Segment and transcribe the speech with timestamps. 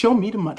[0.00, 0.56] Show me the money.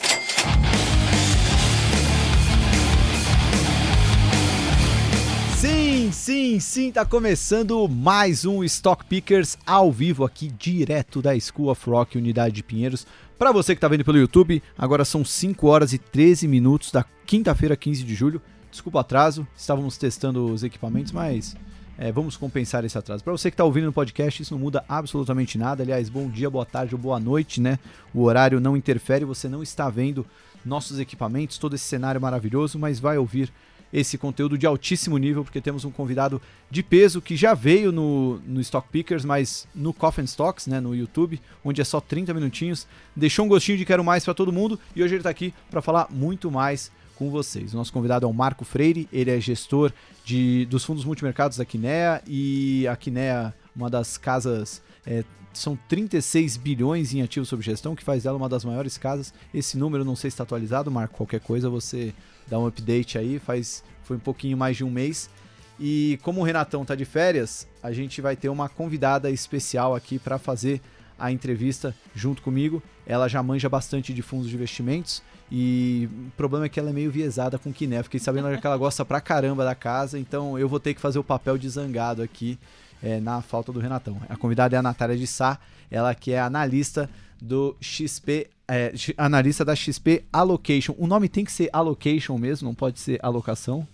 [5.55, 11.69] Sim, sim, sim, tá começando mais um Stock Pickers ao vivo aqui direto da School
[11.69, 13.07] of Rock, Unidade de Pinheiros.
[13.37, 17.05] Para você que tá vendo pelo YouTube, agora são 5 horas e 13 minutos da
[17.25, 18.41] quinta-feira, 15 de julho.
[18.69, 21.55] Desculpa o atraso, estávamos testando os equipamentos, mas
[22.01, 23.21] é, vamos compensar esse atraso.
[23.21, 25.83] Para você que está ouvindo no podcast, isso não muda absolutamente nada.
[25.83, 27.77] Aliás, bom dia, boa tarde ou boa noite, né?
[28.13, 30.25] O horário não interfere, você não está vendo
[30.63, 33.51] nossos equipamentos, todo esse cenário maravilhoso, mas vai ouvir
[33.91, 36.41] esse conteúdo de altíssimo nível, porque temos um convidado
[36.71, 40.95] de peso que já veio no, no Stock Pickers, mas no Coffin Stocks, né, no
[40.95, 44.79] YouTube, onde é só 30 minutinhos, deixou um gostinho de quero mais para todo mundo
[44.95, 47.73] e hoje ele está aqui para falar muito mais com vocês.
[47.73, 49.91] Nosso convidado é o Marco Freire, ele é gestor
[50.23, 56.55] de, dos fundos multimercados da Quinea e a Quinea, uma das casas é, são 36
[56.55, 59.33] bilhões em ativos sob gestão, que faz dela uma das maiores casas.
[59.53, 61.17] Esse número não sei se está atualizado, Marco.
[61.17, 62.13] Qualquer coisa você
[62.47, 65.29] dá um update aí, faz foi um pouquinho mais de um mês.
[65.77, 70.17] E como o Renatão tá de férias, a gente vai ter uma convidada especial aqui
[70.17, 70.81] para fazer
[71.19, 72.81] a entrevista junto comigo.
[73.05, 75.21] Ela já manja bastante de fundos de investimentos
[75.51, 78.03] e o problema é que ela é meio viesada com Kiné.
[78.03, 81.19] Fiquei sabendo que ela gosta pra caramba da casa, então eu vou ter que fazer
[81.19, 82.57] o papel de zangado aqui
[83.01, 84.21] é, na falta do Renatão.
[84.29, 85.59] A convidada é a Natália de Sá,
[85.89, 87.09] ela que é analista
[87.41, 90.93] do XP é, analista da XP Allocation.
[90.99, 93.87] O nome tem que ser Allocation mesmo, não pode ser alocação?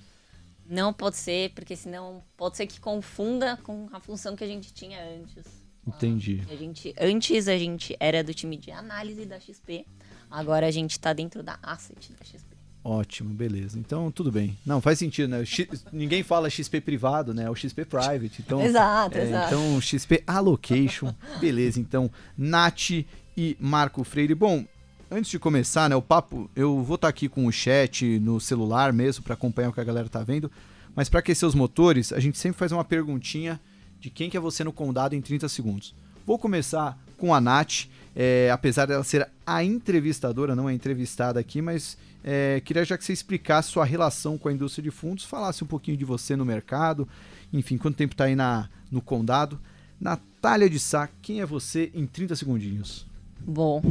[0.67, 4.73] Não pode ser, porque senão pode ser que confunda com a função que a gente
[4.73, 5.64] tinha antes.
[5.87, 6.41] Entendi.
[6.49, 9.85] A gente, antes a gente era do time de análise da XP,
[10.29, 12.55] agora a gente está dentro da asset da XP.
[12.83, 13.79] Ótimo, beleza.
[13.79, 14.55] Então, tudo bem.
[14.63, 15.43] Não, faz sentido, né?
[15.43, 17.45] X, ninguém fala XP privado, né?
[17.45, 18.43] É o XP private.
[18.45, 19.55] Então, exato, é, exato.
[19.55, 21.11] Então, XP allocation.
[21.41, 21.79] beleza.
[21.79, 22.91] Então, Nath
[23.35, 24.35] e Marco Freire.
[24.35, 24.63] Bom,
[25.09, 28.39] antes de começar, né, o papo, eu vou estar tá aqui com o chat no
[28.39, 30.51] celular mesmo para acompanhar o que a galera tá vendo.
[30.95, 33.59] Mas para aquecer os motores, a gente sempre faz uma perguntinha
[34.05, 35.95] de quem que é você no condado em 30 segundos.
[36.27, 41.59] Vou começar com a Nath, é, apesar dela ser a entrevistadora, não a entrevistada aqui,
[41.59, 45.63] mas é, queria já que você explicasse sua relação com a indústria de fundos, falasse
[45.63, 47.07] um pouquinho de você no mercado,
[47.51, 49.59] enfim, quanto tempo está aí na, no condado.
[49.99, 53.07] Natália de Sá, quem é você em 30 segundinhos?
[53.39, 53.81] Bom,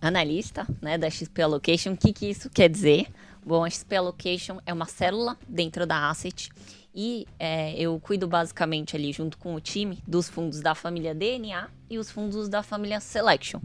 [0.00, 3.08] analista né, da XP Allocation, o que, que isso quer dizer?
[3.44, 6.50] Bom, a XP Allocation é uma célula dentro da Asset
[6.94, 11.68] e é, eu cuido basicamente ali, junto com o time, dos fundos da família DNA
[11.90, 13.60] e os fundos da família Selection.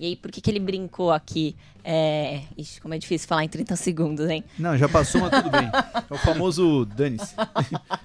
[0.00, 1.54] E aí, por que, que ele brincou aqui?
[1.84, 2.42] É...
[2.58, 4.42] Ixi, como é difícil falar em 30 segundos, hein?
[4.58, 5.70] Não, já passou, mas tudo bem.
[6.10, 7.36] É o famoso dane-se.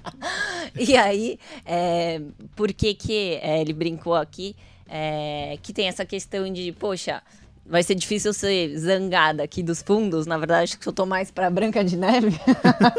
[0.78, 2.22] e aí, é...
[2.56, 4.56] por que, que é, ele brincou aqui?
[4.88, 5.58] É...
[5.64, 7.24] Que tem essa questão de, poxa,
[7.70, 10.26] vai ser difícil ser zangada aqui dos fundos.
[10.26, 12.40] Na verdade, acho que eu tô mais para Branca de Neve.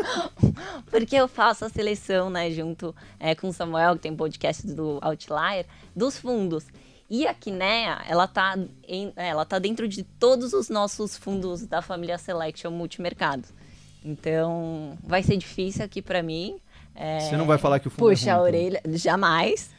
[0.90, 4.98] Porque eu faço a seleção, né, junto é, com o Samuel, que tem podcast do
[5.00, 6.64] Outlier, dos fundos.
[7.10, 11.80] E a Kinea, ela tá, em, ela tá dentro de todos os nossos fundos da
[11.80, 13.44] família Selection Multimercado.
[14.04, 16.58] Então, vai ser difícil aqui para mim.
[16.94, 18.60] É, Você não vai falar que o fundo Puxa é ruim, a então.
[18.60, 18.98] orelha, então.
[18.98, 19.70] jamais.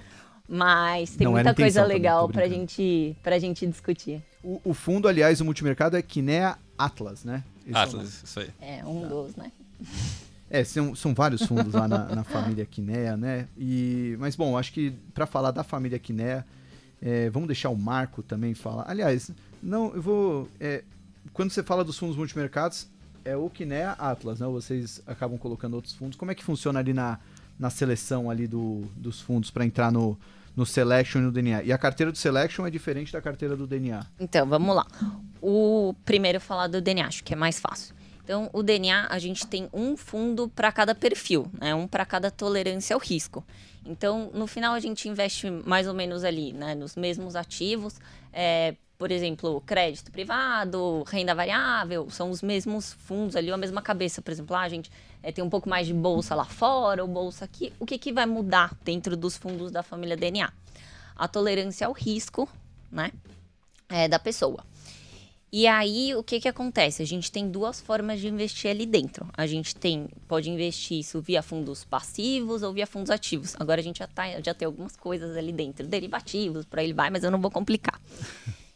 [0.49, 4.21] Mas tem não muita coisa legal pra gente, pra gente discutir.
[4.43, 7.43] O, o, fundo, aliás, o multimercado é Kinea Atlas, né?
[7.67, 8.49] Esse Atlas, é isso aí.
[8.59, 9.07] É, um tá.
[9.07, 9.51] dos, né?
[10.49, 13.47] É, são, são vários fundos lá na, na família Kinea, né?
[13.55, 16.43] E, mas, bom, acho que para falar da família Kinea,
[16.99, 18.89] é, vamos deixar o Marco também falar.
[18.89, 19.29] Aliás,
[19.61, 20.49] não, eu vou.
[20.59, 20.83] É,
[21.31, 22.87] quando você fala dos fundos multimercados,
[23.23, 24.47] é o Kinea Atlas, né?
[24.47, 26.17] Vocês acabam colocando outros fundos.
[26.17, 27.19] Como é que funciona ali na,
[27.59, 30.17] na seleção ali do, dos fundos para entrar no,
[30.59, 31.63] no Selection e no DNA.
[31.63, 34.05] E a carteira do Selection é diferente da carteira do DNA.
[34.19, 34.85] Então, vamos lá.
[35.41, 37.95] O primeiro falar do DNA, acho que é mais fácil.
[38.21, 41.73] Então, o DNA, a gente tem um fundo para cada perfil, né?
[41.73, 43.41] um para cada tolerância ao risco.
[43.85, 46.75] Então, no final, a gente investe mais ou menos ali, né?
[46.75, 47.97] nos mesmos ativos.
[48.33, 54.21] É, por exemplo, crédito privado, renda variável, são os mesmos fundos ali, a mesma cabeça.
[54.21, 54.91] Por exemplo, ah, a gente
[55.23, 57.71] é, tem um pouco mais de bolsa lá fora, ou bolsa aqui.
[57.79, 60.51] O que, que vai mudar dentro dos fundos da família DNA?
[61.15, 62.47] A tolerância ao risco,
[62.91, 63.13] né,
[63.87, 64.65] é, da pessoa.
[65.49, 67.01] E aí, o que que acontece?
[67.01, 69.29] A gente tem duas formas de investir ali dentro.
[69.33, 73.55] A gente tem, pode investir isso via fundos passivos ou via fundos ativos.
[73.57, 77.09] Agora a gente já, tá, já tem algumas coisas ali dentro, derivativos, por aí vai,
[77.09, 77.99] mas eu não vou complicar.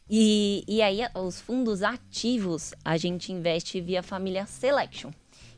[0.09, 5.11] E, e aí, os fundos ativos, a gente investe via família Selection.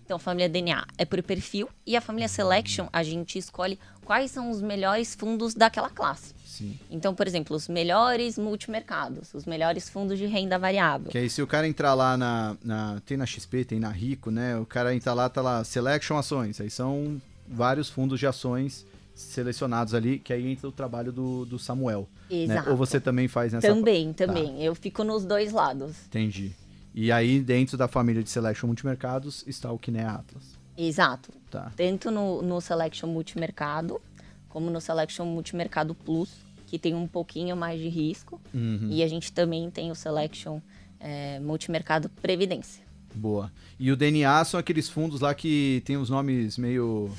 [0.06, 4.30] Então, a família DNA é por perfil e a família Selection a gente escolhe quais
[4.30, 6.32] são os melhores fundos daquela classe.
[6.46, 6.78] Sim.
[6.92, 11.10] Então, por exemplo, os melhores multimercados, os melhores fundos de renda variável.
[11.12, 14.30] Que aí se o cara entrar lá na, na- Tem na XP, tem na Rico,
[14.30, 14.56] né?
[14.58, 16.62] O cara entra lá, tá lá, Selection Ações.
[16.62, 21.58] Aí são vários fundos de ações selecionados ali, que aí entra o trabalho do, do
[21.58, 22.08] Samuel.
[22.30, 22.44] né?
[22.44, 22.70] Exato.
[22.70, 23.68] Ou você também faz nessa.
[23.68, 24.62] Também, também.
[24.62, 25.96] Eu fico nos dois lados.
[26.08, 26.52] Entendi.
[26.94, 30.58] E aí, dentro da família de Selection Multimercados, está o Kiné Atlas.
[30.78, 31.32] Exato.
[31.50, 31.72] Tá.
[31.76, 34.02] Tanto no, no Selection Multimercado,
[34.50, 36.30] como no Selection Multimercado Plus,
[36.68, 38.40] que tem um pouquinho mais de risco.
[38.54, 38.90] Uhum.
[38.90, 40.60] E a gente também tem o Selection
[41.00, 42.85] é, Multimercado Previdência.
[43.16, 43.52] Boa.
[43.80, 47.10] E o DNA são aqueles fundos lá que tem os nomes meio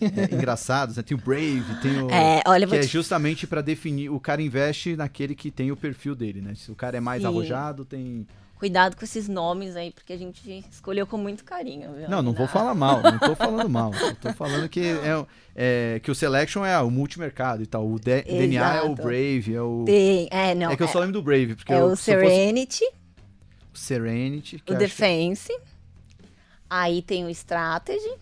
[0.00, 1.02] é, engraçados, né?
[1.02, 2.10] Tem o Brave, tem o.
[2.10, 4.10] É, olha, que é te- justamente para definir.
[4.10, 6.54] O cara investe naquele que tem o perfil dele, né?
[6.54, 7.28] Se o cara é mais Sim.
[7.28, 8.26] arrojado, tem.
[8.56, 12.08] Cuidado com esses nomes aí, porque a gente escolheu com muito carinho, viu?
[12.08, 13.92] Não, não vou falar mal, não tô falando mal.
[13.92, 17.86] Eu tô falando que é, é- que o Selection é o multimercado e tal.
[17.86, 18.94] O D- DNA é o.
[18.94, 19.82] Brave, é o.
[19.84, 20.70] Tem, é, não.
[20.70, 22.32] é que eu só lembro do Brave, porque é eu, o se eu fosse-
[23.74, 24.64] Serenity, o Serenity.
[24.64, 25.52] que Defense,
[26.68, 28.12] aí tem o Strategy,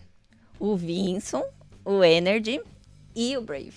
[0.59, 1.43] o Vinson,
[1.85, 2.61] o Energy
[3.15, 3.73] e o Brave.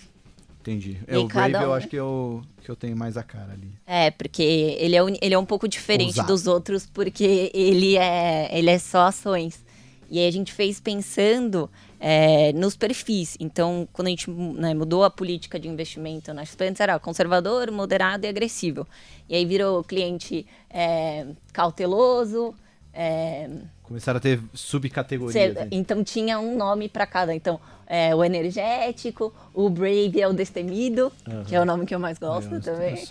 [0.61, 0.99] Entendi.
[1.07, 3.23] É, E o Brave cada eu um- acho que eu, que eu tenho mais a
[3.23, 3.71] cara ali.
[3.87, 6.29] É, porque ele é, uni- ele é um pouco diferente Ousado.
[6.29, 9.65] dos outros, porque ele é, ele é só ações.
[10.11, 11.71] E aí a gente fez pensando
[12.01, 13.37] é, nos perfis.
[13.41, 17.71] Então, quando a gente né, mudou a política de investimento na XP, antes era conservador,
[17.71, 18.87] moderado e agressivo.
[19.29, 22.55] E aí virou cliente é, cauteloso.
[22.93, 23.49] é,
[23.83, 25.33] Começaram a ter subcategorias.
[25.55, 27.35] cê- então tinha um nome para cada.
[27.35, 31.13] Então, é, o energético, o brave é o destemido,
[31.47, 33.05] que é o nome que eu mais gosto Eu- também.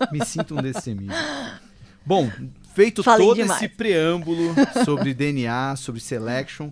[0.00, 1.14] eu me sinto um destemido.
[2.04, 2.28] Bom,
[2.74, 3.62] feito Falei todo demais.
[3.62, 4.54] esse preâmbulo
[4.84, 6.70] sobre DNA, sobre selection,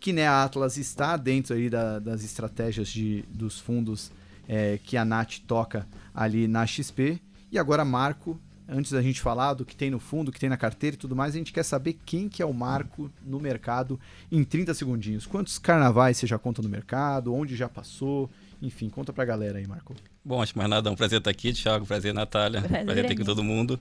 [0.00, 4.10] que né, a Atlas está dentro aí da- das estratégias de, dos fundos
[4.48, 7.20] é, que a Nath toca ali na XP.
[7.52, 10.48] E agora, Marco, antes da gente falar do que tem no fundo, o que tem
[10.48, 13.40] na carteira e tudo mais, a gente quer saber quem que é o Marco no
[13.40, 13.98] mercado
[14.30, 15.26] em 30 segundinhos.
[15.26, 17.34] Quantos carnavais você já conta no mercado?
[17.34, 18.30] Onde já passou?
[18.60, 19.94] Enfim, conta pra galera aí, Marco.
[20.24, 21.86] Bom, antes de mais nada, é um prazer estar aqui, Thiago.
[21.86, 22.60] Prazer, Natália.
[22.60, 23.26] Prazer Prazer, ter aqui meu.
[23.26, 23.78] todo mundo.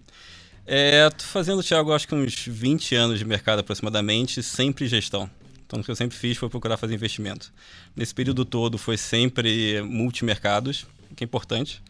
[0.65, 5.29] É, tô fazendo, Thiago, acho que uns 20 anos de mercado aproximadamente, sempre gestão.
[5.67, 7.53] Então, o que eu sempre fiz foi procurar fazer investimento.
[7.95, 11.83] Nesse período todo foi sempre multimercados, que é importante.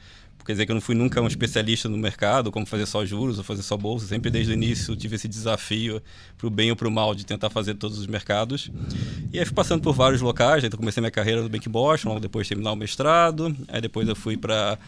[0.46, 3.38] Quer dizer que eu não fui nunca um especialista no mercado, como fazer só juros
[3.38, 4.08] ou fazer só bolsa.
[4.08, 6.02] Sempre desde o início tive esse desafio,
[6.38, 8.72] para o bem ou para o mal, de tentar fazer todos os mercados.
[9.34, 10.64] E aí fui passando por vários locais.
[10.64, 13.54] Então comecei minha carreira no Bank Boston, logo depois de terminar o mestrado.
[13.68, 14.80] Aí depois eu fui para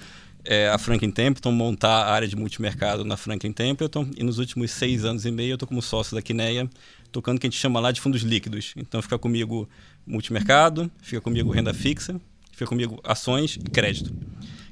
[0.74, 4.10] a Franklin Templeton montar a área de multimercado na Franklin Templeton.
[4.16, 6.70] E nos últimos seis anos e meio eu estou como sócio da Quineia,
[7.12, 8.74] tocando o que a gente chama lá de fundos líquidos.
[8.76, 9.68] Então fica comigo
[10.06, 12.20] multimercado, fica comigo renda fixa,
[12.52, 14.14] fica comigo ações e crédito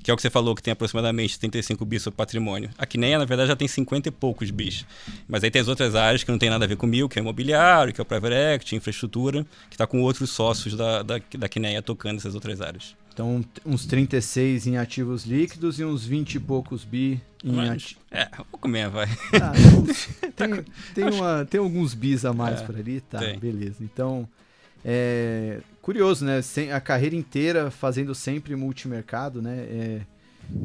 [0.07, 2.69] que é o que você falou, que tem aproximadamente 35 bis sobre patrimônio.
[2.78, 4.86] A Quineia, na verdade, já tem 50 e poucos bis.
[5.28, 7.22] Mas aí tem as outras áreas que não tem nada a ver comigo, que é
[7.22, 11.50] imobiliário, que é o private equity, infraestrutura, que está com outros sócios da, da, da
[11.50, 12.95] Quineia tocando essas outras áreas.
[13.18, 18.30] Então, uns 36 em ativos líquidos e uns 20 e poucos bi em Mas, é,
[18.40, 19.08] um pouco menos, vai.
[19.42, 19.54] Ah,
[20.38, 23.02] tem, tem, uma, tem alguns bis a mais É, por ali?
[23.02, 23.40] Tá, tem.
[23.40, 23.78] beleza.
[23.83, 24.30] Então,
[24.86, 26.44] é curioso, né?
[26.44, 29.57] Sem- A carreira inteira fazendo sempre multimercado, né?
[29.68, 30.02] É,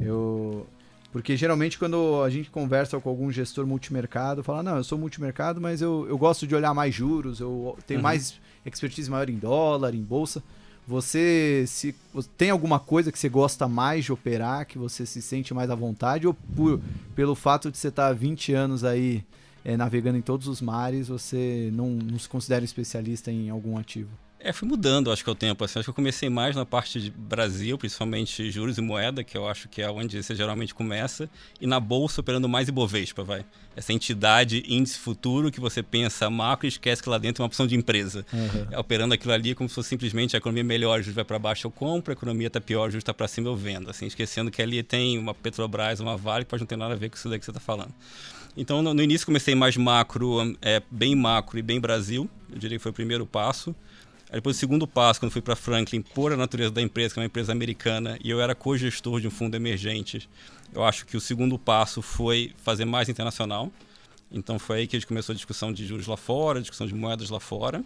[0.03, 0.67] eu...
[1.11, 5.59] Porque geralmente quando a gente conversa com algum gestor multimercado, fala, não, eu sou multimercado,
[5.59, 8.03] mas eu, eu gosto de olhar mais juros, eu tenho Uhum.
[8.05, 10.43] mais expertise maior em dólar, em bolsa.
[10.87, 11.95] Você se
[12.37, 15.75] tem alguma coisa que você gosta mais de operar, que você se sente mais à
[15.75, 16.81] vontade, ou por,
[17.15, 19.25] pelo fato de você estar há 20 anos aí
[19.65, 24.11] é, navegando em todos os mares, você não, não se considera especialista em algum ativo?
[24.45, 25.63] É, fui mudando, acho que ao tempo.
[25.65, 29.39] Assim, acho que eu comecei mais na parte de Brasil, principalmente juros e moeda, que
[29.39, 31.31] eu acho que é onde você geralmente começa,
[31.61, 33.45] e na bolsa operando mais Ibovespa, vai.
[33.77, 37.47] Essa entidade índice futuro que você pensa macro e esquece que lá dentro é uma
[37.47, 38.27] opção de empresa.
[38.73, 41.39] É, operando aquilo ali como se fosse simplesmente a economia melhor, o juros vai para
[41.39, 43.89] baixo, eu compro, a economia está pior, o juros está para cima, eu vendo.
[43.89, 46.97] Assim, esquecendo que ali tem uma Petrobras, uma Vale, que pode não ter nada a
[46.97, 47.95] ver com isso daí que você está falando.
[48.57, 52.29] Então, no, no início comecei mais macro, é, bem macro e bem Brasil.
[52.51, 53.73] Eu diria que foi o primeiro passo.
[54.33, 57.21] Aí depois o segundo passo, quando fui para Franklin, por a natureza da empresa, que
[57.21, 60.27] é uma empresa americana, e eu era co-gestor de um fundo emergente,
[60.73, 63.71] eu acho que o segundo passo foi fazer mais internacional.
[64.33, 66.95] Então foi aí que a gente começou a discussão de juros lá fora, discussão de
[66.95, 67.85] moedas lá fora.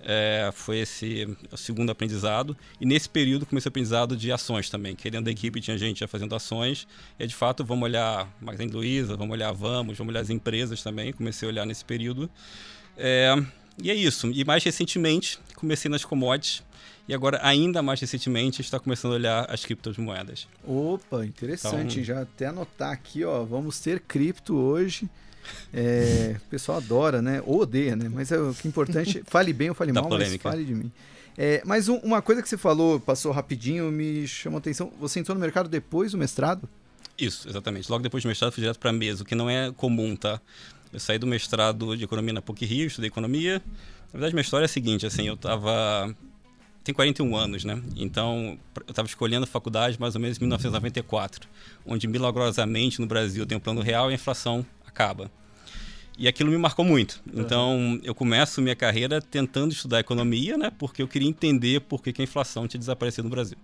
[0.00, 2.56] É, foi esse o segundo aprendizado.
[2.80, 5.98] E nesse período comecei o aprendizado de ações também, que dentro da equipe tinha gente
[5.98, 6.86] já fazendo ações.
[7.18, 11.12] E de fato, vamos olhar Magazine Luiza, vamos olhar Vamos, vamos olhar as empresas também.
[11.12, 12.30] Comecei a olhar nesse período.
[12.96, 13.34] É,
[13.82, 14.30] E é isso.
[14.32, 16.62] E mais recentemente, comecei nas commodities.
[17.08, 20.46] E agora, ainda mais recentemente, está começando a olhar as criptomoedas.
[20.66, 22.00] Opa, interessante.
[22.00, 22.04] Então...
[22.04, 23.44] Já até anotar aqui, ó.
[23.44, 25.08] Vamos ter cripto hoje.
[25.72, 27.42] É, o pessoal adora, né?
[27.46, 28.10] Ou odeia, né?
[28.12, 29.22] Mas é o que é importante.
[29.26, 30.92] Fale bem ou fale mal, mas fale de mim.
[31.36, 34.92] É, mas um, uma coisa que você falou, passou rapidinho, me chamou a atenção.
[35.00, 36.68] Você entrou no mercado depois do mestrado?
[37.16, 37.90] Isso, exatamente.
[37.90, 40.40] Logo depois do mestrado, fui direto para a mesa, o que não é comum, tá?
[40.92, 43.62] Eu saí do mestrado de economia na PUC Rio, estudei economia.
[44.06, 46.14] Na verdade, minha história é a seguinte, assim, eu estava
[46.88, 47.82] tenho 41 anos, né?
[47.96, 51.46] Então, eu estava escolhendo a faculdade mais ou menos em 1994,
[51.84, 55.30] onde milagrosamente no Brasil tem um plano real e a inflação acaba.
[56.16, 57.22] E aquilo me marcou muito.
[57.32, 60.72] Então, eu começo minha carreira tentando estudar economia, né?
[60.78, 63.58] Porque eu queria entender por que, que a inflação tinha desaparecido no Brasil.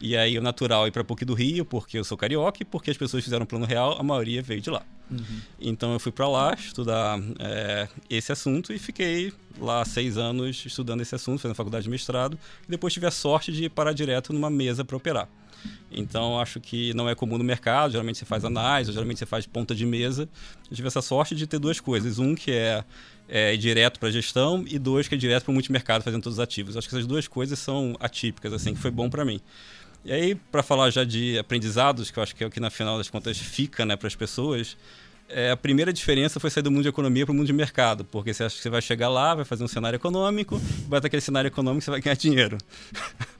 [0.00, 2.64] E aí, o natural é ir para PUC do Rio, porque eu sou carioca e
[2.64, 4.82] porque as pessoas fizeram plano real, a maioria veio de lá.
[5.10, 5.40] Uhum.
[5.60, 11.02] Então, eu fui para lá estudar é, esse assunto e fiquei lá seis anos estudando
[11.02, 12.38] esse assunto, fazendo faculdade de mestrado.
[12.66, 15.28] E depois tive a sorte de parar direto numa mesa para operar.
[15.90, 17.90] Então, acho que não é comum no mercado.
[17.90, 20.28] Geralmente você faz análise, geralmente você faz ponta de mesa.
[20.70, 22.18] Eu tive essa sorte de ter duas coisas.
[22.18, 22.84] Um que é,
[23.28, 26.42] é direto para gestão e dois que é direto para o multimercado, fazendo todos os
[26.42, 26.76] ativos.
[26.76, 29.40] Acho que essas duas coisas são atípicas, assim, que foi bom para mim.
[30.04, 32.70] E aí, para falar já de aprendizados, que eu acho que é o que, na
[32.70, 34.76] final das contas, fica né, para as pessoas,
[35.28, 38.04] é, a primeira diferença foi sair do mundo de economia para o mundo de mercado,
[38.04, 41.06] porque você acha que você vai chegar lá, vai fazer um cenário econômico, vai ter
[41.06, 42.58] aquele cenário econômico você vai ganhar dinheiro.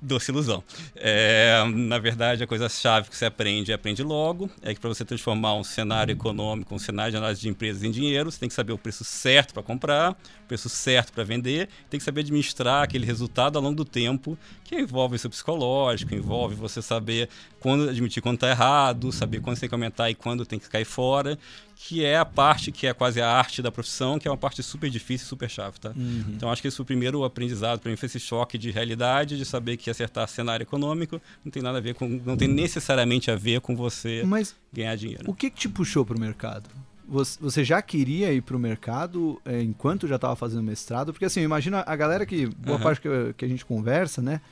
[0.00, 0.62] doce ilusão.
[0.96, 5.04] É, na verdade, a coisa-chave que você aprende e aprende logo é que para você
[5.04, 8.54] transformar um cenário econômico, um cenário de análise de empresas em dinheiro, você tem que
[8.54, 12.84] saber o preço certo para comprar, o preço certo para vender, tem que saber administrar
[12.84, 17.28] aquele resultado ao longo do tempo, que envolve o seu psicológico, envolve você saber
[17.58, 20.68] quando admitir quando está errado, saber quando você tem que aumentar e quando tem que
[20.68, 21.38] cair fora
[21.82, 24.62] que é a parte que é quase a arte da profissão, que é uma parte
[24.62, 25.92] super difícil, super chave, tá?
[25.96, 26.26] Uhum.
[26.28, 29.38] Então acho que esse foi o primeiro aprendizado para mim foi esse choque de realidade,
[29.38, 33.30] de saber que acertar cenário econômico não tem nada a ver com, não tem necessariamente
[33.30, 35.24] a ver com você Mas ganhar dinheiro.
[35.26, 36.68] O que, que te puxou para o mercado?
[37.08, 41.14] Você já queria ir para o mercado é, enquanto já estava fazendo mestrado?
[41.14, 42.82] Porque assim, imagina a galera que, boa uhum.
[42.82, 43.08] parte que,
[43.38, 44.42] que, a gente conversa, né?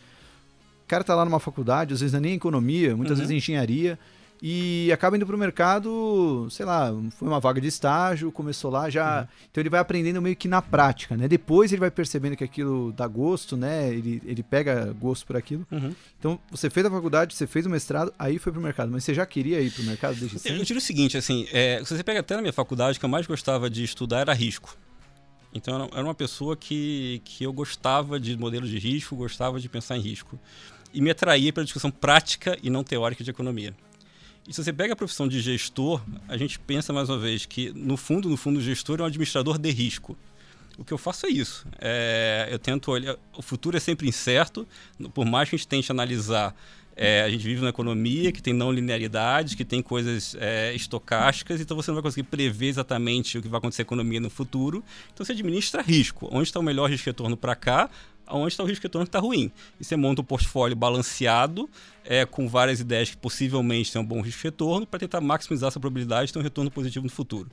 [0.85, 3.27] O cara tá lá numa faculdade, às vezes não é nem economia, muitas uhum.
[3.27, 3.99] vezes é engenharia,
[4.41, 8.89] e acaba indo para o mercado, sei lá, foi uma vaga de estágio, começou lá
[8.89, 9.23] já.
[9.23, 9.27] Uhum.
[9.51, 11.27] Então ele vai aprendendo meio que na prática, né?
[11.27, 13.89] Depois ele vai percebendo que aquilo dá gosto, né?
[13.89, 15.67] Ele, ele pega gosto por aquilo.
[15.71, 15.93] Uhum.
[16.19, 18.93] Então você fez a faculdade, você fez o mestrado, aí foi para o mercado.
[18.93, 20.59] Mas você já queria ir para o mercado desde sempre?
[20.61, 23.05] Eu diria o seguinte, assim, é, se você pega até na minha faculdade, o que
[23.05, 24.77] eu mais gostava de estudar era risco.
[25.53, 29.97] Então era uma pessoa que, que eu gostava de modelos de risco, gostava de pensar
[29.97, 30.39] em risco.
[30.95, 33.75] E me atraía pela discussão prática e não teórica de economia.
[34.49, 37.71] E se você pega a profissão de gestor, a gente pensa mais uma vez que,
[37.75, 40.17] no fundo, no fundo, o gestor é um administrador de risco.
[40.79, 41.67] O que eu faço é isso.
[41.79, 43.17] É, eu tento olhar.
[43.37, 44.67] O futuro é sempre incerto,
[45.13, 46.57] por mais que a gente tente analisar.
[46.97, 51.61] É, a gente vive numa economia que tem não linearidade, que tem coisas é, estocásticas,
[51.61, 54.31] então você não vai conseguir prever exatamente o que vai acontecer com a economia no
[54.31, 54.83] futuro.
[55.13, 56.27] Então você administra risco.
[56.33, 57.91] Onde está o melhor risco retorno para cá?
[58.31, 59.51] Onde está o risco retorno que está ruim?
[59.81, 61.69] E você monta um portfólio balanceado
[62.05, 65.69] é, com várias ideias que possivelmente têm um bom risco de retorno para tentar maximizar
[65.69, 67.51] essa probabilidade de ter um retorno positivo no futuro.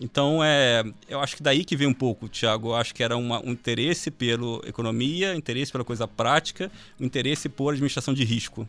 [0.00, 2.68] Então, é, eu acho que daí que vem um pouco, Thiago.
[2.68, 7.48] Eu acho que era uma, um interesse pela economia, interesse pela coisa prática, um interesse
[7.48, 8.68] por administração de risco.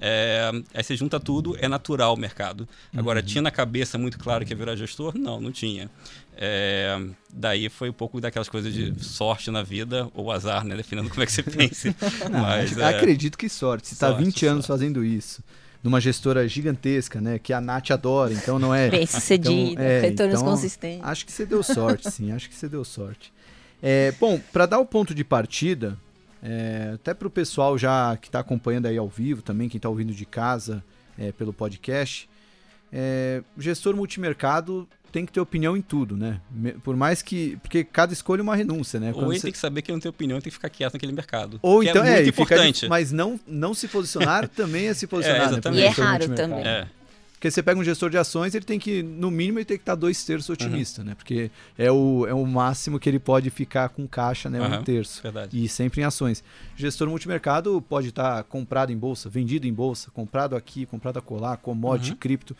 [0.00, 2.68] É, aí você junta tudo, é natural o mercado.
[2.94, 3.26] Agora, uhum.
[3.26, 5.16] tinha na cabeça muito claro que ia virar gestor?
[5.18, 5.90] Não, não tinha.
[6.38, 7.00] É,
[7.32, 10.76] daí foi um pouco daquelas coisas de sorte na vida ou azar, né?
[10.76, 11.94] Definindo como é que você pensa.
[12.30, 12.84] Mas, é...
[12.84, 13.88] Acredito que sorte.
[13.88, 14.80] Você está 20 anos sorte.
[14.80, 15.42] fazendo isso
[15.82, 17.38] numa gestora gigantesca, né?
[17.38, 18.90] Que a Nath adora, então não é.
[18.90, 21.04] Bem sucedida, então, é, retornos então, consistentes.
[21.04, 23.32] Acho que você deu sorte, sim, acho que você deu sorte.
[23.82, 25.96] É, bom, para dar o ponto de partida,
[26.42, 29.88] é, até para o pessoal já que está acompanhando aí ao vivo, também quem está
[29.88, 30.82] ouvindo de casa
[31.16, 32.28] é, pelo podcast,
[32.92, 36.42] é, gestor multimercado tem que ter opinião em tudo, né?
[36.84, 37.56] Por mais que.
[37.62, 39.14] Porque cada escolha é uma renúncia, né?
[39.14, 39.46] Quando Ou ele você...
[39.46, 41.58] tem que saber que não tem opinião e tem que ficar quieto naquele mercado.
[41.62, 42.80] Ou então é, é importante.
[42.80, 45.40] Fica, mas não, não se posicionar também é se posicionar.
[45.40, 45.80] É, exatamente.
[45.80, 45.86] Né?
[45.86, 46.66] E é raro também.
[46.66, 46.86] É.
[47.32, 49.82] Porque você pega um gestor de ações, ele tem que, no mínimo, ele tem que
[49.82, 51.08] estar dois terços otimista, uhum.
[51.08, 51.14] né?
[51.14, 54.60] Porque é o, é o máximo que ele pode ficar com caixa, né?
[54.60, 54.80] Uhum.
[54.80, 55.22] Um terço.
[55.22, 55.64] Verdade.
[55.64, 56.44] E sempre em ações.
[56.76, 62.10] Gestor multimercado pode estar comprado em bolsa, vendido em bolsa, comprado aqui, comprado acolá, commodity,
[62.10, 62.16] uhum.
[62.18, 62.54] cripto.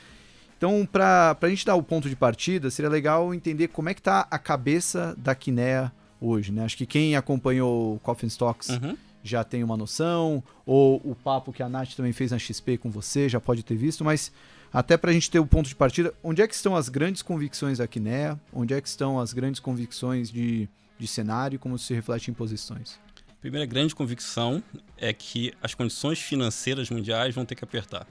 [0.57, 4.01] Então, para a gente dar o ponto de partida, seria legal entender como é que
[4.01, 6.65] está a cabeça da Kinea hoje, né?
[6.65, 8.97] Acho que quem acompanhou o Coffin Stocks uhum.
[9.23, 12.91] já tem uma noção, ou o papo que a Nath também fez na XP com
[12.91, 14.33] você já pode ter visto, mas
[14.73, 17.23] até para a gente ter o ponto de partida, onde é que estão as grandes
[17.23, 18.39] convicções da Kinea?
[18.53, 21.59] Onde é que estão as grandes convicções de, de cenário?
[21.59, 22.99] Como se reflete em posições?
[23.41, 24.63] Primeira grande convicção
[24.97, 28.07] é que as condições financeiras mundiais vão ter que apertar.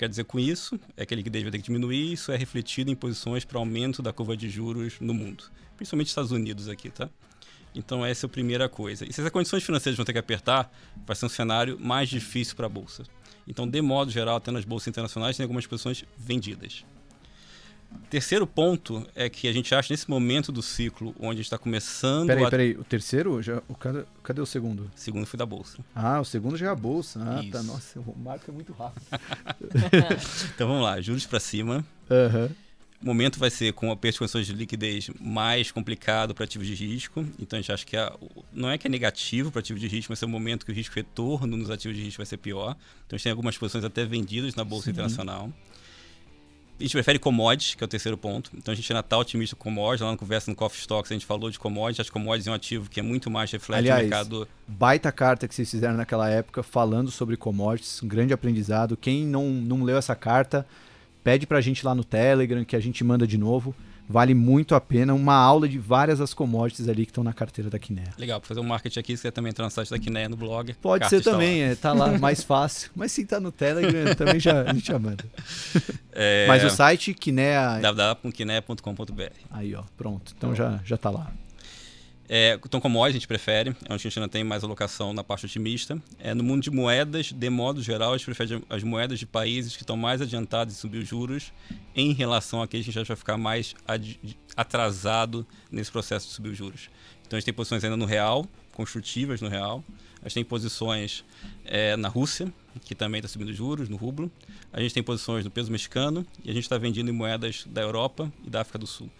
[0.00, 2.90] Quer dizer com isso é que a liquidez vai ter que diminuir, isso é refletido
[2.90, 5.44] em posições para aumento da curva de juros no mundo,
[5.76, 7.10] principalmente nos Estados Unidos aqui, tá?
[7.74, 9.04] Então essa é a primeira coisa.
[9.06, 10.72] E se as condições financeiras vão ter que apertar,
[11.06, 13.02] vai ser um cenário mais difícil para a bolsa.
[13.46, 16.82] Então, de modo geral, até nas bolsas internacionais tem algumas posições vendidas.
[18.08, 21.58] Terceiro ponto é que a gente acha nesse momento do ciclo onde a gente está
[21.58, 22.26] começando.
[22.26, 22.50] Peraí, a...
[22.50, 23.40] peraí, o terceiro?
[23.40, 24.80] Já, o, cadê, cadê o segundo?
[24.84, 25.78] O segundo foi da bolsa.
[25.94, 27.20] Ah, o segundo já é a bolsa.
[27.22, 27.52] Ah, Isso.
[27.52, 27.62] tá.
[27.62, 29.04] Nossa, o marco é muito rápido.
[30.54, 31.84] então vamos lá, juros para cima.
[32.10, 32.50] Aham.
[33.02, 36.66] O momento vai ser com a perda de condições de liquidez mais complicado para ativos
[36.66, 37.24] de risco.
[37.38, 38.12] Então a gente acha que a-
[38.52, 40.74] não é que é negativo para ativos de risco, mas é um momento que o
[40.74, 42.76] risco retorno nos ativos de risco vai ser pior.
[43.06, 45.50] Então a gente tem algumas posições até vendidas na bolsa internacional.
[46.80, 48.50] A gente prefere commodities, que é o terceiro ponto.
[48.56, 50.00] Então a gente ainda está otimista com commodities.
[50.00, 52.00] Lá na conversa no Coffee Stocks a gente falou de commodities.
[52.00, 54.48] Acho que commodities é um ativo que é muito mais reflete Aliás, o mercado.
[54.66, 58.96] Baita carta que vocês fizeram naquela época falando sobre commodities, um grande aprendizado.
[58.96, 60.66] Quem não, não leu essa carta,
[61.22, 63.74] pede pra gente lá no Telegram, que a gente manda de novo.
[64.10, 65.14] Vale muito a pena.
[65.14, 68.08] Uma aula de várias das commodities ali que estão na carteira da Kinea.
[68.18, 70.36] Legal, para fazer um marketing aqui, você quer também entrar no site da Kinea no
[70.36, 70.74] blog.
[70.74, 71.36] Pode ser está lá.
[71.36, 72.90] também, é, tá lá mais fácil.
[72.96, 75.24] Mas se tá no Telegram, também já, a gente manda.
[76.12, 77.78] É, Mas o site Kinea.
[77.80, 79.22] www.kinea.com.br.
[79.48, 80.34] Aí, ó, pronto.
[80.36, 81.30] Então já, já tá lá.
[82.32, 85.24] É, então, commodities a gente prefere, é onde a gente ainda tem mais alocação na
[85.24, 86.00] parte otimista.
[86.16, 89.74] É, no mundo de moedas, de modo geral, a gente prefere as moedas de países
[89.74, 91.52] que estão mais adiantados em subir os juros
[91.92, 93.74] em relação a que a gente já vai ficar mais
[94.56, 96.88] atrasado nesse processo de subir os juros.
[97.26, 99.82] Então, a gente tem posições ainda no real, construtivas no real.
[100.22, 101.24] A gente tem posições
[101.64, 102.52] é, na Rússia,
[102.84, 104.30] que também está subindo juros, no rublo.
[104.72, 107.80] A gente tem posições no peso mexicano e a gente está vendendo em moedas da
[107.80, 109.10] Europa e da África do Sul.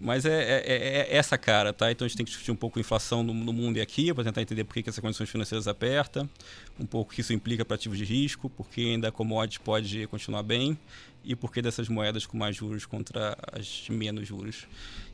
[0.00, 1.92] Mas é, é- é- é essa cara, tá?
[1.92, 4.14] Então a gente tem que discutir um pouco a inflação no, no mundo e aqui,
[4.14, 6.28] para tentar entender por que, que essas condições financeiras apertam,
[6.78, 9.60] um pouco o que isso implica para ativos de risco, por que ainda a commodity
[9.60, 10.78] pode continuar bem
[11.22, 14.66] e por que dessas moedas com mais juros contra as de menos juros.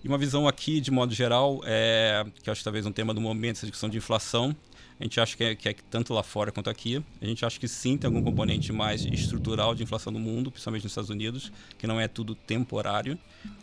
[0.04, 3.20] E uma visão aqui, de modo geral, é, que acho que talvez um tema do
[3.20, 4.54] momento, essa discussão de inflação,
[4.98, 7.02] a gente acha que é, que é tanto lá fora quanto aqui.
[7.20, 10.84] A gente acha que sim, tem algum componente mais estrutural de inflação no mundo, principalmente
[10.84, 13.18] nos Estados Unidos, que não é tudo temporário.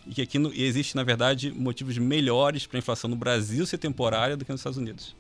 [0.08, 3.66] E que aqui no, e existe, na verdade, motivos melhores para a inflação no Brasil
[3.66, 5.16] ser temporária do que nos Estados Unidos.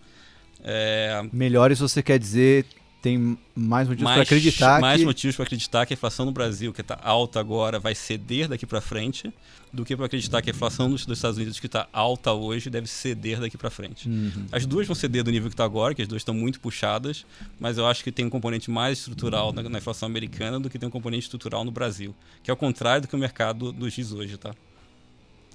[0.63, 2.65] É, Melhores você quer dizer,
[3.03, 5.05] tem mais motivos para acreditar mais que...
[5.05, 8.65] motivos para acreditar que a inflação no Brasil, que está alta agora, vai ceder daqui
[8.65, 9.29] para frente,
[9.73, 12.69] do que para acreditar que a inflação dos, dos Estados Unidos, que está alta hoje,
[12.69, 14.07] deve ceder daqui para frente.
[14.07, 14.45] Uhum.
[14.53, 17.25] As duas vão ceder do nível que está agora, que as duas estão muito puxadas,
[17.59, 20.79] mas eu acho que tem um componente mais estrutural na, na inflação americana do que
[20.79, 23.91] tem um componente estrutural no Brasil, que é o contrário do que o mercado nos
[23.91, 24.55] diz hoje, tá?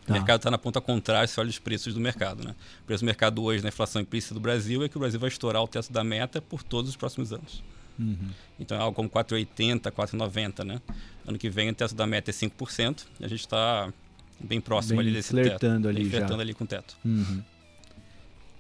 [0.09, 0.15] O Tá.
[0.15, 2.43] mercado está na ponta contrária se olha os preços do mercado.
[2.43, 2.55] Né?
[2.83, 5.29] O preço do mercado hoje na inflação implícita do Brasil é que o Brasil vai
[5.29, 7.63] estourar o teto da meta por todos os próximos anos.
[7.99, 8.31] Uhum.
[8.59, 10.65] Então é algo como 4,80, 4,90.
[10.65, 10.81] Né?
[11.27, 13.93] Ano que vem o teto da meta é 5%, e a gente está
[14.41, 15.99] bem próximo Bem ali desse flertando teto.
[15.99, 16.27] ali já.
[16.27, 16.97] ali com o teto.
[17.05, 17.43] Uhum.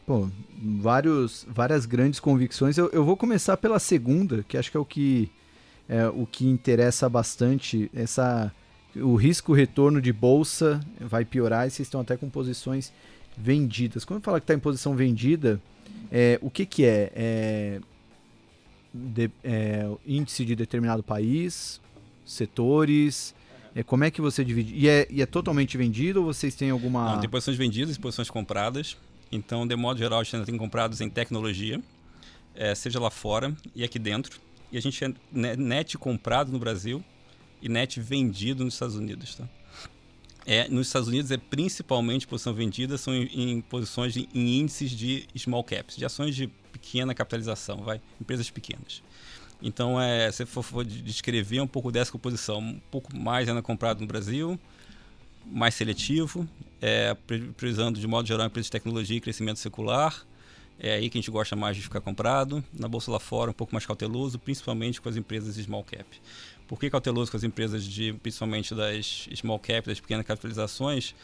[0.06, 0.28] Pô,
[0.80, 2.76] vários, várias grandes convicções.
[2.76, 5.30] Eu, eu vou começar pela segunda, que acho que é o que,
[5.88, 7.90] é, o que interessa bastante.
[7.94, 8.52] Essa,
[8.96, 12.92] o risco retorno de bolsa vai piorar e vocês estão até com posições
[13.36, 14.04] vendidas.
[14.04, 15.60] Quando fala que está em posição vendida,
[16.10, 17.12] é, o que, que é?
[17.14, 17.80] É,
[18.92, 21.80] de- é índice de determinado país,
[22.24, 23.34] setores.
[23.74, 24.74] É, como é que você divide?
[24.74, 27.12] E é, e é totalmente vendido ou vocês têm alguma.
[27.14, 28.96] Não, tem posições vendidas e posições compradas.
[29.30, 31.80] Então, de modo geral, a gente tem comprados em tecnologia,
[32.54, 34.40] eh, seja lá fora e aqui dentro.
[34.72, 37.04] E a gente é ne- net comprado no Brasil
[37.66, 39.36] net vendido nos Estados Unidos.
[39.36, 39.48] Tá?
[40.44, 44.90] É, nos Estados Unidos é principalmente posição vendida são em, em posições de, em índices
[44.90, 49.02] de small caps, de ações de pequena capitalização, vai, empresas pequenas.
[49.60, 53.60] Então, é, se for, for de- descrever um pouco dessa composição, um pouco mais ainda
[53.60, 54.58] comprado no Brasil,
[55.44, 56.48] mais seletivo,
[56.80, 57.16] é,
[57.94, 60.24] de modo geral empresas de tecnologia e crescimento secular.
[60.78, 62.62] É aí que a gente gosta mais de ficar comprado.
[62.72, 66.06] Na bolsa lá fora, um pouco mais cauteloso, principalmente com as empresas small cap.
[66.68, 71.14] Por que cauteloso com as empresas de, principalmente das small cap, das pequenas capitalizações?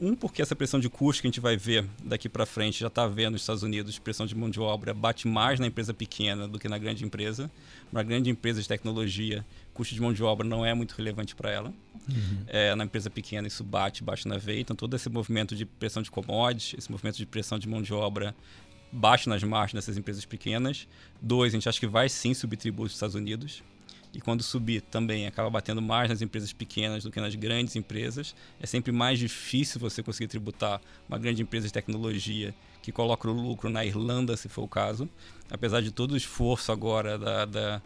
[0.00, 2.86] Um, porque essa pressão de custo que a gente vai ver daqui para frente, já
[2.86, 6.48] está vendo nos Estados Unidos, pressão de mão de obra bate mais na empresa pequena
[6.48, 7.50] do que na grande empresa.
[7.90, 11.50] Uma grande empresa de tecnologia, custo de mão de obra não é muito relevante para
[11.50, 11.74] ela.
[12.46, 14.60] É, na empresa pequena isso bate, bate na veia.
[14.60, 17.92] Então todo esse movimento de pressão de commodities, esse movimento de pressão de mão de
[17.92, 18.34] obra
[18.90, 20.86] bate nas margens dessas empresas pequenas.
[21.20, 23.62] Dois, a gente acha que vai sim subir tributos dos Estados Unidos.
[24.14, 28.34] E quando subir também acaba batendo mais nas empresas pequenas do que nas grandes empresas.
[28.60, 33.32] É sempre mais difícil você conseguir tributar uma grande empresa de tecnologia que coloca o
[33.32, 35.08] lucro na Irlanda, se for o caso.
[35.50, 37.82] Apesar de todo o esforço agora da, da,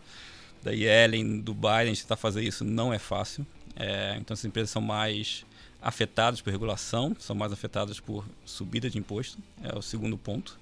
[0.63, 3.47] da Yellen, do Biden, de tentar fazer isso, não é fácil.
[3.77, 5.45] É, então, essas empresas são mais
[5.81, 10.59] afetadas por regulação, são mais afetadas por subida de imposto, é o segundo ponto.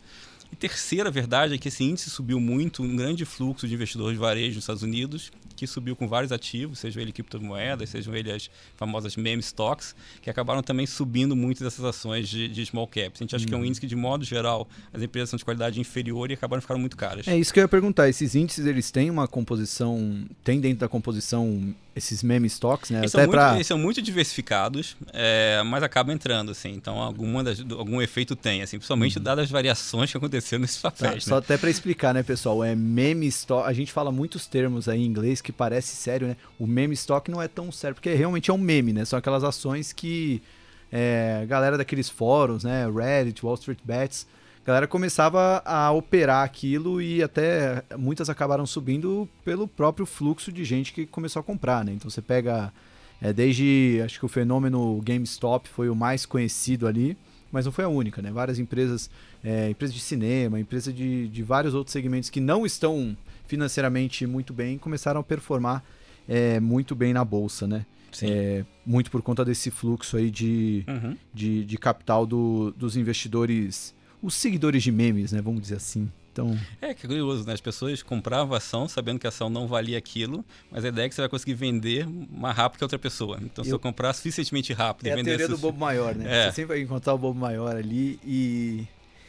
[0.52, 4.20] E terceira verdade é que esse índice subiu muito, um grande fluxo de investidores de
[4.20, 8.50] varejo nos Estados Unidos, que subiu com vários ativos, sejam ele criptomoedas, sejam ele as
[8.76, 13.20] famosas meme stocks, que acabaram também subindo muito dessas ações de, de small caps.
[13.20, 13.48] A gente acha uhum.
[13.48, 13.66] que é um uhum.
[13.66, 16.96] índice que, de modo geral, as empresas são de qualidade inferior e acabaram ficando muito
[16.96, 17.26] caras.
[17.28, 18.08] É isso que eu ia perguntar.
[18.08, 23.00] Esses índices, eles têm uma composição, tem dentro da composição esses meme stocks, né?
[23.00, 23.54] Eles, Até são, muito, pra...
[23.54, 26.70] eles são muito diversificados, é, mas acabam entrando, assim.
[26.70, 29.22] Então, alguma das, algum efeito tem, assim, principalmente uhum.
[29.22, 31.00] dadas as variações que aconteceram nesses papéis.
[31.00, 31.20] Tá, né?
[31.20, 32.64] Só até para explicar, né, pessoal?
[32.64, 33.68] É meme stock.
[33.68, 36.36] A gente fala muitos termos aí em inglês que parece sério, né?
[36.58, 39.04] O meme stock não é tão sério, porque realmente é um meme, né?
[39.04, 40.42] São aquelas ações que
[40.90, 42.90] é, galera daqueles fóruns, né?
[42.90, 44.26] Reddit, Wall Street Bets
[44.64, 50.92] galera começava a operar aquilo e até muitas acabaram subindo pelo próprio fluxo de gente
[50.92, 51.92] que começou a comprar, né?
[51.92, 52.72] Então você pega
[53.20, 57.16] é, desde acho que o fenômeno GameStop foi o mais conhecido ali,
[57.52, 58.30] mas não foi a única, né?
[58.32, 59.10] Várias empresas,
[59.44, 63.14] é, empresas de cinema, empresas de, de vários outros segmentos que não estão
[63.46, 65.84] financeiramente muito bem começaram a performar
[66.28, 67.86] é, muito bem na bolsa, né?
[68.22, 71.16] É, muito por conta desse fluxo aí de, uhum.
[71.32, 75.42] de, de, capital do, dos investidores os seguidores de memes, né?
[75.42, 76.10] Vamos dizer assim.
[76.32, 76.58] Então...
[76.80, 77.52] É, que é curioso, né?
[77.52, 81.06] As pessoas compravam a ação sabendo que a ação não valia aquilo, mas a ideia
[81.06, 83.38] é que você vai conseguir vender mais rápido que outra pessoa.
[83.42, 83.68] Então, eu...
[83.68, 85.30] se eu comprar suficientemente rápido vender...
[85.30, 86.46] É a teoria do bobo maior, né?
[86.46, 86.46] É.
[86.46, 88.86] Você sempre vai encontrar o bobo maior ali e...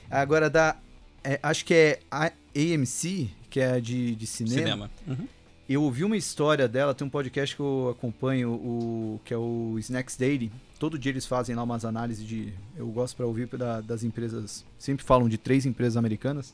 [0.10, 0.78] Agora, da...
[1.24, 4.58] É, acho que é a AMC, que é de, de cinema.
[4.58, 4.92] Cinema.
[5.08, 5.28] Uhum.
[5.70, 9.78] Eu ouvi uma história dela, tem um podcast que eu acompanho, o, que é o
[9.80, 12.52] Snacks Daily, todo dia eles fazem lá umas análises de.
[12.76, 14.66] Eu gosto para ouvir da, das empresas.
[14.78, 16.54] Sempre falam de três empresas americanas.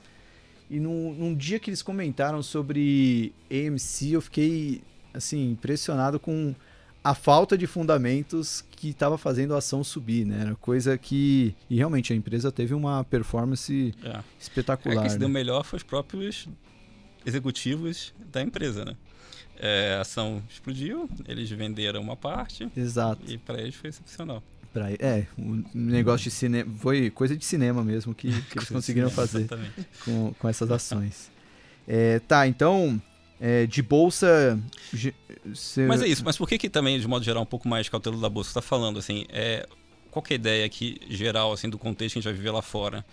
[0.70, 6.54] E num, num, dia que eles comentaram sobre AMC, eu fiquei assim impressionado com
[7.04, 10.42] a falta de fundamentos que estava fazendo a ação subir, né?
[10.42, 14.20] Era coisa que e realmente a empresa teve uma performance é.
[14.40, 14.98] espetacular.
[14.98, 15.22] É, quem se né?
[15.22, 16.48] deu melhor foi os próprios
[17.26, 18.96] executivos da empresa, né?
[19.58, 22.68] É, a ação explodiu, eles venderam uma parte.
[22.76, 23.22] Exato.
[23.28, 24.42] E para eles foi excepcional.
[24.74, 26.74] Pra, é, o negócio de cinema.
[26.80, 29.48] Foi coisa de cinema mesmo que, que eles conseguiram fazer
[30.04, 31.30] com, com essas ações.
[31.88, 33.02] É, tá, então.
[33.40, 34.60] É, de bolsa.
[35.54, 35.86] Cê...
[35.88, 38.22] Mas é isso, mas por que, que também, de modo geral, um pouco mais cautelo
[38.22, 38.50] da bolsa?
[38.50, 39.68] Você está falando assim, é,
[40.12, 42.62] qual é a ideia aqui geral assim, do contexto que a gente vai viver lá
[42.62, 43.04] fora?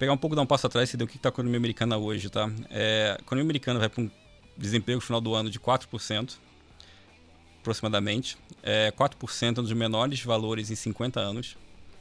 [0.00, 1.98] Pegar um pouco, dar um passo atrás e ver o que está a economia americana
[1.98, 2.50] hoje, tá?
[2.70, 4.10] É, a economia americana vai para um
[4.56, 6.38] desemprego no final do ano de 4%,
[7.60, 8.38] aproximadamente.
[8.62, 11.54] É, 4% é um dos menores valores em 50 anos.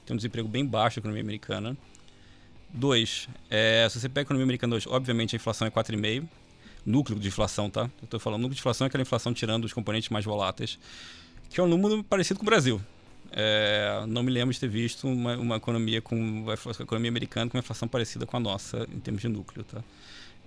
[0.05, 1.75] Tem um desemprego bem baixo na economia americana.
[2.69, 6.25] Dois, é, se você pega a economia americana hoje, obviamente a inflação é 4,5%.
[6.85, 7.81] Núcleo de inflação, tá?
[7.81, 10.79] Eu estou falando núcleo de inflação é aquela inflação tirando os componentes mais voláteis,
[11.49, 12.81] que é um número parecido com o Brasil.
[13.31, 17.57] É, não me lembro de ter visto uma, uma economia com a economia americana com
[17.57, 19.83] uma inflação parecida com a nossa em termos de núcleo, tá?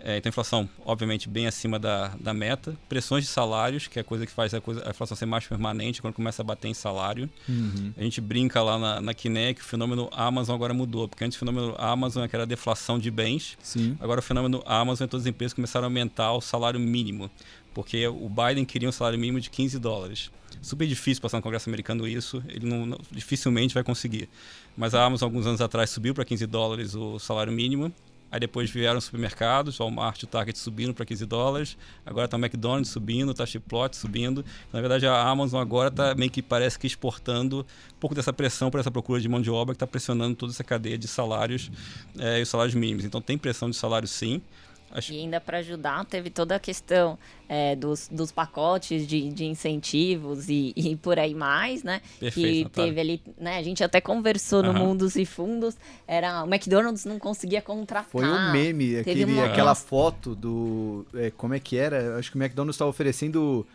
[0.05, 2.77] É, então, inflação, obviamente, bem acima da, da meta.
[2.89, 5.47] Pressões de salários, que é a coisa que faz a, coisa, a inflação ser mais
[5.47, 7.31] permanente quando começa a bater em salário.
[7.49, 7.93] Uhum.
[7.97, 11.37] A gente brinca lá na, na Kiné que o fenômeno Amazon agora mudou, porque antes
[11.37, 13.57] o fenômeno Amazon era a deflação de bens.
[13.63, 13.97] Sim.
[14.01, 17.31] Agora o fenômeno Amazon é todas as empresas começaram a aumentar o salário mínimo,
[17.75, 20.31] porque o Biden queria um salário mínimo de 15 dólares.
[20.61, 24.29] Super difícil passar no Congresso americano isso, ele não, não dificilmente vai conseguir.
[24.77, 27.93] Mas a Amazon, alguns anos atrás, subiu para 15 dólares o salário mínimo
[28.33, 31.77] Aí depois vieram os supermercados, Walmart e Target subindo para 15 dólares.
[32.05, 34.43] Agora está o McDonald's subindo, está Chipotle subindo.
[34.73, 38.71] Na verdade, a Amazon agora está meio que parece que exportando um pouco dessa pressão
[38.71, 41.71] para essa procura de mão de obra que está pressionando toda essa cadeia de salários
[42.19, 43.05] é, e os salários mínimos.
[43.05, 44.41] Então tem pressão de salário sim.
[44.93, 45.13] Acho...
[45.13, 50.49] E ainda para ajudar, teve toda a questão é, dos, dos pacotes de, de incentivos
[50.49, 52.01] e, e por aí mais, né?
[52.21, 53.59] Perfeito, que teve ali, né?
[53.59, 55.77] A gente até conversou no Mundos e Fundos,
[56.07, 58.11] era o McDonald's não conseguia contratar.
[58.11, 59.47] Foi um meme, aquele, uma...
[59.47, 61.07] aquela foto do...
[61.15, 62.19] É, como é que era?
[62.19, 63.67] Acho que o McDonald's estava oferecendo...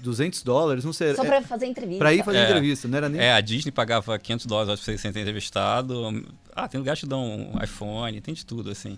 [0.00, 1.14] 200 dólares, não sei.
[1.14, 1.98] Só pra fazer entrevista.
[1.98, 3.20] Pra ir fazer é, entrevista, não era nem.
[3.20, 6.24] É, a Disney pagava 500 dólares pra você ser entrevistado.
[6.54, 8.96] Ah, tem lugar que te dão um iPhone, tem de tudo, assim.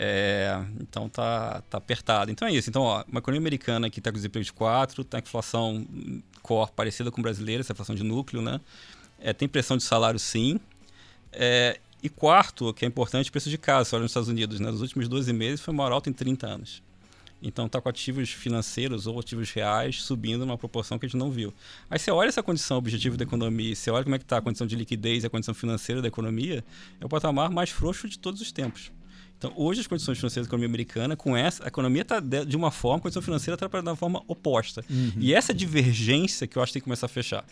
[0.00, 2.30] É, então tá, tá apertado.
[2.30, 2.70] Então é isso.
[2.70, 5.84] Então, ó, uma economia americana que está com desemprego de 4, tá com inflação
[6.40, 8.60] core parecida com brasileira, essa inflação de núcleo, né?
[9.18, 10.60] É, tem pressão de salário sim.
[11.32, 13.96] É, e quarto, que é importante, preço de casa.
[13.96, 14.70] Olha nos Estados Unidos, né?
[14.70, 16.80] Nos últimos 12 meses foi maior alta em 30 anos.
[17.42, 21.30] Então está com ativos financeiros ou ativos reais subindo numa proporção que a gente não
[21.30, 21.52] viu.
[21.90, 24.42] Aí você olha essa condição objetiva da economia, você olha como é que está a
[24.42, 26.64] condição de liquidez e a condição financeira da economia,
[27.00, 28.92] é o patamar mais frouxo de todos os tempos.
[29.38, 32.72] Então, hoje as condições financeiras da economia americana, com essa, a economia está de, uma
[32.72, 34.84] forma, a condição financeira está de uma forma oposta.
[34.90, 35.12] Uhum.
[35.16, 37.44] E essa divergência que eu acho que tem que começar a fechar.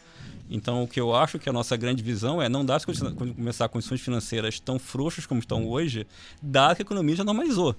[0.50, 3.68] Então, o que eu acho que a nossa grande visão é não dar quando começar
[3.68, 6.06] condições financeiras tão frouxas como estão hoje,
[6.42, 7.74] dado que a economia já normalizou.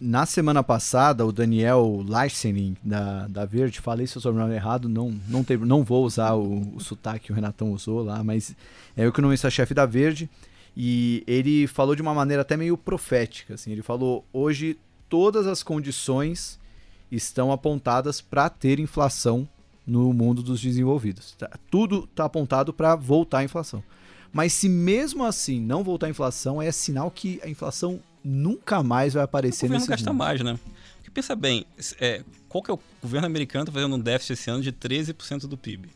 [0.00, 5.42] Na semana passada, o Daniel Larsening, da, da Verde, falei seu sobrenome errado, não, não,
[5.42, 8.54] tem, não vou usar o, o sotaque que o Renatão usou lá, mas
[8.96, 10.28] é o economista-chefe da Verde,
[10.76, 13.54] e ele falou de uma maneira até meio profética.
[13.54, 16.58] Assim, ele falou: hoje todas as condições
[17.10, 19.48] estão apontadas para ter inflação
[19.86, 21.32] no mundo dos desenvolvidos.
[21.38, 23.82] Tá, tudo está apontado para voltar à inflação.
[24.32, 29.14] Mas se mesmo assim não voltar à inflação, é sinal que a inflação nunca mais
[29.14, 29.90] vai aparecer nesse mundo.
[29.90, 30.58] gasta mais, né?
[30.96, 31.64] Porque pensa bem,
[32.00, 35.46] é, qual que é o governo americano está fazendo um déficit esse ano de 13%
[35.46, 35.88] do PIB.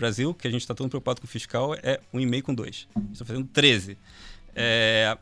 [0.00, 2.88] Brasil, que a gente está todo preocupado com o fiscal, é 1,5 com 2.
[3.12, 3.96] Está fazendo 13.
[4.54, 5.16] É,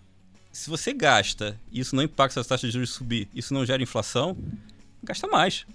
[0.53, 3.83] se você gasta e isso não impacta as taxas de juros subir, isso não gera
[3.83, 4.37] inflação,
[5.03, 5.67] gasta mais.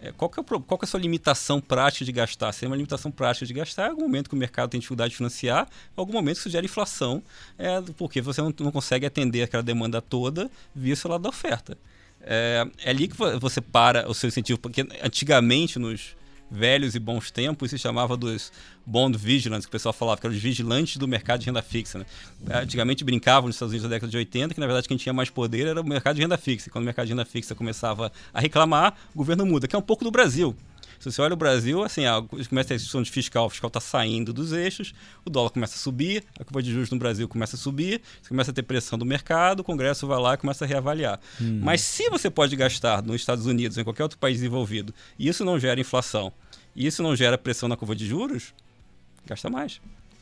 [0.00, 2.52] É, qual, que é, qual que é a sua limitação prática de gastar?
[2.52, 5.10] Se é uma limitação prática de gastar, é algum momento que o mercado tem dificuldade
[5.10, 7.22] de financiar, algum momento que isso gera inflação,
[7.58, 11.28] é, porque você não, não consegue atender aquela demanda toda via o seu lado da
[11.28, 11.76] oferta.
[12.20, 16.16] É, é ali que você para o seu incentivo, porque antigamente nos
[16.50, 18.52] velhos e bons tempos se chamava dos
[18.84, 21.98] bond vigilants, que o pessoal falava, que eram os vigilantes do mercado de renda fixa.
[21.98, 22.06] Né?
[22.62, 25.30] Antigamente brincavam nos Estados Unidos na década de 80 que na verdade quem tinha mais
[25.30, 26.68] poder era o mercado de renda fixa.
[26.68, 29.78] E quando o mercado de renda fixa começava a reclamar, o governo muda, que é
[29.78, 30.56] um pouco do Brasil.
[30.98, 32.02] Se você olha o Brasil, assim,
[32.48, 35.78] começa a discussão de fiscal, o fiscal está saindo dos eixos, o dólar começa a
[35.78, 38.98] subir, a curva de juros no Brasil começa a subir, você começa a ter pressão
[38.98, 41.20] do mercado, o Congresso vai lá e começa a reavaliar.
[41.40, 41.60] Hum.
[41.62, 45.44] Mas se você pode gastar nos Estados Unidos, em qualquer outro país desenvolvido, e isso
[45.44, 46.32] não gera inflação,
[46.74, 48.54] e isso não gera pressão na curva de juros,
[49.26, 49.80] gasta mais.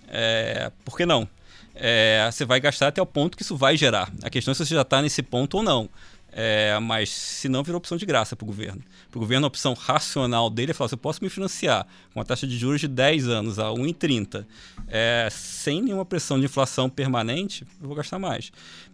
[0.09, 1.29] É, por que não?
[1.75, 4.13] É, você vai gastar até o ponto que isso vai gerar.
[4.23, 5.89] A questão é se você já está nesse ponto ou não.
[6.37, 8.83] É, mas se não, virou opção de graça para o governo.
[9.09, 12.19] Para o governo, a opção racional dele é falar: se eu posso me financiar com
[12.19, 14.45] uma taxa de juros de 10 anos a 1,30,
[14.89, 18.51] é, sem nenhuma pressão de inflação permanente, eu vou gastar mais.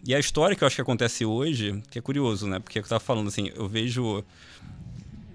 [0.07, 2.59] E a história que eu acho que acontece hoje, que é curioso, né?
[2.59, 4.22] Porque eu estava falando assim, eu vejo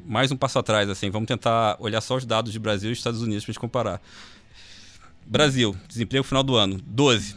[0.05, 3.23] mais um passo atrás, assim, vamos tentar olhar só os dados de Brasil e Estados
[3.23, 3.99] Unidos para gente comparar.
[5.25, 7.35] Brasil, desemprego final do ano, 12.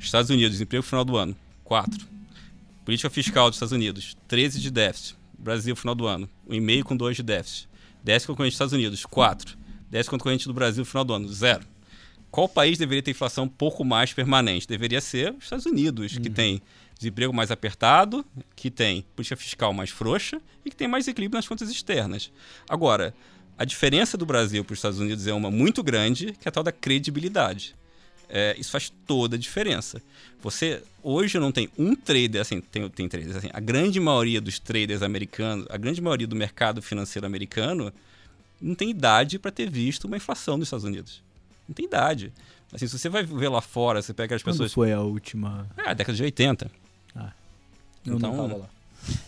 [0.00, 2.15] Estados Unidos, desemprego final do ano, 4.
[2.86, 5.16] Política fiscal dos Estados Unidos, 13 de déficit.
[5.36, 7.68] Brasil, final do ano, 1,5 com 2 de déficit.
[8.04, 9.58] Déficit concorrente dos Estados Unidos, 4.
[9.90, 11.66] Déficit concorrente do Brasil, final do ano, 0.
[12.30, 14.68] Qual país deveria ter inflação um pouco mais permanente?
[14.68, 16.22] Deveria ser os Estados Unidos, uhum.
[16.22, 16.62] que tem
[16.96, 21.48] desemprego mais apertado, que tem política fiscal mais frouxa e que tem mais equilíbrio nas
[21.48, 22.30] contas externas.
[22.68, 23.12] Agora,
[23.58, 26.52] a diferença do Brasil para os Estados Unidos é uma muito grande, que é a
[26.52, 27.74] tal da credibilidade.
[28.28, 30.02] É, isso faz toda a diferença.
[30.42, 34.58] Você hoje não tem um trader, assim, tem, tem traders, assim, a grande maioria dos
[34.58, 37.92] traders americanos, a grande maioria do mercado financeiro americano
[38.60, 41.22] não tem idade para ter visto uma inflação nos Estados Unidos.
[41.68, 42.32] Não tem idade.
[42.72, 44.72] Assim, se você vai ver lá fora, você pega as Quando pessoas.
[44.72, 45.68] foi a última?
[45.76, 46.70] É, a década de 80.
[47.14, 47.32] Ah,
[48.04, 48.75] eu então, não tava lá.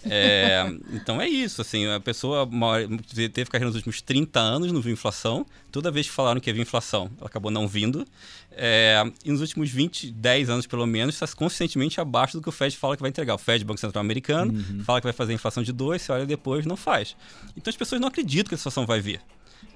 [0.04, 2.48] É, então é isso, assim, a pessoa
[3.32, 5.46] teve carreira nos últimos 30 anos, não viu inflação.
[5.70, 8.06] Toda vez que falaram que ia vir inflação, ela acabou não vindo.
[8.52, 12.52] É, e nos últimos 20, 10 anos pelo menos, está consistentemente abaixo do que o
[12.52, 13.34] Fed fala que vai entregar.
[13.34, 14.82] O Fed, Banco Central Americano, uhum.
[14.82, 17.14] fala que vai fazer inflação de 2, você olha depois, não faz.
[17.56, 19.20] Então as pessoas não acreditam que a inflação vai vir.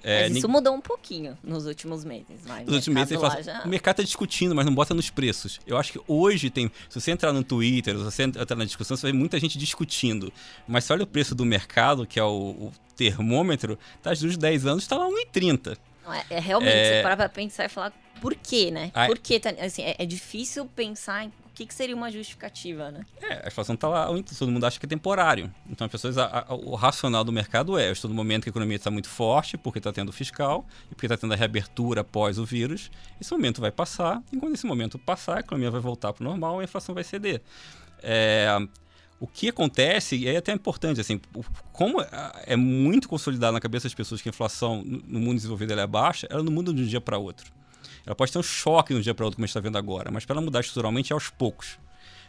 [0.02, 0.56] É, mas isso nem...
[0.56, 2.40] mudou um pouquinho nos últimos meses.
[2.46, 3.62] Mas nos últimos meses, fala, já...
[3.62, 5.60] o mercado está discutindo, mas não bota nos preços.
[5.66, 6.70] Eu acho que hoje tem.
[6.88, 9.56] Se você entrar no Twitter, se você entrar na discussão, você vai ver muita gente
[9.56, 10.32] discutindo.
[10.66, 14.66] Mas se olha o preço do mercado, que é o, o termômetro, tá dos 10
[14.66, 15.76] anos, está lá 1,30.
[16.28, 17.02] É, é realmente, é...
[17.02, 17.92] você pra pensar e falar
[18.22, 18.92] por quê, né?
[18.94, 19.08] Ai...
[19.08, 19.40] Por quê?
[19.60, 23.04] Assim, é, é difícil pensar em que, que seria uma justificativa, né?
[23.20, 24.06] É, a inflação está lá,
[24.38, 25.52] todo mundo acha que é temporário.
[25.68, 28.48] Então, as pessoas, a, a, o racional do mercado é, eu estou no momento que
[28.48, 32.02] a economia está muito forte, porque está tendo fiscal, e porque está tendo a reabertura
[32.02, 32.92] após o vírus.
[33.20, 36.28] Esse momento vai passar, e quando esse momento passar, a economia vai voltar para o
[36.28, 37.42] normal e a inflação vai ceder.
[38.04, 38.46] É,
[39.18, 41.20] o que acontece, e é até importante, assim,
[41.72, 41.98] como
[42.46, 46.28] é muito consolidado na cabeça das pessoas que a inflação no mundo desenvolvido é baixa,
[46.30, 47.61] ela não muda de um dia para outro.
[48.06, 50.10] Ela pode ter um choque um dia para outro, como a gente está vendo agora,
[50.10, 51.78] mas para ela mudar estruturalmente é aos poucos.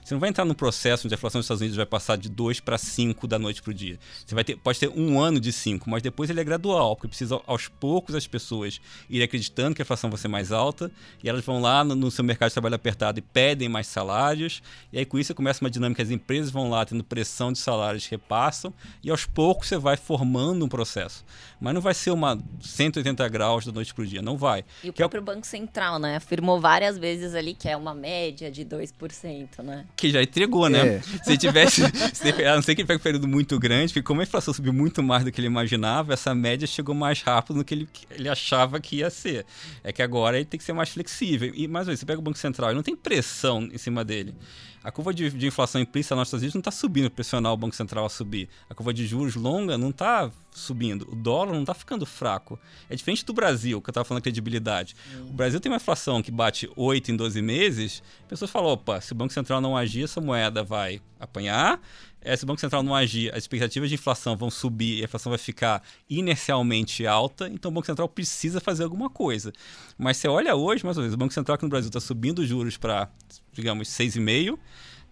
[0.04, 2.30] Você não vai entrar num processo onde a inflação dos Estados Unidos vai passar de
[2.30, 3.98] 2 para 5 da noite para o dia.
[4.26, 7.08] Você vai ter, pode ter um ano de 5, mas depois ele é gradual, porque
[7.08, 10.92] precisa aos poucos as pessoas irem acreditando que a inflação vai ser mais alta
[11.24, 14.62] e elas vão lá no, no seu mercado de trabalho apertado e pedem mais salários.
[14.92, 18.06] E aí com isso começa uma dinâmica, as empresas vão lá tendo pressão de salários,
[18.08, 21.24] repassam e aos poucos você vai formando um processo.
[21.62, 24.66] Mas não vai ser uma 180 graus da noite para o dia, não vai.
[24.84, 25.36] E o que é próprio é...
[25.36, 29.86] Banco Central, né, afirmou várias vezes ali que é uma média de 2%, né?
[29.96, 30.96] Que já entregou, né?
[30.96, 31.02] É.
[31.24, 31.82] Se tivesse,
[32.14, 34.54] se, a não ser que ele pegue um período muito grande, porque como a inflação
[34.54, 37.90] subiu muito mais do que ele imaginava, essa média chegou mais rápido do que ele,
[38.12, 39.46] ele achava que ia ser.
[39.84, 41.52] É que agora ele tem que ser mais flexível.
[41.56, 44.04] E mais uma vez, você pega o Banco Central, ele não tem pressão em cima
[44.04, 44.34] dele.
[44.84, 47.76] A curva de, de inflação implícita nos Estados Unidos não está subindo, pressionar o Banco
[47.76, 48.50] Central a subir.
[48.70, 51.08] A curva de juros longa não está subindo.
[51.12, 52.60] O dólar não está ficando fraco.
[52.90, 54.96] É diferente do Brasil, que eu estava falando de credibilidade.
[55.14, 55.30] Uhum.
[55.30, 58.04] O Brasil tem uma inflação que bate 8 em 12 meses.
[58.28, 61.80] Pessoas falam: opa, se o Banco Central não agir, essa moeda vai apanhar.
[62.24, 65.06] É, se o Banco Central não agir, as expectativas de inflação vão subir e a
[65.06, 69.52] inflação vai ficar inercialmente alta, então o Banco Central precisa fazer alguma coisa.
[69.98, 72.40] Mas você olha hoje, mais ou menos, o Banco Central aqui no Brasil está subindo
[72.40, 73.10] os juros para
[73.54, 74.58] digamos, 6,5%,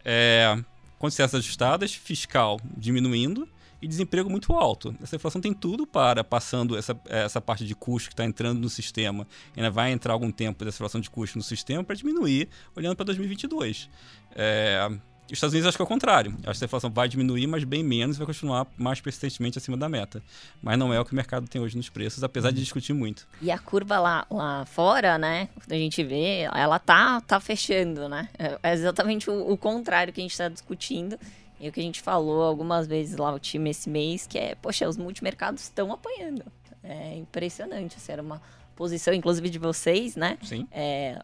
[0.03, 0.57] é,
[0.97, 3.47] condições ajustadas, fiscal diminuindo
[3.81, 4.95] e desemprego muito alto.
[5.01, 8.69] Essa inflação tem tudo para, passando essa, essa parte de custo que está entrando no
[8.69, 12.95] sistema, ainda vai entrar algum tempo dessa inflação de custo no sistema para diminuir, olhando
[12.95, 13.89] para 2022.
[14.35, 14.87] É,
[15.27, 16.35] os Estados Unidos acho que é o contrário.
[16.45, 19.77] Acho que a inflação vai diminuir, mas bem menos e vai continuar mais persistentemente acima
[19.77, 20.21] da meta.
[20.61, 23.27] Mas não é o que o mercado tem hoje nos preços, apesar de discutir muito.
[23.41, 25.47] E a curva lá, lá fora, né?
[25.55, 28.27] Quando a gente vê, ela tá, tá fechando, né?
[28.61, 31.17] É exatamente o, o contrário que a gente está discutindo.
[31.61, 34.55] E o que a gente falou algumas vezes lá, o time esse mês, que é,
[34.55, 36.43] poxa, os multimercados estão apanhando.
[36.83, 37.95] É impressionante.
[37.97, 38.41] Assim, era uma
[38.75, 40.39] posição, inclusive, de vocês, né?
[40.41, 40.67] Sim.
[40.71, 41.21] É,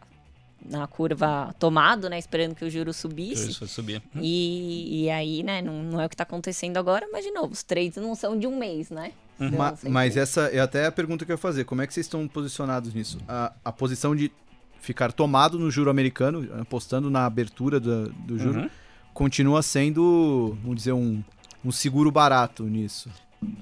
[0.65, 2.17] na curva tomado, né?
[2.17, 3.49] Esperando que o juro subisse.
[3.49, 4.01] Isso, subir.
[4.15, 4.21] Uhum.
[4.21, 5.61] E, e aí, né?
[5.61, 8.37] Não, não é o que está acontecendo agora, mas de novo, os trades não são
[8.37, 9.11] de um mês, né?
[9.39, 9.47] Uhum.
[9.47, 11.63] Então, mas, mas essa é até a pergunta que eu ia fazer.
[11.63, 13.19] Como é que vocês estão posicionados nisso?
[13.27, 14.31] A, a posição de
[14.79, 18.69] ficar tomado no juro americano, apostando na abertura do, do juro, uhum.
[19.13, 21.23] continua sendo, vamos dizer, um,
[21.63, 23.09] um seguro barato nisso.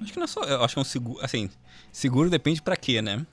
[0.01, 0.43] Acho que não é só.
[0.43, 1.19] Eu acho que é um seguro.
[1.23, 1.49] Assim,
[1.91, 3.25] seguro depende para quê, né?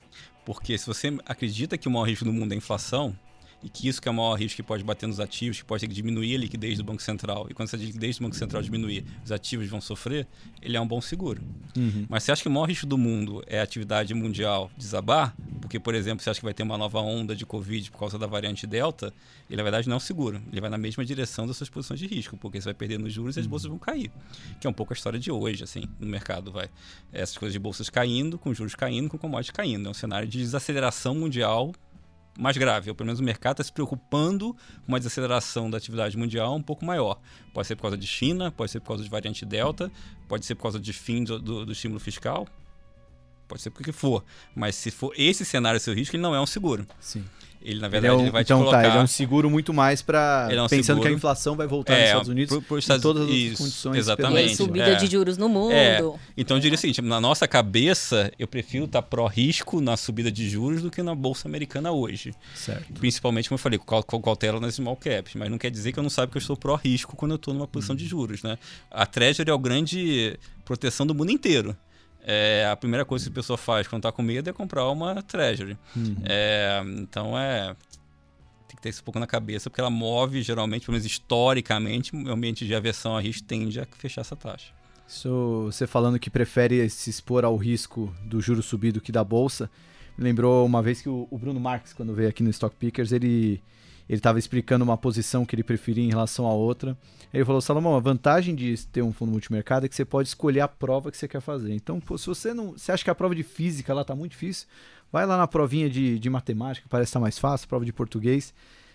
[0.45, 3.17] Porque se você acredita que o maior risco do mundo é a inflação,
[3.63, 5.81] e que isso que é o maior risco que pode bater nos ativos, que pode
[5.81, 7.47] ter que diminuir a liquidez do Banco Central.
[7.49, 10.27] E quando essa liquidez do Banco Central diminuir, os ativos vão sofrer,
[10.61, 11.41] ele é um bom seguro.
[11.77, 12.05] Uhum.
[12.09, 15.35] Mas você acha que o maior risco do mundo é a atividade mundial desabar?
[15.61, 18.19] Porque, por exemplo, você acha que vai ter uma nova onda de Covid por causa
[18.19, 19.13] da variante Delta,
[19.49, 20.41] ele na verdade não é um seguro.
[20.51, 23.13] Ele vai na mesma direção das suas posições de risco, porque você vai perder nos
[23.13, 23.49] juros e as uhum.
[23.49, 24.11] bolsas vão cair.
[24.59, 26.51] Que é um pouco a história de hoje, assim, no mercado.
[26.51, 26.69] vai
[27.13, 29.87] Essas coisas de bolsas caindo, com juros caindo, com commodities caindo.
[29.87, 31.73] É um cenário de desaceleração mundial
[32.37, 36.17] mais grave, ou pelo menos o mercado está se preocupando com uma desaceleração da atividade
[36.17, 37.19] mundial um pouco maior.
[37.53, 39.91] Pode ser por causa de China, pode ser por causa de variante Delta,
[40.27, 42.47] pode ser por causa de fim do, do, do estímulo fiscal,
[43.47, 44.23] pode ser porque for.
[44.55, 46.87] Mas se for esse cenário seu risco, ele não é um seguro.
[46.99, 47.23] Sim.
[47.63, 48.81] Ele, na verdade, ele, é um, ele vai então, te colocar...
[48.81, 51.01] Tá, ele é um seguro muito mais para é um pensando seguro...
[51.01, 53.01] que a inflação vai voltar é, nos Estados Unidos por, por Estados...
[53.01, 53.97] todas as Isso, condições.
[53.97, 54.51] Exatamente.
[54.51, 54.95] E subida é.
[54.95, 55.71] de juros no mundo.
[55.71, 55.99] É.
[56.35, 60.29] Então, eu diria o seguinte, na nossa cabeça, eu prefiro estar tá pró-risco na subida
[60.29, 62.33] de juros do que na Bolsa Americana hoje.
[62.53, 62.93] Certo.
[62.93, 65.35] Principalmente, como eu falei, com, com cautela nas small caps.
[65.35, 67.53] Mas não quer dizer que eu não saiba que eu estou pró-risco quando eu estou
[67.53, 67.97] numa posição hum.
[67.97, 68.43] de juros.
[68.43, 68.57] Né?
[68.91, 71.75] A Treasury é o grande proteção do mundo inteiro
[72.25, 75.21] é, a primeira coisa que a pessoa faz quando está com medo é comprar uma
[75.21, 75.77] Treasury.
[75.95, 76.15] Uhum.
[76.23, 77.75] É, então é.
[78.67, 82.15] Tem que ter isso um pouco na cabeça, porque ela move, geralmente, pelo menos historicamente,
[82.15, 84.73] o ambiente de aversão a risco tende a fechar essa taxa.
[85.07, 89.69] Isso, você falando que prefere se expor ao risco do juro subido que da bolsa,
[90.17, 93.61] lembrou uma vez que o, o Bruno Marques, quando veio aqui no Stock Pickers, ele
[94.13, 96.95] ele estava explicando uma posição que ele preferia em relação a outra.
[97.33, 100.61] Ele falou: Salomão, a vantagem de ter um fundo multimercado é que você pode escolher
[100.61, 101.73] a prova que você quer fazer.
[101.73, 102.73] Então, pô, se você não.
[102.73, 104.67] Você acha que a prova de física lá está muito difícil,
[105.11, 108.53] vai lá na provinha de, de matemática, parece estar tá mais fácil, prova de português,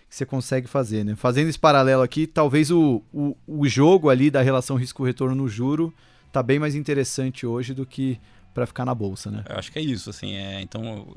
[0.09, 1.17] que você consegue fazer, né?
[1.17, 5.93] Fazendo esse paralelo aqui, talvez o, o, o jogo ali da relação risco-retorno no juro
[6.31, 8.17] tá bem mais interessante hoje do que
[8.53, 9.43] para ficar na bolsa, né?
[9.47, 11.15] Eu acho que é isso, assim, é, então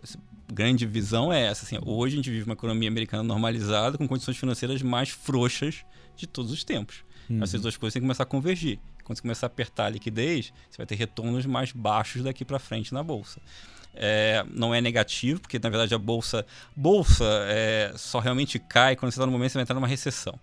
[0.53, 1.65] grande visão é essa.
[1.65, 5.85] Assim, hoje a gente vive uma economia americana normalizada com condições financeiras mais frouxas
[6.17, 7.05] de todos os tempos.
[7.29, 7.43] Uhum.
[7.43, 8.79] Essas duas coisas têm que começar a convergir.
[9.03, 12.59] Quando você começar a apertar a liquidez, você vai ter retornos mais baixos daqui para
[12.59, 13.41] frente na bolsa.
[13.95, 19.13] É, não é negativo, porque na verdade a bolsa, bolsa é, só realmente cai quando
[19.13, 20.39] você está no momento que você vai entrar numa recessão.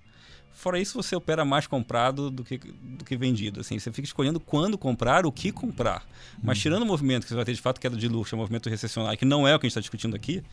[0.59, 3.61] Fora isso, você opera mais comprado do que, do que vendido.
[3.61, 6.05] Assim, você fica escolhendo quando comprar, o que comprar.
[6.43, 6.63] Mas uhum.
[6.63, 8.69] tirando o movimento que você vai ter de fato queda de luxo, é um movimento
[8.69, 10.43] recessionário, que não é o que a gente está discutindo aqui,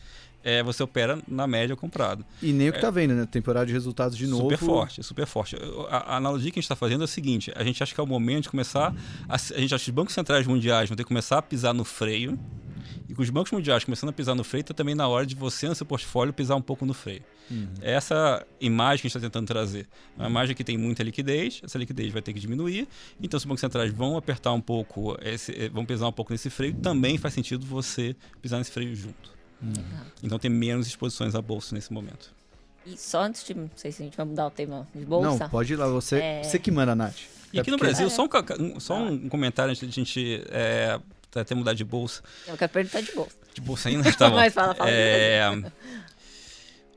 [0.45, 2.25] é, você opera na média comprado.
[2.41, 3.25] E nem o que está é, vendo, né?
[3.29, 4.43] Temporada de resultados de novo.
[4.43, 5.57] Super forte, super forte.
[5.89, 7.99] A, a analogia que a gente está fazendo é a seguinte: a gente acha que
[7.99, 8.95] é o momento de começar.
[9.27, 11.73] A, a gente acha que os bancos centrais mundiais vão ter que começar a pisar
[11.73, 12.39] no freio.
[13.09, 15.35] E com os bancos mundiais começando a pisar no freio, está também na hora de
[15.35, 17.23] você, no seu portfólio, pisar um pouco no freio.
[17.49, 17.67] Uhum.
[17.81, 19.87] Essa imagem que a gente está tentando trazer.
[20.17, 22.87] É uma imagem que tem muita liquidez, essa liquidez vai ter que diminuir.
[23.21, 26.33] Então, se os bancos centrais vão apertar um pouco, esse, eh, vão pisar um pouco
[26.33, 29.31] nesse freio, também faz sentido você pisar nesse freio junto.
[29.61, 29.71] Uhum.
[30.21, 32.35] Então, tem menos exposições à bolsa nesse momento.
[32.85, 33.53] E só antes de.
[33.53, 35.43] Não sei se a gente vai mudar o tema de bolsa.
[35.43, 36.43] Não, pode ir lá, você, é...
[36.43, 37.15] você que manda, Nath.
[37.51, 38.09] E aqui no Brasil, é.
[38.09, 38.27] só,
[38.59, 40.99] um, só um comentário antes de a gente é,
[41.41, 42.21] até mudar de bolsa.
[42.47, 43.35] Eu quero perguntar de bolsa.
[43.53, 44.11] De bolsa ainda?
[44.13, 44.35] Tá bom.
[44.37, 44.89] Mas fala, fala.
[44.89, 45.49] É,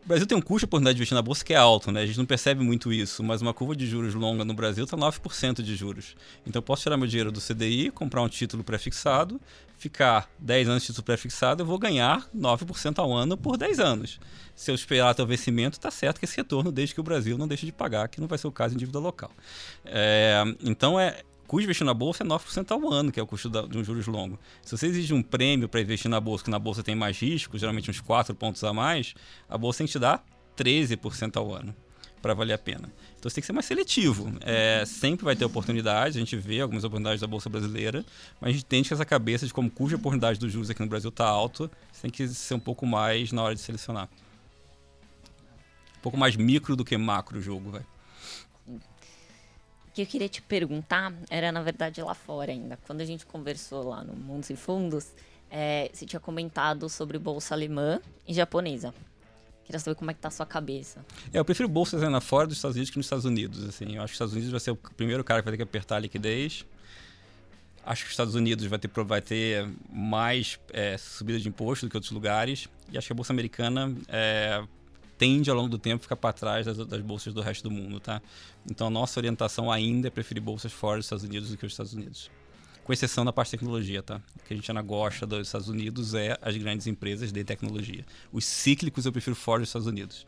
[0.04, 2.00] o Brasil tem um custo de oportunidade de investir na bolsa que é alto, né?
[2.02, 4.96] A gente não percebe muito isso, mas uma curva de juros longa no Brasil está
[4.96, 6.16] 9% de juros.
[6.46, 9.40] Então eu posso tirar meu dinheiro do CDI, comprar um título pré-fixado,
[9.78, 14.18] ficar 10 anos de título pré-fixado, eu vou ganhar 9% ao ano por 10 anos.
[14.54, 17.36] Se eu esperar até o vencimento, está certo que esse retorno, desde que o Brasil
[17.36, 19.30] não deixe de pagar, que não vai ser o caso em dívida local.
[19.84, 21.20] É, então é,
[21.50, 23.76] custo de investir na bolsa é 9% ao ano, que é o custo da, de
[23.76, 24.38] um juros longo.
[24.62, 27.58] Se você exige um prêmio para investir na bolsa, que na bolsa tem mais risco,
[27.58, 29.14] geralmente uns 4 pontos a mais,
[29.48, 30.24] a bolsa tem que te dar
[30.56, 31.74] 13% ao ano
[32.22, 32.92] para valer a pena.
[33.18, 34.32] Então você tem que ser mais seletivo.
[34.42, 38.04] É, sempre vai ter oportunidades, a gente vê algumas oportunidades da Bolsa Brasileira,
[38.40, 40.80] mas a gente tem que essa cabeça de como custo de oportunidade dos juros aqui
[40.80, 44.08] no Brasil está alto, você tem que ser um pouco mais na hora de selecionar.
[45.98, 47.82] Um pouco mais micro do que macro o jogo, vai
[49.92, 52.78] que eu queria te perguntar era, na verdade, lá fora ainda.
[52.86, 55.08] Quando a gente conversou lá no Mundos e Fundos,
[55.50, 58.94] é, você tinha comentado sobre bolsa alemã e japonesa.
[59.64, 61.04] Queria saber como é que tá a sua cabeça.
[61.32, 63.64] É, eu prefiro bolsas lá fora dos Estados Unidos que nos Estados Unidos.
[63.68, 63.96] Assim.
[63.96, 65.62] Eu acho que os Estados Unidos vai ser o primeiro cara que vai ter que
[65.62, 66.64] apertar a liquidez.
[67.84, 71.90] Acho que os Estados Unidos vai ter, vai ter mais é, subida de imposto do
[71.90, 72.68] que outros lugares.
[72.92, 74.62] E acho que a Bolsa Americana é,
[75.20, 78.00] tende ao longo do tempo ficar para trás das, das, bolsas do resto do mundo,
[78.00, 78.22] tá?
[78.70, 81.72] Então a nossa orientação ainda é preferir bolsas fora dos Estados Unidos do que os
[81.72, 82.30] Estados Unidos.
[82.82, 84.22] Com exceção da parte de tecnologia, tá?
[84.40, 88.02] O que a gente ainda gosta dos Estados Unidos é as grandes empresas de tecnologia.
[88.32, 90.26] Os cíclicos eu prefiro fora dos Estados Unidos.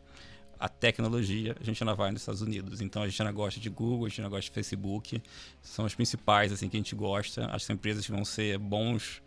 [0.59, 2.79] A tecnologia, a gente ainda vai nos Estados Unidos.
[2.79, 5.19] Então a gente ainda gosta de Google, a gente ainda gosta de Facebook.
[5.63, 7.47] São as principais assim que a gente gosta.
[7.47, 9.23] As empresas que vão ser bons,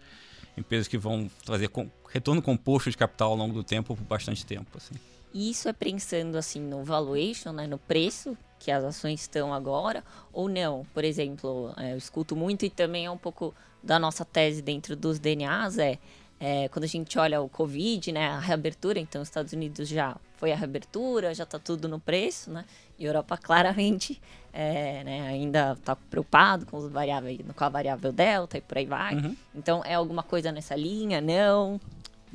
[0.57, 1.69] empresas que vão trazer
[2.09, 4.95] retorno composto de capital ao longo do tempo por bastante tempo, assim.
[5.37, 10.03] E isso é pensando assim no valuation, né, no preço que as ações estão agora,
[10.33, 10.87] ou não?
[10.95, 14.97] Por exemplo, é, eu escuto muito e também é um pouco da nossa tese dentro
[14.97, 15.99] dos DNAs, é,
[16.41, 20.17] é quando a gente olha o Covid, né, a reabertura, então os Estados Unidos já
[20.39, 22.65] foi a reabertura, já está tudo no preço, né?
[22.99, 24.19] E a Europa claramente
[24.55, 28.87] é, né, ainda está preocupado com, os variáveis, com a variável delta e por aí
[28.87, 29.15] vai.
[29.17, 29.37] Uhum.
[29.55, 31.21] Então é alguma coisa nessa linha?
[31.21, 31.79] Não?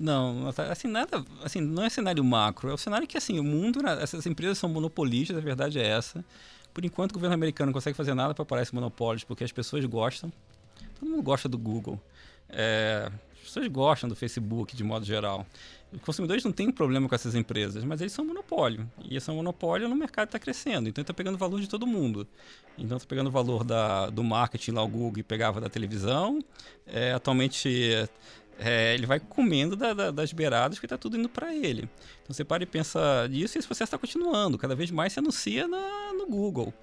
[0.01, 3.83] Não, assim, nada, assim, não é cenário macro, é o cenário que, assim, o mundo,
[3.83, 6.25] né, essas empresas são monopolistas, a verdade é essa.
[6.73, 9.51] Por enquanto, o governo americano não consegue fazer nada para parar esse monopólio, porque as
[9.51, 10.33] pessoas gostam.
[10.99, 12.01] Todo mundo gosta do Google.
[12.49, 15.45] É, as pessoas gostam do Facebook, de modo geral.
[15.93, 18.89] Os consumidores não têm problema com essas empresas, mas eles são monopólio.
[19.03, 20.89] E esse é um monopólio no mercado está crescendo.
[20.89, 22.25] Então, está pegando valor de todo mundo.
[22.75, 26.39] Então, está pegando o valor da, do marketing lá, o Google, e pegava da televisão.
[26.87, 28.09] É, atualmente,
[28.59, 31.89] é, ele vai comendo da, da, das beiradas que está tudo indo para ele.
[32.23, 34.57] Então você para e pensa nisso e esse processo está continuando.
[34.57, 36.73] Cada vez mais se anuncia na, no Google.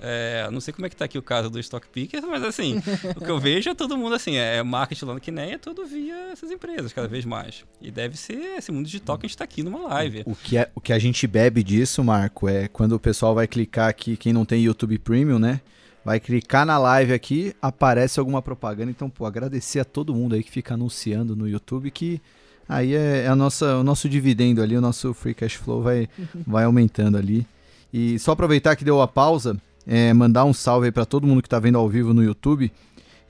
[0.00, 2.82] É, não sei como é que está aqui o caso do Stock Pickers, mas assim,
[3.16, 5.86] o que eu vejo é todo mundo assim, é marketing lá que nem é tudo
[5.86, 7.64] via essas empresas, cada vez mais.
[7.80, 10.22] E deve ser esse mundo digital que a gente está aqui numa live.
[10.26, 13.46] O que, é, o que a gente bebe disso, Marco, é quando o pessoal vai
[13.46, 15.60] clicar aqui, quem não tem YouTube Premium, né?
[16.04, 18.90] Vai clicar na live aqui, aparece alguma propaganda.
[18.90, 22.20] Então, pô, agradecer a todo mundo aí que fica anunciando no YouTube que
[22.68, 26.08] aí é, é a nossa, o nosso dividendo ali, o nosso free cash flow vai,
[26.46, 27.46] vai aumentando ali.
[27.92, 31.40] E só aproveitar que deu a pausa, é, mandar um salve aí para todo mundo
[31.40, 32.70] que está vendo ao vivo no YouTube.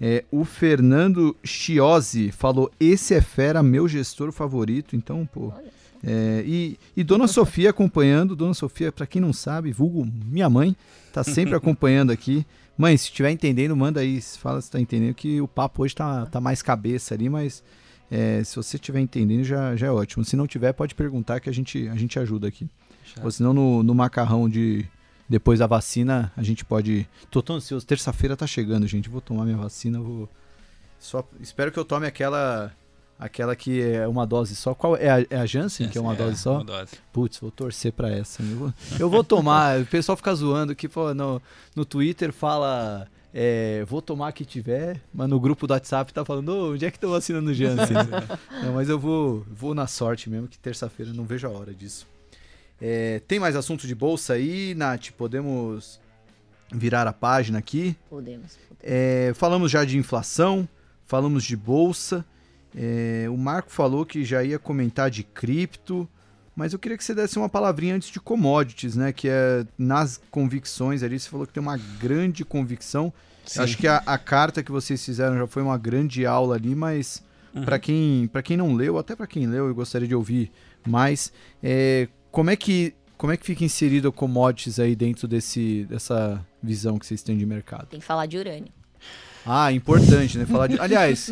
[0.01, 4.97] É, o Fernando Chiosi falou: Esse é fera, meu gestor favorito.
[4.97, 5.53] Então, pô.
[6.07, 8.37] É, e, e Dona Sofia acompanhando.
[8.37, 10.77] Dona Sofia, para quem não sabe, vulgo minha mãe,
[11.13, 12.45] tá sempre acompanhando aqui.
[12.77, 14.21] Mãe, se estiver entendendo, manda aí.
[14.21, 17.63] Fala se está entendendo que o papo hoje tá, tá mais cabeça ali, mas
[18.11, 20.25] é, se você estiver entendendo já, já é ótimo.
[20.25, 22.69] Se não tiver, pode perguntar que a gente, a gente ajuda aqui.
[23.23, 24.87] Ou senão no, no macarrão de
[25.29, 27.09] depois da vacina, a gente pode.
[27.31, 27.87] Tô tão ansioso.
[27.87, 29.09] Terça-feira tá chegando, gente.
[29.09, 30.29] Vou tomar minha vacina, vou.
[30.99, 32.73] Só espero que eu tome aquela
[33.19, 34.75] Aquela que é uma dose só.
[34.75, 36.55] Qual é a, é a Janssen, que é uma é, dose só?
[36.55, 36.93] Uma dose.
[37.13, 38.43] Putz, vou torcer pra essa.
[38.43, 39.81] Eu vou, eu vou tomar.
[39.81, 41.41] o pessoal fica zoando que pô, no,
[41.75, 43.07] no Twitter fala.
[43.37, 46.91] É, vou tomar que tiver, mas no grupo do WhatsApp tá falando, "Ô, onde é
[46.91, 47.97] que estão vacinando o Janssen?
[48.63, 52.07] não, mas eu vou, vou na sorte mesmo, que terça-feira não vejo a hora disso.
[52.81, 55.11] É, tem mais assunto de bolsa aí, Nath?
[55.17, 56.01] Podemos
[56.73, 57.97] virar a página aqui.
[58.09, 58.57] Podemos.
[58.69, 58.79] podemos.
[58.81, 60.69] É, falamos já de inflação,
[61.05, 62.25] falamos de bolsa.
[62.75, 66.09] É, o Marco falou que já ia comentar de cripto,
[66.57, 69.13] mas eu queria que você desse uma palavrinha antes de commodities, né?
[69.13, 71.19] Que é nas convicções ali.
[71.19, 73.13] Você falou que tem uma grande convicção.
[73.45, 73.61] Sim.
[73.61, 77.23] Acho que a, a carta que vocês fizeram já foi uma grande aula ali, mas
[77.55, 77.65] Uhum.
[77.65, 80.51] para quem para quem não leu, até para quem leu, eu gostaria de ouvir
[80.87, 81.33] mais.
[81.63, 86.45] É, como é que como é que fica inserido a commodities aí dentro desse dessa
[86.61, 87.87] visão que vocês têm de mercado?
[87.87, 88.73] Tem que falar de urânio.
[89.47, 90.47] Ah, importante, né?
[90.47, 90.81] Falar de...
[90.81, 91.31] Aliás,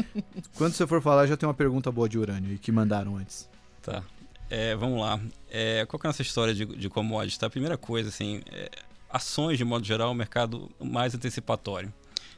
[0.56, 3.48] quando você for falar, já tem uma pergunta boa de urânio aí que mandaram antes.
[3.80, 4.02] Tá.
[4.50, 5.18] É, vamos lá.
[5.50, 7.38] É, qual que é a nossa história de, de commodities?
[7.38, 7.46] Tá?
[7.46, 8.70] A primeira coisa, assim, é,
[9.08, 11.92] ações, de modo geral, é o mercado mais antecipatório.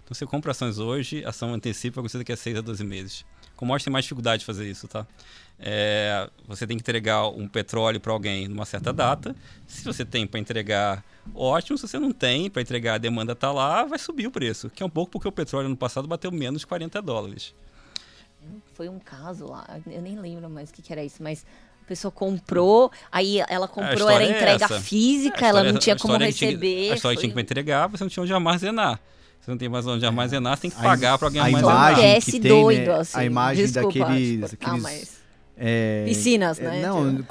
[0.04, 3.24] Então, você compra ações hoje, ação antecipa, você daqui a 6 a 12 meses.
[3.56, 5.06] Commodities tem mais dificuldade de fazer isso, tá?
[5.58, 9.34] É, você tem que entregar um petróleo para alguém numa certa data.
[9.66, 11.78] Se você tem para entregar, ótimo.
[11.78, 14.68] Se você não tem para entregar, a demanda está lá, vai subir o preço.
[14.68, 17.54] Que é um pouco porque o petróleo no passado bateu menos de 40 dólares.
[18.74, 21.46] Foi um caso lá, eu nem lembro mais o que, que era isso, mas
[21.82, 24.80] a pessoa comprou, aí ela comprou, era é entrega essa.
[24.80, 26.92] física, ela não tinha como é que tinha receber.
[26.92, 29.00] a história foi tinha que entregar, você não tinha onde armazenar.
[29.44, 31.74] Você não tem mais onde armazenar, você tem que A pagar para alguém a armazenar.
[31.76, 33.18] imagem Acontece que tem, doido, né, assim.
[33.18, 35.24] a imagem Desculpa, daqueles- tipo, ah, mas
[35.56, 36.82] É, Piscinas, é, né?
[36.82, 37.24] Não,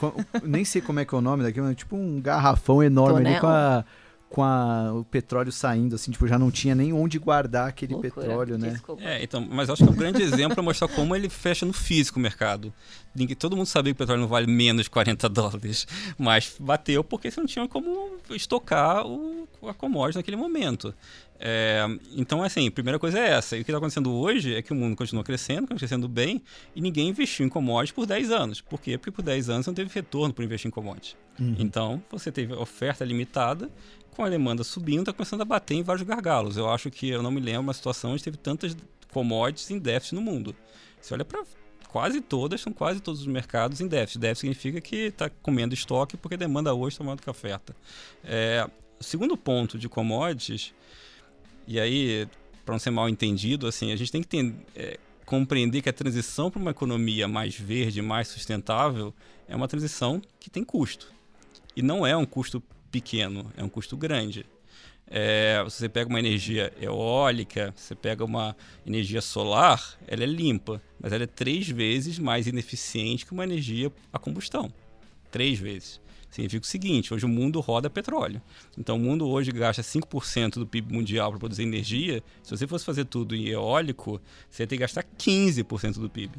[0.43, 3.25] nem sei como é que é o nome daquilo, mas tipo um garrafão enorme ali
[3.25, 3.41] Tonel.
[3.41, 3.83] com, a,
[4.29, 8.13] com a- o petróleo saindo, assim, tipo, já não tinha nem onde guardar aquele loucura.
[8.27, 8.69] petróleo, né?
[8.69, 9.03] Desculpa.
[9.03, 11.73] É, então, mas acho que é um grande exemplo para mostrar como ele fecha no
[11.73, 12.71] físico o mercado.
[13.13, 15.85] Ninguém, todo mundo sabia que o petróleo não vale menos de 40 dólares,
[16.17, 20.93] mas bateu porque você não tinha como estocar o, a commodity naquele momento.
[21.45, 21.85] É,
[22.15, 23.57] então, assim, a primeira coisa é essa.
[23.57, 26.41] E o que está acontecendo hoje é que o mundo continua crescendo, continua crescendo bem,
[26.73, 28.61] e ninguém investiu em commodities por 10 anos.
[28.61, 28.97] Por quê?
[28.97, 31.17] Porque por 10 anos não teve retorno por investir em commodities.
[31.37, 31.57] Uhum.
[31.59, 33.69] Então, você teve oferta limitada,
[34.11, 36.55] com a demanda subindo, está começando a bater em vários gargalos.
[36.55, 38.77] Eu acho que, eu não me lembro uma situação onde teve tantas
[39.11, 40.55] commodities em déficit no mundo.
[41.01, 41.43] Você olha para
[41.89, 44.19] quase todas, são quase todos os mercados em déficit.
[44.19, 47.31] Déficit significa que está comendo estoque porque a demanda hoje está maior do que a
[47.31, 47.75] oferta.
[48.23, 50.73] É, o segundo ponto de commodities,
[51.67, 52.27] e aí,
[52.65, 55.93] para não ser mal entendido, assim, a gente tem que ten- é, compreender que a
[55.93, 59.13] transição para uma economia mais verde, mais sustentável,
[59.47, 61.13] é uma transição que tem custo.
[61.75, 62.61] E não é um custo
[62.91, 64.45] pequeno, é um custo grande.
[65.07, 68.55] É, você pega uma energia eólica, você pega uma
[68.85, 73.91] energia solar, ela é limpa, mas ela é três vezes mais ineficiente que uma energia
[74.11, 74.73] a combustão.
[75.31, 75.99] Três vezes.
[76.33, 78.41] Significa o seguinte: hoje o mundo roda petróleo.
[78.77, 82.23] Então o mundo hoje gasta 5% do PIB mundial para produzir energia.
[82.41, 84.19] Se você fosse fazer tudo em eólico,
[84.49, 86.31] você ia ter que gastar 15% do PIB.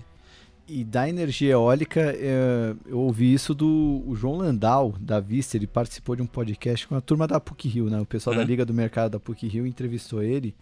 [0.66, 6.16] E da energia eólica, é, eu ouvi isso do João Landau, da Vista, ele participou
[6.16, 8.00] de um podcast com a turma da PUC Rio, né?
[8.00, 8.48] O pessoal da Uhum.
[8.48, 10.54] Liga do Mercado da PUC Rio entrevistou ele.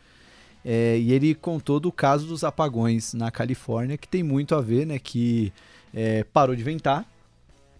[0.64, 4.87] é, e ele contou do caso dos apagões na Califórnia, que tem muito a ver,
[4.87, 4.99] né?
[4.99, 5.53] Que
[5.95, 7.05] é, parou de ventar,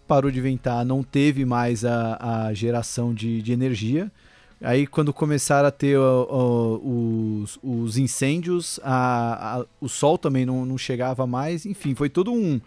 [0.07, 4.11] parou de ventar, não teve mais a, a geração de, de energia.
[4.61, 10.45] Aí quando começaram a ter ó, ó, os, os incêndios, a, a- o sol também
[10.45, 11.65] não, não chegava mais.
[11.65, 12.61] Enfim, foi todo um,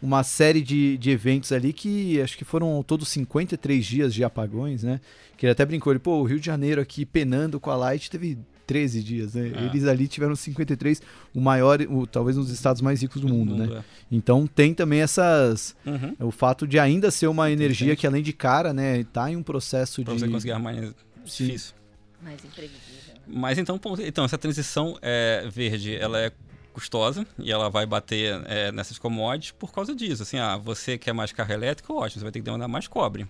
[0.00, 4.24] uma série de, de eventos ali que acho que foram ao todo 53 dias de
[4.24, 4.98] apagões, né?
[5.36, 8.10] Que ele até brincou, ele, pô, o Rio de Janeiro aqui penando com a Light
[8.10, 9.52] teve 13 dias, né?
[9.54, 9.64] É.
[9.66, 11.02] Eles ali tiveram 53,
[11.34, 13.78] o maior, o, talvez um dos estados mais ricos do mundo, né?
[13.78, 13.84] é.
[14.10, 16.14] Então tem também essas Uhum.
[16.28, 19.42] o fato de ainda ser uma energia que além de cara, né, tá em um
[19.42, 20.92] processo Para de você conseguir é
[21.26, 21.46] Sim.
[21.46, 21.74] difícil.
[22.22, 23.14] Mais imprevisível.
[23.26, 26.32] Mas então, então essa transição é, verde, ela é
[26.72, 30.22] custosa e ela vai bater é, nessas commodities por causa disso.
[30.22, 33.26] Assim, ah, você quer mais carro elétrico, ótimo, você vai ter que demandar mais cobre.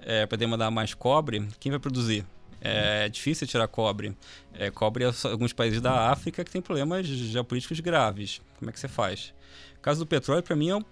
[0.00, 2.24] É, Para demandar mais cobre, quem vai produzir?
[2.64, 4.16] É difícil tirar cobre.
[4.54, 8.40] É, cobre é alguns países da África que tem problemas geopolíticos graves.
[8.58, 9.34] Como é que você faz?
[9.76, 10.84] O caso do petróleo, para mim, é um,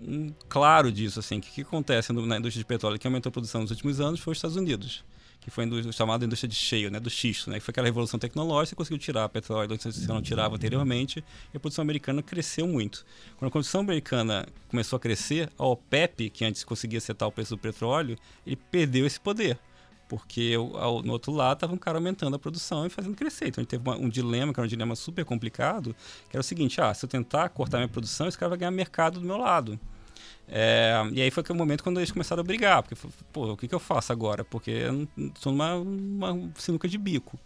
[0.00, 1.18] um claro disso.
[1.18, 4.00] Assim, o que, que acontece na indústria de petróleo que aumentou a produção nos últimos
[4.00, 5.04] anos foi os Estados Unidos
[5.40, 8.20] que foi a chamada indústria de cheio, né, do xisto, né, que foi aquela revolução
[8.20, 12.66] tecnológica que conseguiu tirar petróleo que você não tirava anteriormente, e a produção americana cresceu
[12.68, 13.04] muito.
[13.38, 17.56] Quando a produção americana começou a crescer, a OPEP, que antes conseguia setar o preço
[17.56, 19.58] do petróleo, ele perdeu esse poder.
[20.10, 23.46] Porque ao, no outro lado estava um cara aumentando a produção e fazendo crescer.
[23.46, 25.94] Então a gente teve uma, um dilema, que era um dilema super complicado,
[26.28, 28.72] que era o seguinte: ah, se eu tentar cortar minha produção, esse cara vai ganhar
[28.72, 29.78] mercado do meu lado.
[30.48, 32.96] É, e aí foi aquele momento quando eles começaram a brigar, porque,
[33.32, 34.44] pô, o que, que eu faço agora?
[34.44, 37.38] Porque eu estou numa uma sinuca de bico.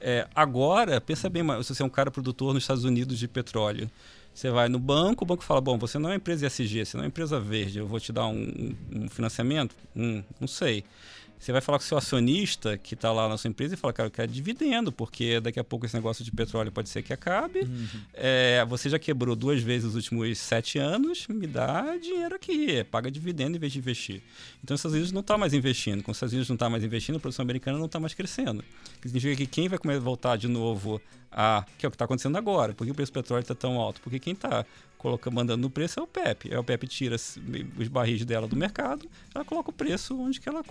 [0.00, 3.88] É, agora, pensa bem, se você é um cara produtor nos Estados Unidos de petróleo,
[4.34, 7.04] você vai no banco, o banco fala: Bom, você não é empresa ESG, você não
[7.04, 9.76] é empresa verde, eu vou te dar um, um financiamento?
[9.94, 10.84] Hum, não sei.
[11.40, 13.94] Você vai falar com o seu acionista que está lá na sua empresa e fala,
[13.94, 17.14] cara, eu quero dividendo, porque daqui a pouco esse negócio de petróleo pode ser que
[17.14, 17.60] acabe.
[17.60, 17.86] Uhum.
[18.12, 23.10] É, você já quebrou duas vezes nos últimos sete anos, me dá dinheiro aqui, paga
[23.10, 24.22] dividendo em vez de investir.
[24.62, 26.02] Então, os Estados Unidos não está mais investindo.
[26.02, 28.62] Com os Estados Unidos não está mais investindo, a produção americana não está mais crescendo.
[29.00, 31.00] Que significa que quem vai voltar de novo
[31.32, 31.64] a.
[31.78, 32.74] que é o que está acontecendo agora.
[32.74, 34.02] Por que o preço do petróleo está tão alto?
[34.02, 34.66] Porque quem está
[34.98, 36.52] colocando, mandando no preço é o PEP.
[36.52, 40.46] Aí o PEP tira os barris dela do mercado, ela coloca o preço onde que
[40.46, 40.62] ela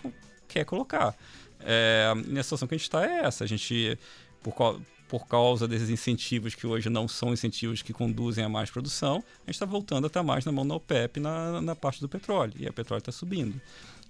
[0.49, 1.15] quer colocar.
[1.61, 3.43] É, e a situação que a gente está é essa.
[3.43, 3.97] A gente,
[4.41, 9.23] por, por causa desses incentivos que hoje não são incentivos que conduzem a mais produção,
[9.43, 12.09] a gente está voltando a estar mais na mão da OPEP na, na parte do
[12.09, 12.53] petróleo.
[12.57, 13.59] E o petróleo está subindo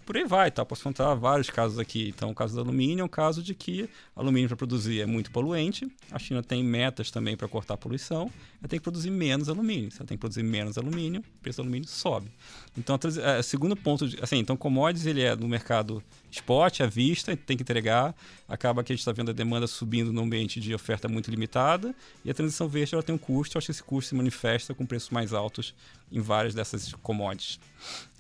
[0.10, 0.66] por aí vai, tá?
[0.66, 2.10] Posso contar vários casos aqui.
[2.10, 5.30] Então, o caso do alumínio é um caso de que alumínio para produzir é muito
[5.30, 5.88] poluente.
[6.12, 8.22] A China tem metas também para cortar a poluição.
[8.60, 9.92] Ela tem que produzir menos alumínio.
[9.92, 12.32] Se ela tem que produzir menos alumínio, o preço do alumínio sobe.
[12.76, 16.88] Então, o é, segundo ponto, de, assim, então commodities ele é no mercado spot, à
[16.88, 18.16] vista, tem que entregar.
[18.48, 21.94] Acaba que a gente está vendo a demanda subindo no ambiente de oferta muito limitada.
[22.26, 23.58] E a transição verde ela tem um custo.
[23.58, 25.76] Eu acho que esse custo se manifesta com preços mais altos
[26.12, 27.60] em várias dessas commodities.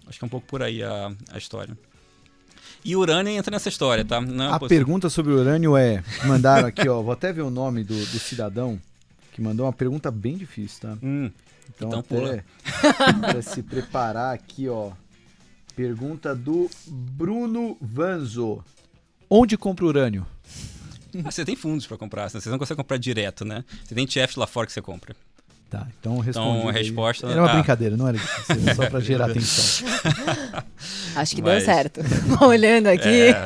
[0.10, 1.78] Acho que é um pouco por aí a, a história.
[2.84, 4.20] E urânio entra nessa história, tá?
[4.20, 7.84] Não é a pergunta sobre urânio é: mandaram aqui, ó, vou até ver o nome
[7.84, 8.82] do, do cidadão
[9.32, 10.98] que mandou uma pergunta bem difícil, tá?
[11.04, 11.32] Hum,
[11.76, 12.44] então, então até
[13.22, 14.92] para se preparar aqui, ó.
[15.76, 18.64] Pergunta do Bruno Vanzo.
[19.30, 20.26] Onde compra urânio?
[21.24, 23.64] Ah, você tem fundos para comprar, você não consegue comprar direto, né?
[23.84, 25.16] Você tem ETF lá fora que você compra.
[25.70, 26.58] Tá, então respondi.
[26.58, 27.28] Então a resposta.
[27.28, 27.54] Era uma ah.
[27.54, 29.88] brincadeira, não era difícil, só para gerar atenção.
[31.16, 31.64] Acho que Mas...
[31.64, 32.02] deu certo.
[32.44, 33.08] Olhando aqui.
[33.08, 33.44] É...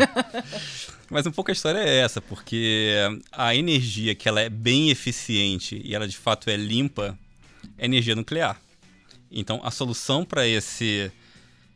[1.09, 2.95] Mas um pouco a história é essa, porque
[3.32, 7.17] a energia que ela é bem eficiente e ela de fato é limpa
[7.78, 8.59] é energia nuclear.
[9.30, 11.11] Então a solução para esse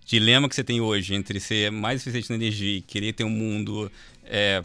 [0.06, 3.30] dilema que você tem hoje entre ser mais eficiente na energia e querer ter um
[3.30, 3.92] mundo
[4.24, 4.64] é,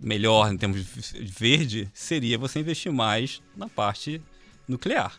[0.00, 4.22] melhor em termos de verde seria você investir mais na parte
[4.72, 5.18] nuclear.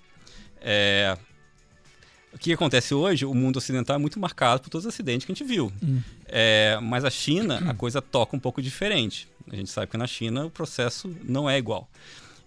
[0.59, 1.17] É,
[2.33, 5.31] o que acontece hoje, o mundo ocidental é muito marcado por todos os acidentes que
[5.31, 5.71] a gente viu.
[5.83, 6.01] Hum.
[6.25, 9.27] É, mas a China, a coisa toca um pouco diferente.
[9.51, 11.87] A gente sabe que na China o processo não é igual.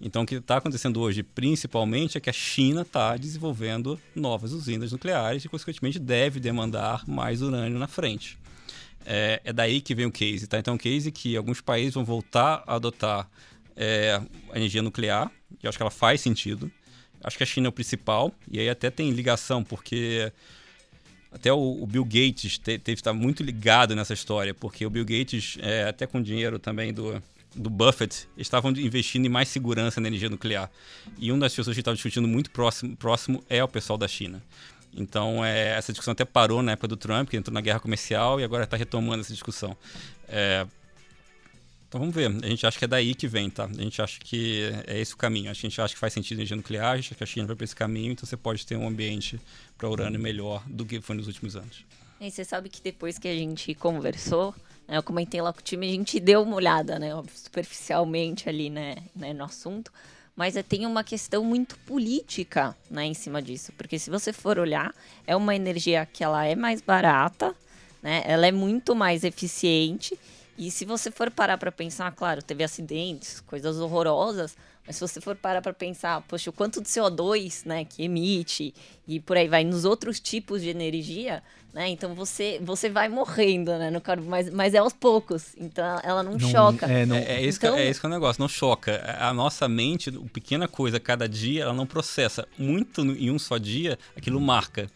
[0.01, 4.93] Então, o que está acontecendo hoje, principalmente, é que a China está desenvolvendo novas usinas
[4.93, 8.39] nucleares e, consequentemente, deve demandar mais urânio na frente.
[9.07, 10.47] É, é daí que vem o case.
[10.47, 10.59] Tá?
[10.59, 13.29] Então, o case é que alguns países vão voltar a adotar
[13.75, 14.21] é,
[14.53, 15.31] a energia nuclear,
[15.63, 16.71] e eu acho que ela faz sentido.
[17.27, 20.33] Acho que a China é o principal, e aí até tem ligação, porque
[21.33, 25.05] até o, o Bill Gates te, teve estar muito ligado nessa história, porque o Bill
[25.05, 27.21] Gates, é, até com dinheiro também do,
[27.53, 30.71] do Buffett, estavam investindo em mais segurança na energia nuclear.
[31.19, 34.41] E uma das pessoas que estavam discutindo muito próximo, próximo é o pessoal da China.
[34.95, 38.41] Então, é, essa discussão até parou na época do Trump, que entrou na guerra comercial
[38.41, 39.77] e agora está retomando essa discussão.
[40.29, 40.65] É,
[41.89, 42.27] então vamos ver.
[42.43, 43.65] A gente acha que é daí que vem, tá?
[43.65, 45.51] A gente acha que é esse o caminho.
[45.51, 47.57] A gente acha que faz sentido energia nuclear, a gente acha que a China vai
[47.57, 49.41] para esse caminho, então você pode ter um ambiente
[49.79, 51.85] para urânio melhor do que foi nos últimos anos.
[52.21, 54.55] E você sabe que depois que a gente conversou,
[54.89, 58.71] né, eu comentei lá com o time, a gente deu uma olhada, né, superficialmente ali,
[58.71, 59.93] né, né no assunto,
[60.35, 64.95] mas tem uma questão muito política, né, em cima disso, porque se você for olhar,
[65.27, 67.55] é uma energia que ela é mais barata,
[68.03, 70.19] né, ela é muito mais eficiente
[70.59, 75.21] e se você for parar para pensar, claro, teve acidentes, coisas horrorosas, mas se você
[75.21, 78.73] for parar para pensar, poxa, o quanto de CO2, né, que emite
[79.07, 81.43] e por aí vai nos outros tipos de energia,
[81.75, 81.89] né?
[81.89, 85.55] Então você você vai morrendo, né, no carbono, mas, mas é aos poucos.
[85.59, 86.87] Então ela não, não choca.
[86.87, 87.17] É, não...
[87.17, 87.75] é, é, esse então...
[87.75, 89.17] que, é esse que é o negócio, não choca.
[89.19, 92.47] A nossa mente, pequena coisa cada dia, ela não processa.
[92.57, 94.89] Muito em um só dia, aquilo marca.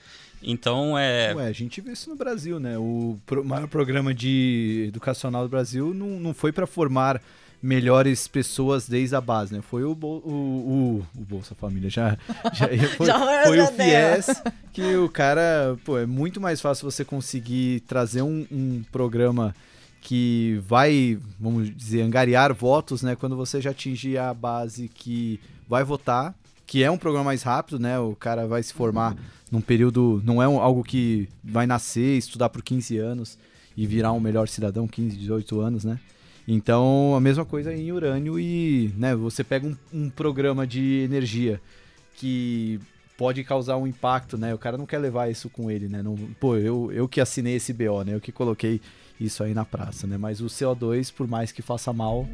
[0.42, 1.34] Então é.
[1.34, 2.78] Ué, a gente vê isso no Brasil, né?
[2.78, 7.20] O maior programa de educacional do Brasil não, não foi para formar
[7.62, 9.60] melhores pessoas desde a base, né?
[9.60, 12.16] Foi o, o, o, o Bolsa Família, já,
[12.54, 17.04] já foi, já foi o FIES, que o cara, pô, é muito mais fácil você
[17.04, 19.54] conseguir trazer um, um programa
[20.00, 23.14] que vai, vamos dizer, angariar votos, né?
[23.14, 25.38] Quando você já atingir a base que
[25.68, 26.34] vai votar,
[26.70, 27.98] que é um programa mais rápido, né?
[27.98, 29.16] O cara vai se formar
[29.50, 33.36] num período, não é algo que vai nascer, estudar por 15 anos
[33.76, 35.98] e virar um melhor cidadão, 15, 18 anos, né?
[36.46, 41.60] Então, a mesma coisa em urânio e, né, você pega um, um programa de energia
[42.14, 42.78] que
[43.18, 44.54] pode causar um impacto, né?
[44.54, 46.04] O cara não quer levar isso com ele, né?
[46.04, 48.14] Não, pô, eu, eu que assinei esse BO, né?
[48.14, 48.80] Eu que coloquei
[49.18, 50.16] isso aí na praça, né?
[50.16, 52.28] Mas o CO2, por mais que faça mal,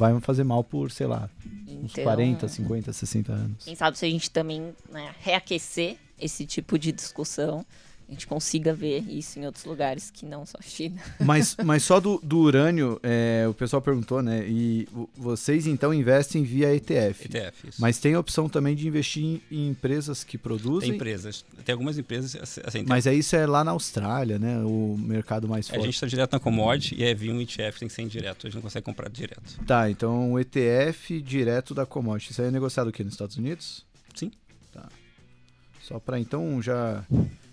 [0.00, 1.28] vai fazer mal por, sei lá,
[1.68, 3.64] então, uns 40, 50, 60 anos.
[3.64, 7.64] Quem sabe se a gente também né, reaquecer esse tipo de discussão
[8.10, 11.00] a gente consiga ver isso em outros lugares que não só a China.
[11.20, 14.44] Mas, mas só do, do urânio, é, o pessoal perguntou, né?
[14.48, 17.26] E vocês então investem via ETF.
[17.26, 17.80] ETF, isso.
[17.80, 20.88] Mas tem a opção também de investir em, em empresas que produzem.
[20.88, 21.44] Tem empresas.
[21.64, 22.34] Tem algumas empresas.
[22.42, 24.58] Assim, assim mas aí isso é lá na Austrália, né?
[24.58, 25.80] O mercado mais forte.
[25.80, 28.46] A gente está direto na commodity e é via um ETF, tem que ser indireto.
[28.46, 29.64] A gente não consegue comprar direto.
[29.64, 32.32] Tá, então o ETF direto da commodity.
[32.32, 33.84] Isso aí é negociado aqui nos Estados Unidos?
[34.14, 34.32] Sim.
[34.72, 34.88] Tá.
[35.82, 37.04] Só para então já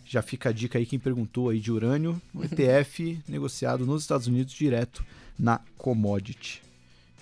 [0.08, 4.28] já fica a dica aí quem perguntou aí de urânio, o ETF negociado nos Estados
[4.28, 5.06] Unidos direto
[5.38, 6.62] na commodity.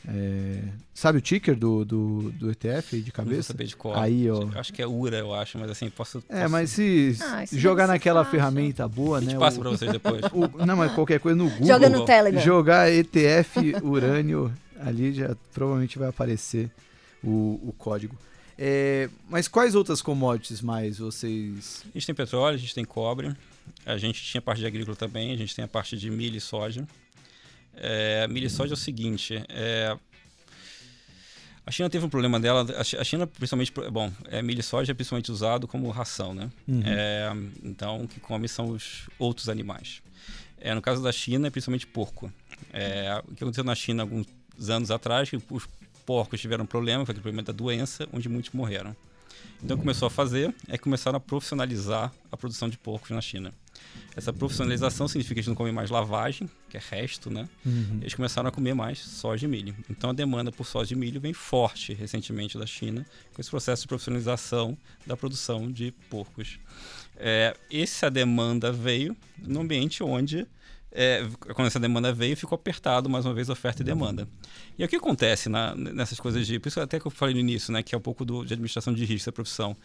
[0.07, 0.59] É,
[0.93, 3.37] sabe o ticker do, do, do ETF de cabeça?
[3.37, 3.99] Não saber de qual.
[3.99, 4.47] Aí, ó.
[4.55, 6.23] Acho que é URA, eu acho, mas assim, posso.
[6.29, 6.51] É, posso...
[6.51, 9.35] mas se ah, jogar naquela ferramenta boa, né?
[9.37, 10.21] Passa o, pra vocês depois.
[10.31, 11.67] O, não, mas qualquer coisa no Google.
[11.67, 12.41] Joga no Telegram.
[12.41, 16.69] Jogar ETF urânio, ali já provavelmente vai aparecer
[17.23, 18.15] o, o código.
[18.57, 21.83] É, mas quais outras commodities mais vocês.
[21.89, 23.35] A gente tem petróleo, a gente tem cobre,
[23.85, 26.41] a gente tinha parte de agrícola também, a gente tem a parte de milho e
[26.41, 26.87] soja.
[27.75, 29.97] É, milho e soja é o seguinte: é,
[31.65, 32.65] a China teve um problema dela.
[32.77, 36.49] A China, principalmente, bom, é, milho e soja é principalmente usado como ração, né?
[36.67, 36.83] Uhum.
[36.85, 37.31] É,
[37.63, 40.01] então, o que come são os outros animais.
[40.59, 42.31] É, no caso da China, é principalmente porco.
[42.71, 44.27] É, o que aconteceu na China alguns
[44.69, 45.67] anos atrás, que os
[46.05, 48.95] porcos tiveram problema, foi aquele problema da doença, onde muitos morreram.
[49.63, 53.53] Então começou a fazer, é começaram a profissionalizar a produção de porcos na China.
[54.15, 57.49] Essa profissionalização significa que eles não comem mais lavagem, que é resto, né?
[57.65, 57.99] Uhum.
[58.01, 59.75] Eles começaram a comer mais soja e milho.
[59.89, 63.81] Então a demanda por soja e milho vem forte recentemente da China, com esse processo
[63.81, 66.59] de profissionalização da produção de porcos.
[67.17, 70.47] É, essa demanda veio no ambiente onde
[70.95, 74.27] é, quando essa demanda veio, ficou apertado mais uma vez oferta e demanda.
[74.79, 76.57] E o que acontece na, nessas coisas de.
[76.57, 78.53] Por isso até que eu falei no início, né, que é um pouco do, de
[78.53, 79.75] administração de risco, essa profissão.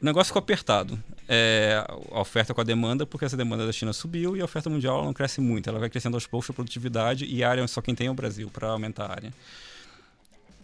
[0.00, 0.98] O negócio ficou apertado.
[1.28, 4.68] É, a oferta com a demanda, porque essa demanda da China subiu e a oferta
[4.68, 5.70] mundial não cresce muito.
[5.70, 8.14] Ela vai crescendo aos poucos a produtividade e a área só quem tem é o
[8.14, 9.32] Brasil para aumentar a área.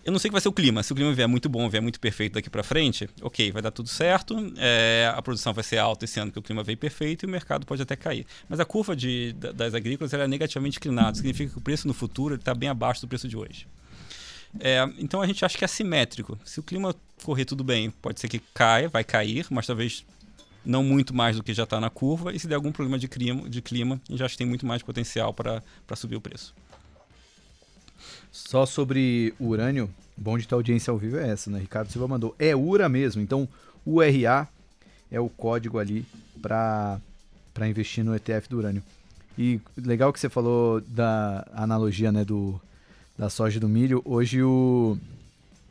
[0.08, 0.82] Eu não sei o que vai ser o clima.
[0.82, 3.70] Se o clima vier muito bom, vier muito perfeito daqui para frente, ok, vai dar
[3.70, 4.34] tudo certo.
[4.56, 7.28] É, a produção vai ser alta esse ano, porque o clima veio perfeito e o
[7.28, 8.24] mercado pode até cair.
[8.48, 11.14] Mas a curva de, das agrícolas é negativamente inclinada.
[11.14, 13.68] Significa que o preço no futuro está bem abaixo do preço de hoje.
[14.58, 16.38] É, então a gente acha que é assimétrico.
[16.42, 20.06] Se o clima correr tudo bem, pode ser que caia, vai cair, mas talvez
[20.64, 22.32] não muito mais do que já está na curva.
[22.32, 24.64] E se der algum problema de clima, de clima a gente acha que tem muito
[24.64, 25.62] mais potencial para
[25.96, 26.54] subir o preço.
[28.30, 31.58] Só sobre urânio, bom de ter audiência ao vivo é essa, né?
[31.58, 32.34] Ricardo Silva mandou.
[32.38, 33.48] É URA mesmo, então
[33.86, 34.48] URA
[35.10, 36.04] é o código ali
[36.40, 37.00] para
[37.68, 38.82] investir no ETF do urânio.
[39.38, 42.60] E legal que você falou da analogia né, do,
[43.16, 44.02] da soja e do milho.
[44.04, 44.98] Hoje o,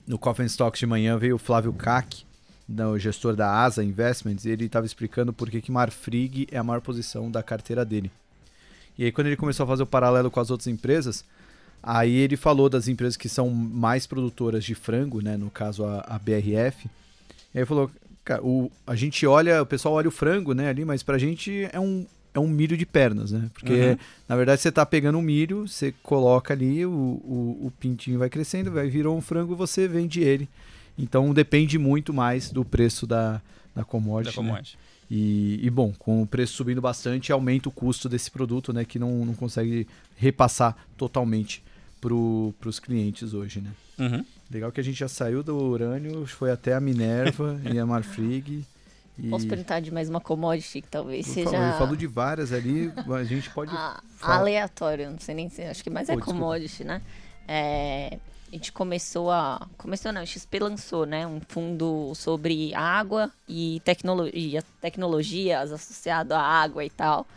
[0.07, 2.23] no Coffin Stocks de manhã veio o Flávio Kac,
[2.69, 6.63] o gestor da ASA Investments, e ele estava explicando por que, que Marfrig é a
[6.63, 8.11] maior posição da carteira dele.
[8.97, 11.23] E aí quando ele começou a fazer o paralelo com as outras empresas,
[11.81, 15.37] Aí ele falou das empresas que são mais produtoras de frango, né?
[15.37, 16.89] No caso a, a BRF.
[17.53, 17.89] E aí falou,
[18.23, 21.67] cara, o, a gente olha, o pessoal olha o frango, né, ali, mas pra gente
[21.71, 23.49] é um, é um milho de pernas, né?
[23.53, 23.97] Porque, uhum.
[24.27, 28.29] na verdade, você tá pegando um milho, você coloca ali, o, o, o pintinho vai
[28.29, 30.47] crescendo, vai virar um frango e você vende ele.
[30.97, 33.41] Então depende muito mais do preço da,
[33.75, 34.35] da commodity.
[34.35, 34.77] Da commodity.
[34.77, 34.86] Né?
[35.09, 38.83] E, e, bom, com o preço subindo bastante, aumenta o custo desse produto, né?
[38.83, 39.87] Que não, não consegue
[40.17, 41.63] repassar totalmente
[42.01, 43.71] para os clientes hoje, né?
[43.97, 44.25] Uhum.
[44.51, 48.65] Legal que a gente já saiu do urânio, foi até a Minerva e a Marfrig.
[49.17, 49.29] E...
[49.29, 51.51] Posso perguntar de mais uma commodity que talvez Por seja.
[51.51, 53.71] Favor, eu falo de várias ali, a gente pode.
[54.19, 55.61] Ah, aleatório, não sei nem se.
[55.61, 57.03] Acho que mais é commodity, né?
[57.47, 58.17] É,
[58.49, 59.67] a gente começou a.
[59.77, 61.27] Começou não, a XP lançou, né?
[61.27, 67.27] Um fundo sobre água e tecnologia, tecnologias associado à água e tal.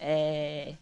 [0.00, 0.74] É,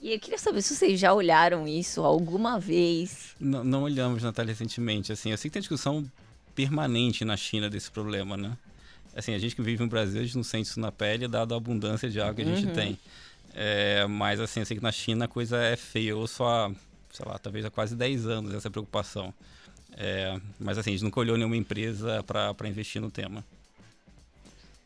[0.00, 3.34] e eu queria saber se vocês já olharam isso alguma vez.
[3.40, 5.12] Não, não olhamos, Natália, recentemente.
[5.12, 6.04] Assim, eu sei que tem discussão
[6.54, 8.56] permanente na China desse problema, né?
[9.14, 11.52] Assim, a gente que vive no Brasil, a gente não sente isso na pele, dado
[11.52, 12.74] a abundância de água que a gente uhum.
[12.74, 12.98] tem.
[13.52, 16.10] É, mas, assim, eu sei que na China a coisa é feia.
[16.10, 16.70] Eu só há,
[17.12, 19.32] sei lá, talvez há quase 10 anos essa preocupação.
[19.96, 23.44] É, mas, assim, a gente nunca olhou nenhuma empresa para investir no tema.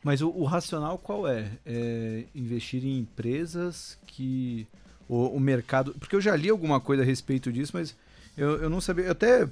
[0.02, 1.50] Mas o, o racional qual é?
[1.64, 2.24] é?
[2.34, 4.66] Investir em empresas que
[5.08, 5.94] o, o, mercado.
[5.98, 7.94] Porque eu já li alguma coisa a respeito disso, mas
[8.36, 9.04] eu, eu não sabia.
[9.04, 9.48] Eu até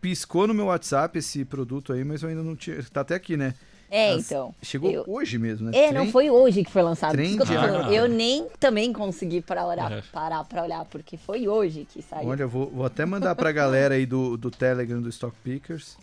[0.00, 2.82] piscou no meu WhatsApp esse produto aí, mas eu ainda não tinha.
[2.84, 3.54] Tá até aqui, né?
[3.94, 4.52] É, As, então.
[4.60, 5.04] Chegou eu...
[5.06, 5.78] hoje mesmo, né?
[5.78, 6.04] É, Trem...
[6.04, 7.12] não foi hoje que foi lançado.
[7.12, 7.92] Trem eu, ah.
[7.92, 10.02] eu nem também consegui para olhar, é.
[10.12, 12.28] parar para olhar, porque foi hoje que saiu.
[12.28, 15.36] Olha, eu vou, vou até mandar para a galera aí do, do Telegram do Stock
[15.44, 15.96] Pickers.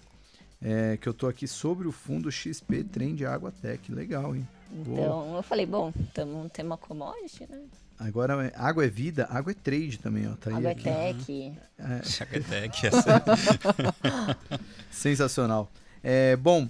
[0.63, 3.91] É, que eu tô aqui sobre o fundo XP Trend Água Tech.
[3.91, 4.47] Legal, hein?
[4.71, 5.37] Então, Boa.
[5.39, 7.59] eu falei, bom, estamos no tema commodity, né?
[7.99, 10.35] Agora, é, água é vida, água é trade também, ó.
[10.35, 10.83] Tá água é aqui.
[10.83, 11.31] tech.
[11.31, 11.55] Uhum.
[11.77, 12.01] É.
[12.23, 12.81] Água é tech.
[14.89, 15.69] Sensacional.
[16.03, 16.69] É, bom,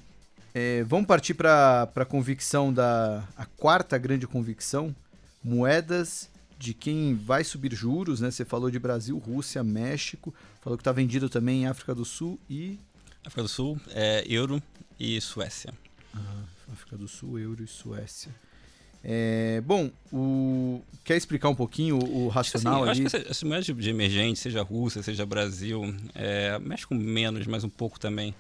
[0.54, 4.96] é, vamos partir para a convicção da a quarta grande convicção,
[5.44, 8.30] moedas de quem vai subir juros, né?
[8.30, 12.40] Você falou de Brasil, Rússia, México, falou que está vendido também em África do Sul
[12.50, 12.78] e
[13.26, 14.62] África do Sul, é, euro
[15.00, 15.74] e Suécia.
[16.14, 18.34] Ah, África do Sul, euro e Suécia.
[19.04, 20.82] É, bom, o...
[21.04, 23.18] quer explicar um pouquinho o, o racional acho que, assim, ali?
[23.18, 25.82] Acho que essa moeda de, de emergente, seja Rússia, seja Brasil,
[26.14, 28.36] é, México menos, mas um pouco também.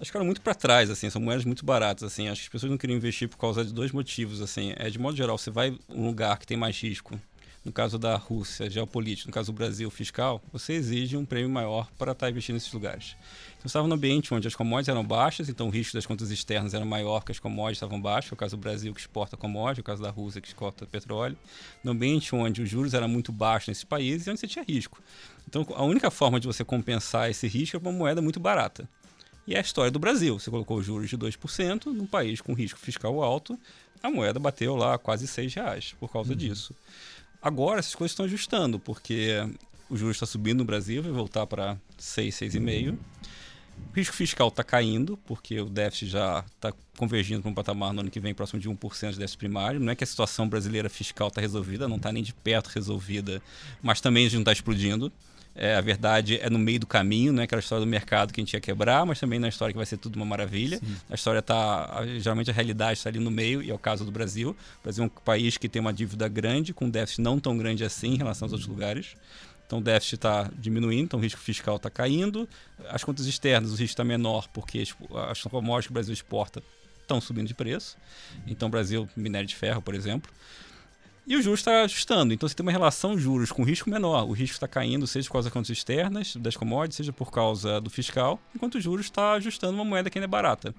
[0.00, 2.28] Acho que era muito para trás, assim, são moedas muito baratas, assim.
[2.28, 4.72] Acho que as pessoas não queriam investir por causa de dois motivos, assim.
[4.76, 7.18] É, de modo geral, você vai um lugar que tem mais risco,
[7.64, 11.88] no caso da Rússia, geopolítico, no caso do Brasil, fiscal, você exige um prêmio maior
[11.96, 13.16] para estar investindo nesses lugares.
[13.56, 16.74] Então, estava num ambiente onde as commodities eram baixas, então o risco das contas externas
[16.74, 19.84] era maior que as commodities estavam baixas, no caso do Brasil que exporta commodities, no
[19.84, 21.38] caso da Rússia que exporta petróleo.
[21.82, 25.00] No ambiente onde os juros eram muito baixos nesses países e onde você tinha risco.
[25.48, 28.86] Então, a única forma de você compensar esse risco é uma moeda muito barata.
[29.46, 30.38] E é a história do Brasil.
[30.38, 33.58] Você colocou juros de 2% num país com risco fiscal alto,
[34.02, 36.36] a moeda bateu lá quase 6 reais por causa uhum.
[36.36, 36.74] disso.
[37.40, 39.36] Agora essas coisas estão ajustando, porque
[39.88, 42.98] o juros está subindo no Brasil, vai voltar para 6, 6,5.
[43.92, 48.00] O risco fiscal está caindo, porque o déficit já está convergindo para um patamar no
[48.00, 49.80] ano que vem próximo de 1% de déficit primário.
[49.80, 53.42] Não é que a situação brasileira fiscal está resolvida, não está nem de perto resolvida,
[53.82, 55.10] mas também a gente não está explodindo.
[55.56, 58.40] É, a verdade é no meio do caminho, não é aquela história do mercado que
[58.40, 60.78] a gente ia quebrar, mas também na história que vai ser tudo uma maravilha.
[60.78, 60.96] Sim.
[61.08, 62.02] A história está.
[62.18, 64.50] Geralmente a realidade está ali no meio, e é o caso do Brasil.
[64.80, 67.56] O Brasil é um país que tem uma dívida grande, com um déficit não tão
[67.56, 69.16] grande assim em relação aos outros lugares.
[69.66, 72.48] Então o déficit está diminuindo, então o risco fiscal está caindo.
[72.88, 74.84] As contas externas, o risco está menor, porque
[75.30, 76.62] as commodities que o Brasil exporta
[77.00, 77.96] estão subindo de preço.
[78.46, 80.30] Então o Brasil, minério de ferro, por exemplo.
[81.26, 82.34] E o juros está ajustando.
[82.34, 84.24] Então você tem uma relação juros com risco menor.
[84.28, 87.80] O risco está caindo, seja por causa das contas externas, das commodities, seja por causa
[87.80, 90.74] do fiscal, enquanto o juros está ajustando uma moeda que ainda é barata.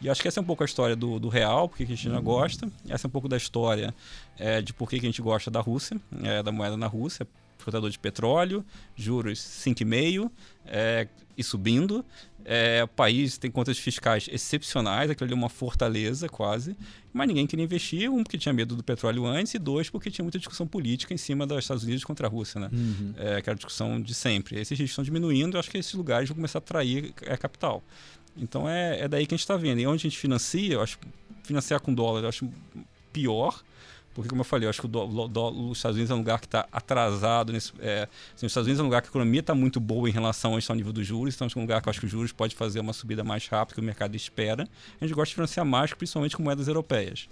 [0.00, 2.16] E acho que essa é um pouco a história do, do real, porque a Cristina
[2.16, 2.22] uhum.
[2.22, 2.70] gosta.
[2.88, 3.94] Essa é um pouco da história
[4.38, 7.26] é, de por que a gente gosta da Rússia, é, da moeda na Rússia
[7.66, 8.64] exportador de petróleo,
[8.94, 10.30] juros 5,5
[10.66, 12.04] é, e subindo.
[12.48, 16.76] É, o país tem contas fiscais excepcionais, aquilo ali é uma fortaleza quase,
[17.12, 20.22] mas ninguém queria investir, um porque tinha medo do petróleo antes e dois porque tinha
[20.22, 22.70] muita discussão política em cima dos Estados Unidos contra a Rússia, né?
[22.72, 23.14] Uhum.
[23.16, 24.60] É, aquela discussão de sempre.
[24.60, 27.82] Esses riscos estão diminuindo, eu acho que esses lugares vão começar a atrair é, capital.
[28.36, 29.80] Então é, é daí que a gente está vendo.
[29.80, 31.00] E onde a gente financia, eu acho
[31.42, 32.48] financiar com dólar, eu acho
[33.12, 33.60] pior,
[34.16, 36.18] porque, como eu falei, eu acho que o do, do, os Estados Unidos é um
[36.18, 37.52] lugar que está atrasado.
[37.52, 40.08] Nesse, é, assim, os Estados Unidos é um lugar que a economia está muito boa
[40.08, 41.34] em relação ao nível dos juros.
[41.34, 43.46] Então, é um lugar que eu acho que os juros pode fazer uma subida mais
[43.46, 44.66] rápida que o mercado espera.
[44.98, 47.28] A gente gosta de financiar mais, principalmente com moedas europeias.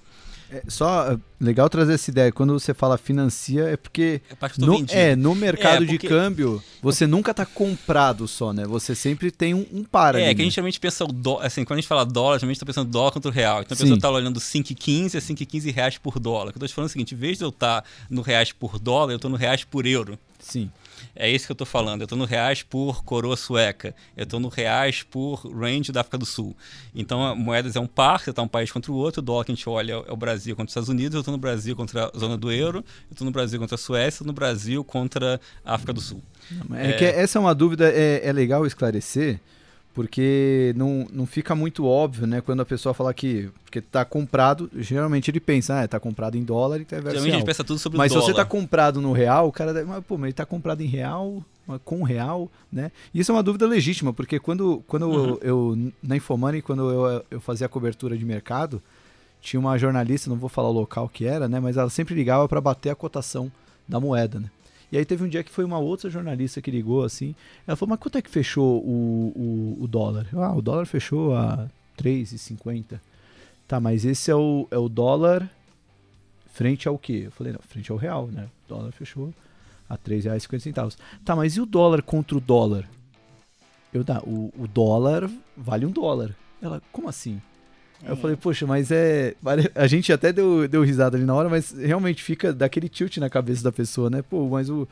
[0.50, 2.32] É, só é, legal trazer essa ideia.
[2.32, 5.98] Quando você fala financia, é porque é, no, é, no mercado é, porque...
[5.98, 8.64] de câmbio você nunca está comprado só, né?
[8.66, 10.20] Você sempre tem um, um para.
[10.20, 12.38] É, ali, que a gente realmente pensa o dólar, assim, quando a gente fala dólar,
[12.38, 13.62] geralmente está pensando dólar contra o real.
[13.62, 16.46] Então a pessoa está olhando 5,15 a 5,15 reais por dólar.
[16.46, 18.78] Eu estou te falando o seguinte, em vez de eu estar tá no reais por
[18.78, 20.18] dólar, eu estou no reais por euro.
[20.38, 20.70] Sim.
[21.16, 22.00] É isso que eu estou falando.
[22.00, 23.94] Eu estou no reais por coroa sueca.
[24.16, 26.56] Eu estou no reais por range da África do Sul.
[26.94, 29.20] Então, moedas é um par, você está um país contra o outro.
[29.20, 31.14] O dólar que a gente olha é o Brasil contra os Estados Unidos.
[31.14, 32.78] Eu estou no Brasil contra a zona do euro.
[32.78, 34.26] Eu estou no Brasil contra a Suécia.
[34.26, 36.22] no Brasil contra a África do Sul.
[36.72, 39.40] É, é que essa é uma dúvida, é, é legal esclarecer
[39.94, 42.40] porque não, não fica muito óbvio, né?
[42.40, 46.42] Quando a pessoa fala que porque tá comprado, geralmente ele pensa, ah, tá comprado em
[46.42, 48.26] dólar e tá Geralmente a gente pensa tudo sobre mas o dólar.
[48.26, 50.44] Mas se você tá comprado no real, o cara deve, mas, pô, mas ele tá
[50.44, 51.42] comprado em real,
[51.84, 52.90] com real, né?
[53.12, 55.38] E isso é uma dúvida legítima, porque quando, quando uhum.
[55.40, 58.82] eu, eu, na Infomoney, quando eu, eu fazia a cobertura de mercado,
[59.40, 61.60] tinha uma jornalista, não vou falar o local que era, né?
[61.60, 63.50] Mas ela sempre ligava para bater a cotação
[63.88, 64.50] da moeda, né?
[64.94, 67.34] E aí teve um dia que foi uma outra jornalista que ligou assim.
[67.66, 70.28] Ela falou, mas quanto é que fechou o, o, o dólar?
[70.32, 71.68] Ah, o dólar fechou a
[71.98, 73.00] 3,50.
[73.66, 75.50] Tá, mas esse é o, é o dólar
[76.52, 77.22] frente ao quê?
[77.24, 78.48] Eu falei, não, frente ao real, né?
[78.66, 79.34] O dólar fechou
[79.90, 80.96] a R$ 3,50.
[81.24, 82.88] Tá, mas e o dólar contra o dólar?
[83.92, 86.36] Eu, tá, o, o dólar vale um dólar.
[86.62, 87.42] Ela, como assim?
[88.04, 88.10] É.
[88.10, 89.34] Eu falei, poxa, mas é.
[89.74, 93.30] A gente até deu, deu risada ali na hora, mas realmente fica daquele tilt na
[93.30, 94.22] cabeça da pessoa, né?
[94.22, 94.86] Pô, mas o,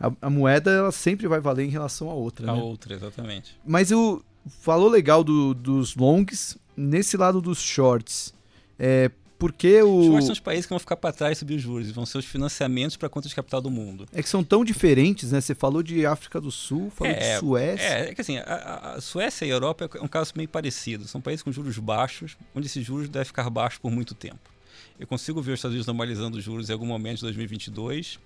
[0.00, 2.50] a, a moeda ela sempre vai valer em relação à outra.
[2.50, 2.62] A né?
[2.62, 3.58] outra, exatamente.
[3.66, 4.22] Mas o.
[4.60, 8.32] Falou legal do, dos longs, nesse lado dos shorts.
[8.78, 10.16] É, porque o.
[10.16, 12.24] Os são os países que vão ficar para trás subir os juros, vão ser os
[12.24, 14.06] financiamentos para contas de capital do mundo.
[14.12, 15.40] É que são tão diferentes, né?
[15.40, 17.86] Você falou de África do Sul, falou é, de Suécia.
[17.86, 21.06] É, é que assim, a, a, Suécia e a Europa é um caso meio parecido.
[21.06, 24.50] São países com juros baixos, onde esses juros devem ficar baixos por muito tempo.
[24.98, 28.18] Eu consigo ver os Estados Unidos normalizando os juros em algum momento de 2022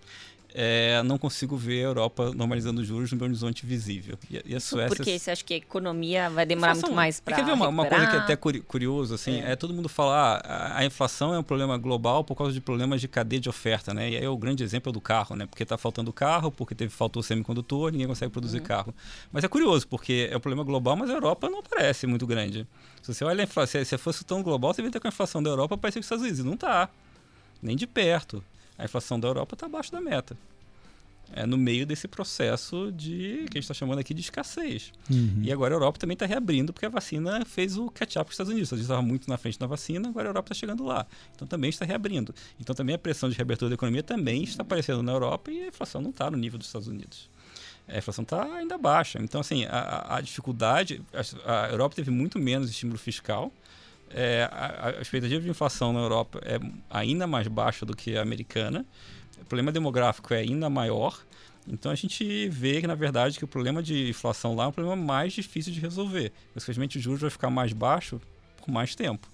[0.54, 4.18] é, não consigo ver a Europa normalizando os juros no meu horizonte visível.
[4.30, 4.96] E, e a Suécia...
[4.96, 7.52] Por que você acha que a economia vai demorar inflação, muito mais para Quer ver
[7.52, 10.84] uma, uma, coisa que é até curioso, assim, é, é todo mundo falar ah, a,
[10.84, 14.10] inflação é um problema global por causa de problemas de cadeia de oferta, né?
[14.10, 15.46] E aí é o grande exemplo é do carro, né?
[15.46, 18.64] Porque está faltando carro, porque teve, faltou semicondutor, ninguém consegue produzir uhum.
[18.64, 18.94] carro.
[19.32, 22.66] Mas é curioso, porque é um problema global, mas a Europa não parece muito grande.
[23.00, 25.50] Se você olha a inflação, se fosse tão global, você vê com a inflação da
[25.50, 26.44] Europa parecia que os Estados Unidos.
[26.44, 26.88] Não está.
[27.62, 28.44] Nem de perto
[28.78, 30.36] a inflação da Europa está abaixo da meta.
[31.34, 34.92] É no meio desse processo de que a gente está chamando aqui de escassez.
[35.10, 35.40] Uhum.
[35.42, 38.34] E agora a Europa também está reabrindo, porque a vacina fez o catch-up com os
[38.34, 38.70] Estados Unidos.
[38.70, 41.06] Os Estados Unidos estavam muito na frente da vacina, agora a Europa está chegando lá.
[41.34, 42.34] Então também está reabrindo.
[42.60, 45.68] Então também a pressão de reabertura da economia também está aparecendo na Europa e a
[45.68, 47.30] inflação não está no nível dos Estados Unidos.
[47.88, 49.18] A inflação está ainda baixa.
[49.20, 51.02] Então, assim, a, a dificuldade.
[51.44, 53.52] A, a Europa teve muito menos estímulo fiscal.
[54.14, 56.58] É, a, a expectativa de inflação na Europa é
[56.90, 58.84] ainda mais baixa do que a americana.
[59.40, 61.18] O problema demográfico é ainda maior.
[61.66, 64.72] Então a gente vê que, na verdade, que o problema de inflação lá é um
[64.72, 66.32] problema mais difícil de resolver.
[66.56, 68.20] Infelizmente, o juros vai ficar mais baixo
[68.56, 69.28] por mais tempo.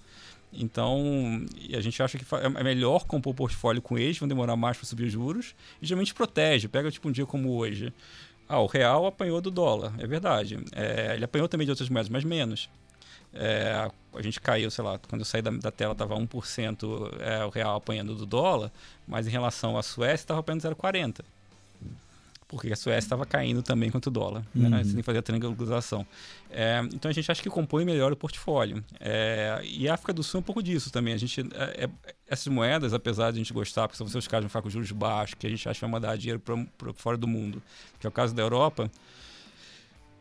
[0.51, 4.77] Então, a gente acha que é melhor compor o portfólio com eles, vão demorar mais
[4.77, 6.67] para subir os juros, e geralmente protege.
[6.67, 7.93] Pega tipo um dia como hoje.
[8.47, 10.57] Ah, o real apanhou do dólar, é verdade.
[10.71, 12.67] É, ele apanhou também de outras moedas, mas menos.
[13.33, 17.45] É, a gente caiu, sei lá, quando eu saí da, da tela estava 1% é,
[17.45, 18.71] o real apanhando do dólar,
[19.07, 21.21] mas em relação à Suécia estava apanhando 0,40%.
[22.47, 24.63] Porque a Suécia estava caindo também quanto o dólar, né?
[24.63, 24.69] uhum.
[24.69, 24.83] né?
[24.83, 26.03] sem fazer a triangulação.
[26.49, 28.83] É, então a gente acha que compõe melhor o portfólio.
[28.99, 31.13] É, e a África do Sul é um pouco disso também.
[31.13, 31.89] A gente, é, é
[32.27, 34.91] essas moedas, apesar de a gente gostar, porque são os casos de ficar com juros
[34.91, 37.61] baixos, que a gente acha que vai mandar dinheiro para fora do mundo,
[37.99, 38.89] que é o caso da Europa,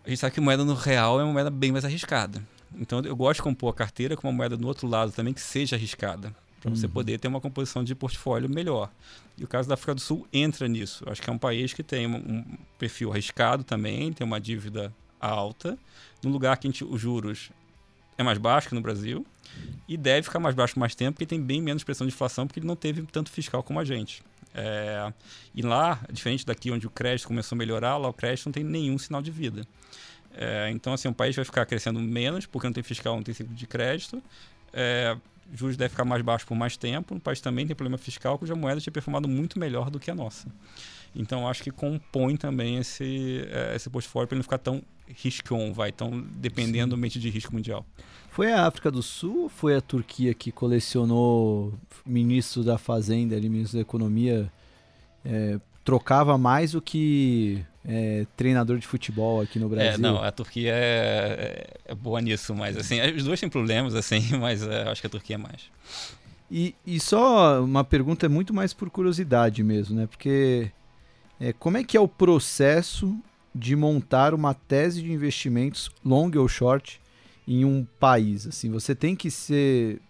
[0.04, 2.42] a gente sabe que moeda no real é uma moeda bem mais arriscada.
[2.76, 5.40] Então eu gosto de compor a carteira com uma moeda do outro lado também que
[5.40, 6.76] seja arriscada, para uhum.
[6.76, 8.90] você poder ter uma composição de portfólio melhor.
[9.36, 11.04] E o caso da África do Sul entra nisso.
[11.06, 12.44] Eu acho que é um país que tem um
[12.78, 15.78] perfil arriscado também, tem uma dívida alta,
[16.22, 17.50] num lugar que gente, os juros
[18.16, 19.24] é mais baixo que no Brasil
[19.88, 22.60] e deve ficar mais baixo mais tempo porque tem bem menos pressão de inflação porque
[22.60, 24.22] ele não teve tanto fiscal como a gente.
[24.54, 25.12] É,
[25.54, 28.64] e lá, diferente daqui onde o crédito começou a melhorar, lá o crédito não tem
[28.64, 29.64] nenhum sinal de vida.
[30.40, 33.34] É, então, assim, o país vai ficar crescendo menos, porque não tem fiscal, não tem
[33.34, 34.22] ciclo de crédito.
[34.72, 35.16] É,
[35.52, 37.16] juros devem ficar mais baixos por mais tempo.
[37.16, 40.14] O país também tem problema fiscal, cuja moeda tinha performado muito melhor do que a
[40.14, 40.46] nossa.
[41.12, 45.72] Então, acho que compõe também esse, é, esse portfólio para ele não ficar tão riscon,
[45.72, 47.84] vai, tão dependendo do de risco mundial.
[48.30, 51.74] Foi a África do Sul ou foi a Turquia que colecionou
[52.06, 54.52] ministro da Fazenda, ali, ministro da Economia,
[55.24, 55.58] é,
[55.88, 59.94] trocava mais do que é, treinador de futebol aqui no é, Brasil.
[59.94, 64.20] É, não, a Turquia é, é, boa nisso, mas assim, os dois têm problemas, assim,
[64.36, 65.62] mas é, acho que a Turquia é mais.
[66.50, 70.06] E, e só uma pergunta muito mais por curiosidade mesmo, né?
[70.06, 70.70] Porque
[71.40, 73.16] é, como é que é o processo
[73.54, 77.00] de montar uma tese de investimentos long ou short
[77.46, 78.46] em um país?
[78.46, 80.02] Assim, você tem que ser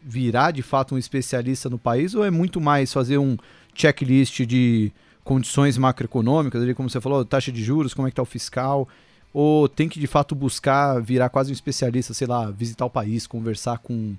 [0.00, 3.36] virar de fato um especialista no país ou é muito mais fazer um
[3.74, 4.90] checklist de
[5.26, 8.88] condições macroeconômicas, ali, como você falou, taxa de juros, como é que está o fiscal,
[9.34, 13.26] ou tem que de fato buscar virar quase um especialista, sei lá, visitar o país,
[13.26, 14.14] conversar com,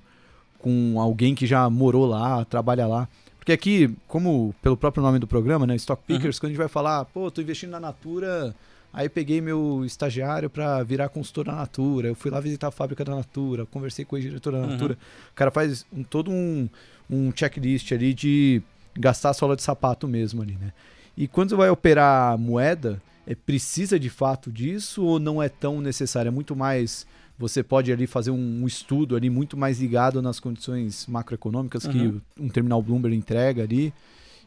[0.58, 3.08] com alguém que já morou lá, trabalha lá.
[3.38, 6.02] Porque aqui, como pelo próprio nome do programa, né, Stock.
[6.06, 6.40] Pickers, uhum.
[6.40, 8.54] quando a gente vai falar, pô, tô investindo na Natura,
[8.92, 13.02] aí peguei meu estagiário para virar consultor da Natura, eu fui lá visitar a fábrica
[13.02, 14.66] da Natura, conversei com o diretor da.
[14.66, 14.92] Natura.
[14.92, 15.30] Uhum.
[15.32, 16.68] O cara faz um, todo um,
[17.08, 18.60] um checklist ali de
[18.94, 20.70] gastar a sola de sapato mesmo ali, né?
[21.18, 25.48] E quando você vai operar a moeda, é, precisa de fato disso ou não é
[25.48, 26.28] tão necessário?
[26.28, 27.04] É muito mais.
[27.36, 31.92] Você pode ali fazer um, um estudo ali muito mais ligado nas condições macroeconômicas uhum.
[31.92, 33.92] que um terminal Bloomberg entrega ali.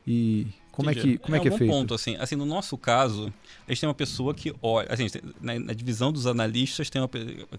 [0.08, 1.70] E como é que, como é, é que é, um feito?
[1.70, 3.34] ponto, assim, assim, no nosso caso,
[3.68, 5.08] a gente tem uma pessoa que olha, assim,
[5.42, 7.10] na, na, divisão dos analistas, tem uma,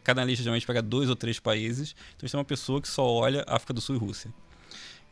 [0.02, 2.88] cada analista geralmente pega dois ou três países, então a gente tem uma pessoa que
[2.88, 4.32] só olha África do Sul e Rússia.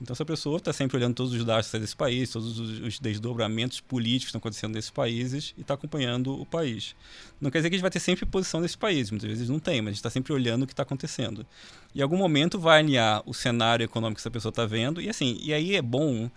[0.00, 4.24] Então, essa pessoa está sempre olhando todos os dados desse país, todos os desdobramentos políticos
[4.24, 6.96] que estão acontecendo nesses países e está acompanhando o país.
[7.38, 9.58] Não quer dizer que a gente vai ter sempre posição nesse país, muitas vezes não
[9.58, 11.46] tem, mas a gente está sempre olhando o que está acontecendo.
[11.94, 15.38] Em algum momento vai alinhar o cenário econômico que essa pessoa está vendo, e assim,
[15.42, 16.30] e aí é bom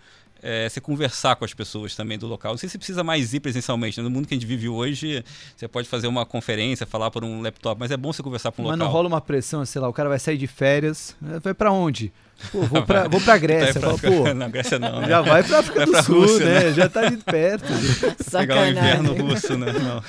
[0.44, 2.52] é, você conversar com as pessoas também do local.
[2.52, 3.98] Não sei se precisa mais ir presencialmente.
[3.98, 4.04] Né?
[4.04, 5.24] No mundo que a gente vive hoje,
[5.56, 8.62] você pode fazer uma conferência, falar por um laptop, mas é bom você conversar com
[8.62, 8.78] um mas local.
[8.78, 11.39] Mas não rola uma pressão, sei lá, o cara vai sair de férias, né?
[11.41, 12.12] vai para onde?
[12.52, 13.80] Pô, vou pra, vou pra Grécia.
[13.80, 15.02] Fala, pô, não, Grécia não.
[15.02, 15.08] Né?
[15.08, 16.60] Já vai pra África vai do pra Sul, Rússia, né?
[16.66, 16.74] né?
[16.74, 17.72] Já tá ali perto.
[18.32, 19.72] Pegar o inverno russo, né?
[19.72, 20.04] Não.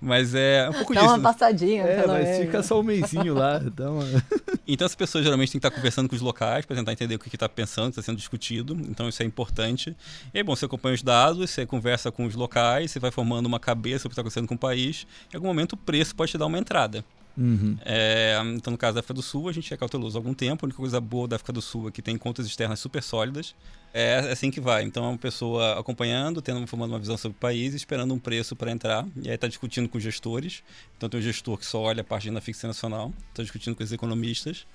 [0.00, 1.14] Mas é um pouco Dá disso.
[1.14, 1.82] uma passadinha.
[1.82, 3.58] É, mas fica só um mêsinho lá.
[3.74, 4.04] Dá uma...
[4.66, 7.18] Então as pessoas geralmente têm que estar conversando com os locais para tentar entender o
[7.18, 8.76] que está pensando, o que está sendo discutido.
[8.88, 9.96] Então isso é importante.
[10.32, 13.46] E é bom, você acompanha os dados, você conversa com os locais, você vai formando
[13.46, 15.06] uma cabeça do que está acontecendo com o país.
[15.32, 17.04] Em algum momento o preço pode te dar uma entrada.
[17.38, 17.78] Uhum.
[17.84, 20.64] É, então, no caso da África do Sul, a gente é cauteloso há algum tempo.
[20.64, 23.54] A única coisa boa da África do Sul é que tem contas externas super sólidas.
[23.94, 24.82] É assim que vai.
[24.82, 28.56] Então, é uma pessoa acompanhando, tendo, formando uma visão sobre o país, esperando um preço
[28.56, 29.06] para entrar.
[29.22, 30.64] E aí está discutindo com os gestores.
[30.96, 33.84] Então, tem um gestor que só olha a parte da fixa nacional, está discutindo com
[33.84, 34.66] os economistas.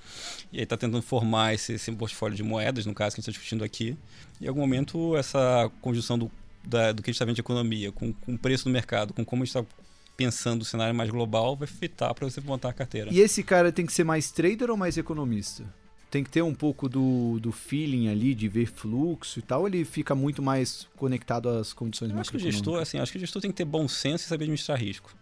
[0.52, 3.30] E aí está tentando formar esse, esse portfólio de moedas, no caso que a gente
[3.30, 3.98] está discutindo aqui.
[4.40, 6.32] E em algum momento, essa conjunção do,
[6.64, 9.14] da, do que a gente está vendo de economia, com, com o preço do mercado,
[9.14, 9.84] com como a gente está
[10.16, 13.12] pensando o cenário mais global, vai fitar para você montar a carteira.
[13.12, 15.64] E esse cara tem que ser mais trader ou mais economista?
[16.10, 19.68] Tem que ter um pouco do, do feeling ali, de ver fluxo e tal, ou
[19.68, 23.12] ele fica muito mais conectado às condições Eu mais acho que o gestor, assim, acho
[23.12, 25.16] que o gestor tem que ter bom senso e saber administrar risco.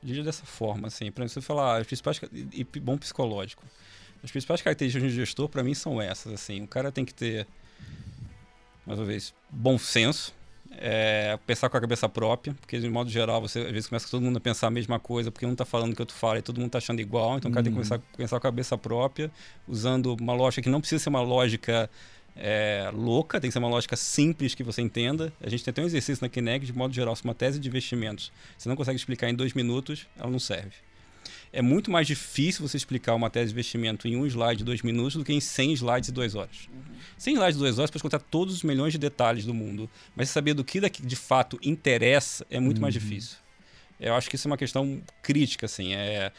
[0.00, 2.20] Diga dessa forma, assim, para você falar, as principais
[2.52, 3.64] e bom psicológico.
[4.22, 6.62] As principais características de gestor, para mim, são essas, assim.
[6.62, 7.46] O cara tem que ter,
[8.86, 10.32] mais uma vez, bom senso,
[10.78, 14.22] é, pensar com a cabeça própria, porque de modo geral você às vezes começa todo
[14.22, 16.42] mundo a pensar a mesma coisa, porque um está falando o que outro fala e
[16.42, 18.50] todo mundo está achando igual, então o cara tem que começar a pensar com a
[18.50, 19.30] cabeça própria,
[19.68, 21.90] usando uma lógica que não precisa ser uma lógica
[22.36, 25.32] é, louca, tem que ser uma lógica simples que você entenda.
[25.40, 27.68] A gente tem até um exercício na Kinect, de modo geral, se uma tese de
[27.68, 28.32] investimentos.
[28.58, 30.72] Você não consegue explicar em dois minutos, ela não serve
[31.54, 34.82] é muito mais difícil você explicar uma tese de investimento em um slide de dois
[34.82, 36.68] minutos do que em 100 slides de duas horas.
[36.68, 36.82] Uhum.
[37.16, 40.28] 100 slides de duas horas, pode contar todos os milhões de detalhes do mundo, mas
[40.30, 42.82] saber do que de fato interessa é muito uhum.
[42.82, 43.38] mais difícil.
[44.00, 45.94] Eu acho que isso é uma questão crítica, assim.
[45.94, 46.32] É,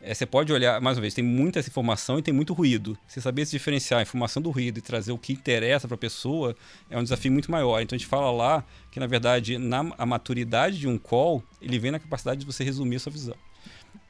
[0.00, 2.96] é, você pode olhar, mais uma vez, tem muita informação e tem muito ruído.
[3.06, 5.98] Você saber se diferenciar a informação do ruído e trazer o que interessa para a
[5.98, 6.56] pessoa
[6.88, 7.82] é um desafio muito maior.
[7.82, 11.78] Então a gente fala lá que, na verdade, na, a maturidade de um call, ele
[11.78, 13.36] vem na capacidade de você resumir a sua visão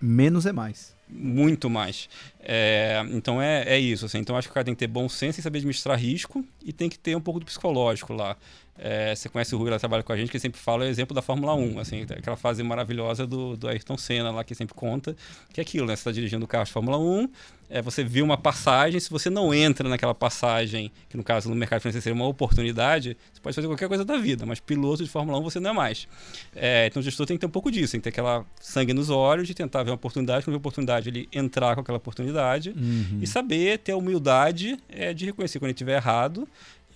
[0.01, 0.95] menos é mais.
[1.09, 2.09] Muito mais.
[2.41, 4.07] É, então é, é isso.
[4.07, 4.19] Assim.
[4.19, 6.73] Então acho que o cara tem que ter bom senso e saber administrar risco e
[6.73, 8.37] tem que ter um pouco do psicológico lá.
[8.77, 11.15] É, você conhece o Rui, ela trabalha com a gente, que sempre fala o exemplo
[11.15, 15.17] da Fórmula 1, assim, aquela fase maravilhosa do, do Ayrton Senna lá, que sempre conta,
[15.53, 15.95] que é aquilo, né?
[15.95, 17.29] Você está dirigindo o carro de Fórmula 1,
[17.71, 21.55] é, você viu uma passagem, se você não entra naquela passagem, que no caso no
[21.55, 25.09] mercado financeiro seria uma oportunidade, você pode fazer qualquer coisa da vida, mas piloto de
[25.09, 26.09] Fórmula 1 você não é mais.
[26.55, 28.93] É, então o gestor tem que ter um pouco disso, tem que ter aquela sangue
[28.93, 31.99] nos olhos de tentar ver uma oportunidade, quando ver uma oportunidade, ele entrar com aquela
[31.99, 33.21] oportunidade uhum.
[33.23, 36.47] e saber ter a humildade é, de reconhecer quando ele estiver errado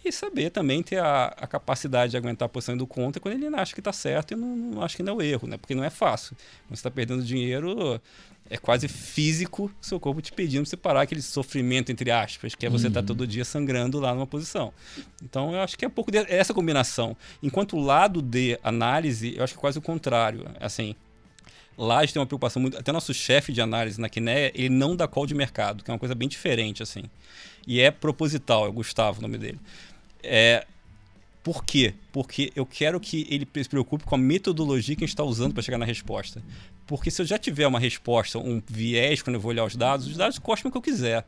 [0.04, 3.54] e saber também ter a, a, capacidade de aguentar a posição do contra quando ele
[3.54, 5.56] acha que está certo e não, não acha que não é o erro, né?
[5.56, 6.36] Porque não é fácil.
[6.66, 8.00] Quando você está perdendo dinheiro,
[8.50, 12.54] é quase físico o seu corpo te pedindo para você parar aquele sofrimento, entre aspas,
[12.54, 13.18] que é você estar tá uhum.
[13.18, 14.72] todo dia sangrando lá numa posição.
[15.22, 17.16] Então, eu acho que é um pouco dessa combinação.
[17.42, 20.46] Enquanto o lado de análise, eu acho que é quase o contrário.
[20.60, 20.94] Assim,
[21.76, 22.78] lá a gente tem uma preocupação muito.
[22.78, 25.92] Até nosso chefe de análise na Quinéia, ele não dá call de mercado, que é
[25.92, 27.04] uma coisa bem diferente, assim.
[27.66, 29.58] E é proposital, é o Gustavo o nome dele.
[30.22, 30.66] É,
[31.42, 31.94] por quê?
[32.12, 35.54] Porque eu quero que ele se preocupe com a metodologia que a gente está usando
[35.54, 36.42] para chegar na resposta.
[36.86, 40.06] Porque se eu já tiver uma resposta, um viés, quando eu vou olhar os dados,
[40.06, 41.24] os dados costam o que eu quiser.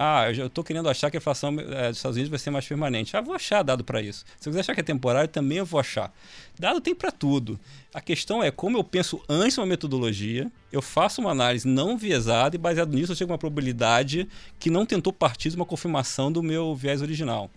[0.00, 2.64] Ah, eu estou querendo achar que a inflação é, dos Estados Unidos vai ser mais
[2.64, 3.16] permanente.
[3.16, 4.24] Ah, vou achar dado para isso.
[4.38, 6.14] Se eu quiser achar que é temporário, também eu vou achar.
[6.56, 7.58] Dado tem para tudo.
[7.92, 12.54] A questão é como eu penso antes uma metodologia, eu faço uma análise não viesada
[12.54, 14.28] e baseado nisso eu chego a uma probabilidade
[14.60, 17.50] que não tentou partir de uma confirmação do meu viés original.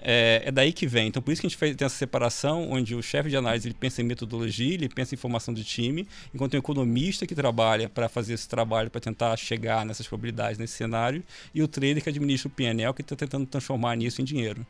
[0.00, 1.08] É, é, daí que vem.
[1.08, 3.66] Então, por isso que a gente faz, tem essa separação, onde o chefe de análise
[3.66, 7.88] ele pensa em metodologia, ele pensa em formação de time, enquanto o economista que trabalha
[7.88, 11.22] para fazer esse trabalho, para tentar chegar nessas probabilidades, nesse cenário,
[11.54, 14.64] e o trader que administra o PNL, que está tentando transformar nisso em dinheiro.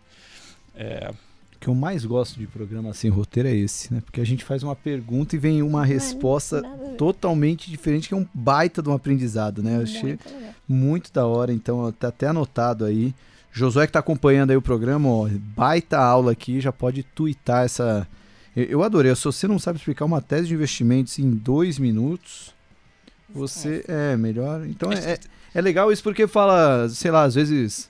[0.74, 1.10] É...
[1.56, 4.00] O que eu mais gosto de programa sem roteiro é esse, né?
[4.00, 6.62] Porque a gente faz uma pergunta e vem uma resposta
[6.96, 9.74] totalmente diferente, que é um baita de um aprendizado, né?
[9.76, 10.34] Eu achei muito,
[10.68, 13.12] muito da hora, então tá até anotado aí.
[13.59, 18.06] Josué que está acompanhando aí o programa, ó, baita aula aqui, já pode twittar essa.
[18.56, 19.14] Eu, adorei.
[19.14, 22.55] Se você não sabe explicar uma tese de investimentos em dois minutos,
[23.28, 24.66] você é, é melhor.
[24.66, 25.18] Então é, é,
[25.55, 27.89] é legal isso porque fala, sei lá, às vezes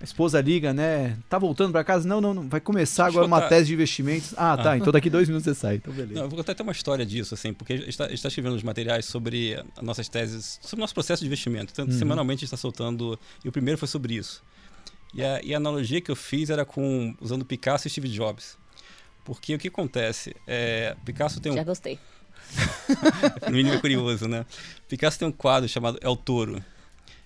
[0.00, 1.16] A esposa liga, né?
[1.28, 2.08] Tá voltando para casa?
[2.08, 2.48] Não, não, não.
[2.48, 4.32] Vai começar agora uma tese de investimentos.
[4.36, 4.74] Ah, tá.
[4.76, 5.74] Então daqui dois minutos você sai.
[5.76, 6.14] Então beleza.
[6.14, 8.62] Não, eu vou contar até uma história disso, assim, porque a gente está, escrevendo os
[8.62, 11.70] materiais sobre as nossas teses, sobre o nosso processo de investimento.
[11.72, 11.92] Então, Uhum.
[11.92, 14.42] semanalmente a gente está soltando, e o primeiro foi sobre isso.
[15.12, 18.56] E a, e a analogia que eu fiz era com usando Picasso e Steve Jobs.
[19.24, 20.34] Porque o que acontece?
[20.46, 21.98] É, Picasso tem um Já gostei.
[23.46, 24.44] no mínimo é curioso, né?
[24.88, 26.62] Picasso tem um quadro chamado El Toro.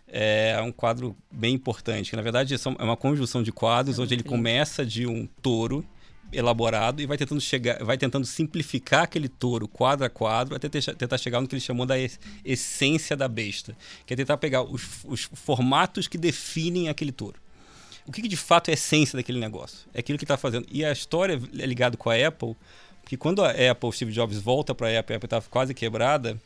[0.08, 4.22] É um quadro bem importante, que na verdade é uma conjunção de quadros onde ele
[4.22, 5.84] começa de um touro
[6.32, 10.94] elaborado e vai tentando chegar, vai tentando simplificar aquele touro quadro a quadro até te-
[10.94, 14.62] tentar chegar no que ele chamou da es- essência da besta, que é tentar pegar
[14.62, 17.40] os, os formatos que definem aquele touro.
[18.06, 19.88] O que, que de fato é a essência daquele negócio?
[19.94, 20.66] É aquilo que está fazendo.
[20.70, 22.54] E a história é ligada com a Apple,
[23.04, 26.40] que quando a Apple, Steve Jobs volta para a Apple, a Apple estava quase quebrada,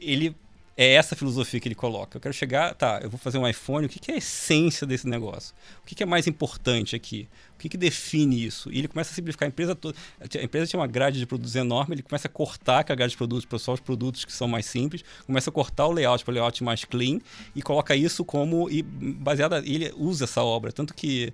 [0.00, 0.34] ele
[0.76, 2.16] é essa filosofia que ele coloca.
[2.16, 4.86] Eu quero chegar, tá, eu vou fazer um iPhone, o que, que é a essência
[4.86, 5.54] desse negócio?
[5.82, 7.28] O que, que é mais importante aqui?
[7.54, 8.72] O que, que define isso?
[8.72, 9.96] E ele começa a simplificar a empresa toda.
[10.20, 13.16] A empresa tinha uma grade de produtos enorme, ele começa a cortar aquela grade de
[13.16, 16.32] produtos para só os produtos que são mais simples, começa a cortar o layout para
[16.32, 17.20] o layout mais clean
[17.54, 18.70] e coloca isso como.
[18.70, 19.58] E baseada.
[19.58, 20.72] Ele usa essa obra.
[20.72, 21.32] Tanto que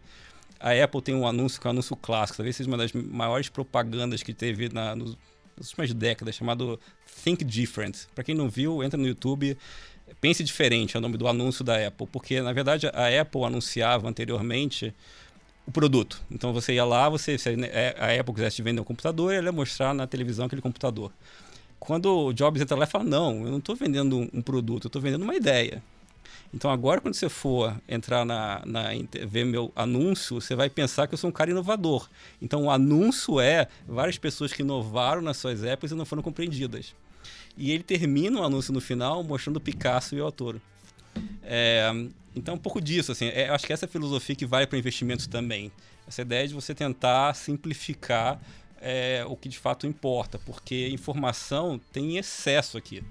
[0.61, 3.49] a Apple tem um anúncio que é um anúncio clássico, talvez seja uma das maiores
[3.49, 5.17] propagandas que teve na, nos,
[5.59, 6.81] nas últimas décadas, chamado
[7.25, 8.07] Think Different.
[8.15, 9.57] Para quem não viu, entra no YouTube,
[10.21, 14.09] pense diferente, é o nome do anúncio da Apple, porque na verdade a Apple anunciava
[14.09, 14.95] anteriormente
[15.67, 16.23] o produto.
[16.31, 19.93] Então você ia lá, você, se a Apple quisesse vender um computador, ela ia mostrar
[19.93, 21.13] na televisão aquele computador.
[21.79, 24.89] Quando o Jobs entra lá e fala, não, eu não estou vendendo um produto, eu
[24.89, 25.83] estou vendendo uma ideia.
[26.53, 28.85] Então agora quando você for entrar na, na
[29.27, 32.09] ver meu anúncio, você vai pensar que eu sou um cara inovador.
[32.41, 36.95] Então o anúncio é várias pessoas que inovaram nas suas épocas e não foram compreendidas.
[37.57, 40.61] E ele termina o anúncio no final mostrando Picasso e o autor.
[41.43, 41.91] É,
[42.35, 45.73] então um pouco disso, assim, é, acho que essa filosofia que vale para investimentos também.
[46.07, 48.41] Essa ideia de você tentar simplificar
[48.81, 53.03] é, o que de fato importa, porque informação tem excesso aqui.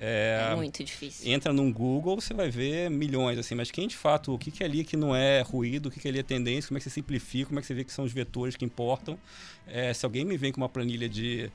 [0.00, 1.30] É, é, muito difícil.
[1.32, 4.62] Entra num Google, você vai ver milhões, assim, mas quem de fato, o que, que
[4.62, 6.84] é ali que não é ruído, o que, que ali é tendência, como é que
[6.84, 9.18] você simplifica, como é que você vê que são os vetores que importam.
[9.66, 11.50] É, se alguém me vem com uma planilha de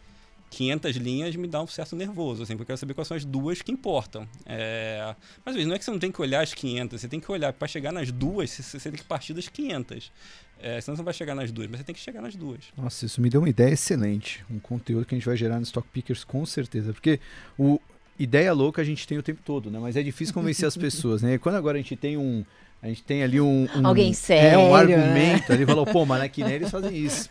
[0.52, 3.24] 500 linhas, me dá um certo nervoso, assim, porque eu quero saber quais são as
[3.24, 4.28] duas que importam.
[4.46, 5.16] É,
[5.46, 7.54] mas não é que você não tem que olhar as 500, você tem que olhar,
[7.54, 10.12] para chegar nas duas, você, tem que partir das 500.
[10.60, 12.66] É, senão você não vai chegar nas duas, mas você tem que chegar nas duas.
[12.78, 14.44] Nossa, isso me deu uma ideia excelente.
[14.52, 16.94] Um conteúdo que a gente vai gerar no Stock Pickers com certeza.
[16.94, 17.20] Porque
[17.58, 17.80] o,
[18.20, 19.80] ideia louca a gente tem o tempo todo, né?
[19.80, 21.36] Mas é difícil convencer as pessoas, né?
[21.36, 22.44] E quando agora a gente tem um.
[22.82, 23.68] A gente tem ali um.
[23.76, 24.50] um Alguém sério.
[24.50, 27.30] É, um argumento ali, falou, pô, mas na Kiné eles fazem isso.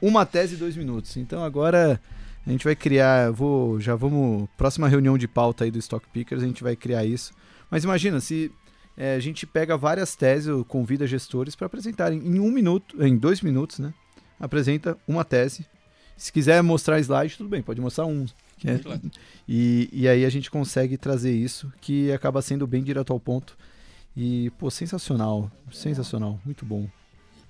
[0.00, 1.16] Uma tese, dois minutos.
[1.16, 2.00] Então agora
[2.46, 3.30] a gente vai criar.
[3.32, 3.80] Vou.
[3.80, 4.48] Já vamos.
[4.56, 7.32] Próxima reunião de pauta aí do Stock Pickers, a gente vai criar isso.
[7.70, 8.52] Mas imagina, se
[8.96, 13.40] é, a gente pega várias teses, convida gestores para apresentarem em um minuto, em dois
[13.40, 13.92] minutos, né?
[14.38, 15.66] Apresenta uma tese.
[16.16, 18.26] Se quiser mostrar slide, tudo bem, pode mostrar um.
[18.64, 18.80] É,
[19.48, 23.56] e, e aí a gente consegue trazer isso, que acaba sendo bem direto ao ponto.
[24.16, 26.88] E, pô, sensacional, sensacional, muito bom.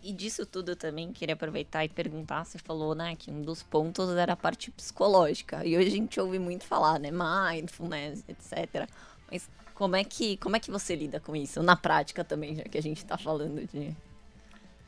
[0.03, 3.63] E disso tudo eu também queria aproveitar e perguntar, você falou, né, que um dos
[3.63, 5.65] pontos era a parte psicológica.
[5.65, 8.89] E hoje a gente ouve muito falar, né, mindfulness, etc.
[9.31, 11.63] Mas como é que, como é que você lida com isso?
[11.63, 13.95] Na prática também, já que a gente tá falando de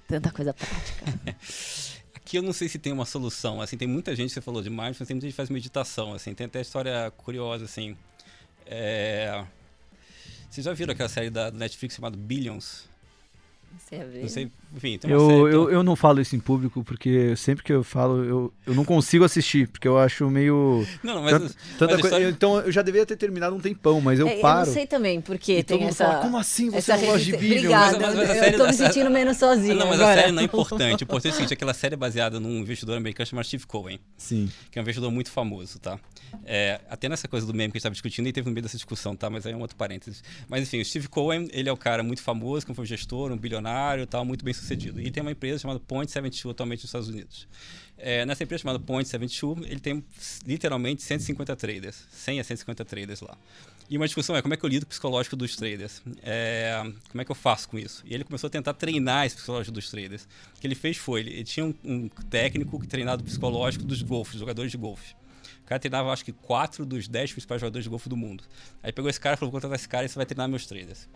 [0.09, 1.07] tanta coisa prática.
[2.25, 4.71] Aqui eu não sei se tem uma solução, assim, tem muita gente, você falou de
[4.71, 7.95] mindfulness, tem muita gente que faz meditação, assim, tem até história curiosa, assim.
[8.65, 9.45] É...
[10.49, 12.89] Vocês já viram aquela série da Netflix chamada Billions?
[13.93, 14.23] Ia ver.
[14.23, 15.55] Não sei, enfim, tem uma Eu, série...
[15.57, 18.85] eu, eu não falo isso em público, porque sempre que eu falo, eu, eu não
[18.85, 20.87] consigo assistir, porque eu acho meio.
[21.03, 21.33] Não, não, mas...
[21.33, 24.19] Tanta, tanta mas a coisa- história- Então eu já deveria ter terminado um tempão, mas
[24.19, 24.63] eu É, paro.
[24.63, 26.05] eu não sei também, porque tem essa.
[26.07, 27.35] fala, como assim você essa não gosta de?
[27.35, 29.75] Obrigada, Mas- mas a eu série- tô me a- sentindo menos sozinha.
[29.75, 30.21] Não, mas a agora.
[30.21, 31.03] série não é importante.
[31.03, 33.99] O importante é o seguinte, aquela série é baseada num investidor americano chamado Steve Cohen,
[34.17, 34.51] Sim.
[34.71, 35.99] que é um investidor muito famoso, tá?
[36.45, 38.63] É, até nessa coisa do meme que a gente estava discutindo, e teve no meio
[38.63, 39.31] dessa discussão, tá?
[39.31, 40.23] Mas aí é um outro parênteses.
[40.49, 43.31] Mas enfim, o Steve Cohen, ele é um cara muito famoso, como foi um gestor,
[43.31, 44.64] um bilionário tal, muito bem sucedido.
[45.01, 47.47] E tem uma empresa chamada Point 72 atualmente nos Estados Unidos.
[47.97, 50.05] É, nessa empresa chamada Point 72, ele tem
[50.47, 53.37] literalmente 150 traders, 100 a 150 traders lá.
[53.89, 56.03] E uma discussão é como é que eu lido com o psicológico dos traders?
[56.23, 56.81] É,
[57.11, 58.03] como é que eu faço com isso?
[58.07, 60.27] E ele começou a tentar treinar esse psicológico dos traders.
[60.57, 63.85] O que ele fez foi, ele, ele tinha um, um técnico que treinava o psicológico
[63.85, 65.15] dos golfes, jogadores de golfe.
[65.65, 68.45] O cara treinava, acho que, quatro dos dez principais jogadores de golfe do mundo.
[68.83, 70.67] Aí pegou esse cara e falou: vou contratar esse cara e você vai treinar meus
[70.67, 71.09] traders.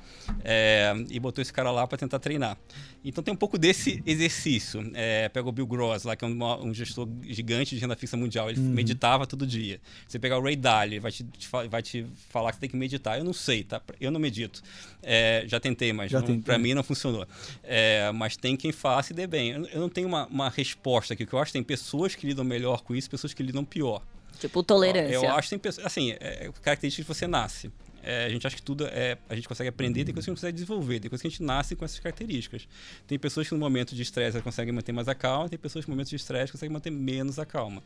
[0.43, 2.57] É, e botou esse cara lá para tentar treinar.
[3.05, 4.91] Então tem um pouco desse exercício.
[4.95, 8.17] É, pega o Bill Gross, lá, que é um, um gestor gigante de renda fixa
[8.17, 8.49] mundial.
[8.49, 8.71] Ele uhum.
[8.71, 9.83] meditava todo dia.
[10.07, 12.77] Você pegar o Ray Dalio, vai te, te, vai te falar que você tem que
[12.77, 13.19] meditar.
[13.19, 13.83] Eu não sei, tá?
[14.01, 14.63] Eu não medito.
[15.03, 16.11] É, já tentei, mas
[16.43, 17.27] para mim não funcionou.
[17.63, 19.51] É, mas tem quem faça e dê bem.
[19.51, 21.25] Eu, eu não tenho uma, uma resposta aqui.
[21.25, 24.03] O que eu acho tem pessoas que lidam melhor com isso, pessoas que lidam pior.
[24.39, 25.15] Tipo, tolerância.
[25.15, 25.87] Eu acho que tem pessoas.
[25.87, 27.71] Assim, é, é característica que você nasce.
[28.03, 29.19] É, a gente acha que tudo é.
[29.29, 31.31] A gente consegue aprender, tem coisas que a gente consegue desenvolver, tem coisas que a
[31.31, 32.69] gente nasce com essas características.
[33.07, 35.91] Tem pessoas que no momento de estresse conseguem manter mais a calma, tem pessoas que
[35.91, 37.83] no momento de estresse conseguem manter menos a calma.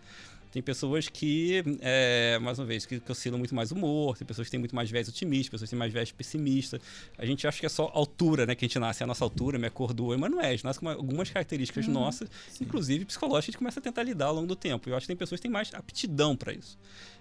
[0.52, 4.46] Tem pessoas que, é, mais uma vez, que, que oscilam muito mais humor, tem pessoas
[4.46, 6.78] que têm muito mais viés otimista, pessoas que têm mais viés pessimista.
[7.16, 8.54] A gente acha que é só altura, né?
[8.54, 10.48] Que a gente nasce, é a nossa altura, minha cor do olho, mas não é.
[10.48, 12.64] A gente nasce com uma, algumas características uhum, nossas, sim.
[12.64, 14.90] inclusive psicológicas, a gente começa a tentar lidar ao longo do tempo.
[14.90, 16.78] Eu acho que tem pessoas que têm mais aptidão para isso.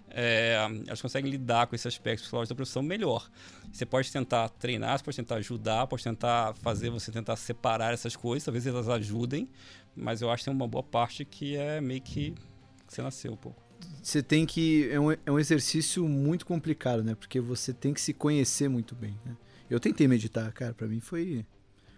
[0.10, 3.30] É, elas conseguem lidar com esse aspecto psicológico da profissão melhor.
[3.72, 8.14] Você pode tentar treinar, você pode tentar ajudar, pode tentar fazer você tentar separar essas
[8.14, 9.48] coisas, talvez elas ajudem,
[9.96, 12.36] mas eu acho que tem uma boa parte que é meio que
[12.92, 13.64] você nasceu um pouco.
[14.04, 14.90] Você tem que.
[14.92, 17.16] É um, é um exercício muito complicado, né?
[17.16, 19.18] Porque você tem que se conhecer muito bem.
[19.26, 19.36] Né?
[19.70, 21.46] Eu tentei meditar, cara, para mim foi,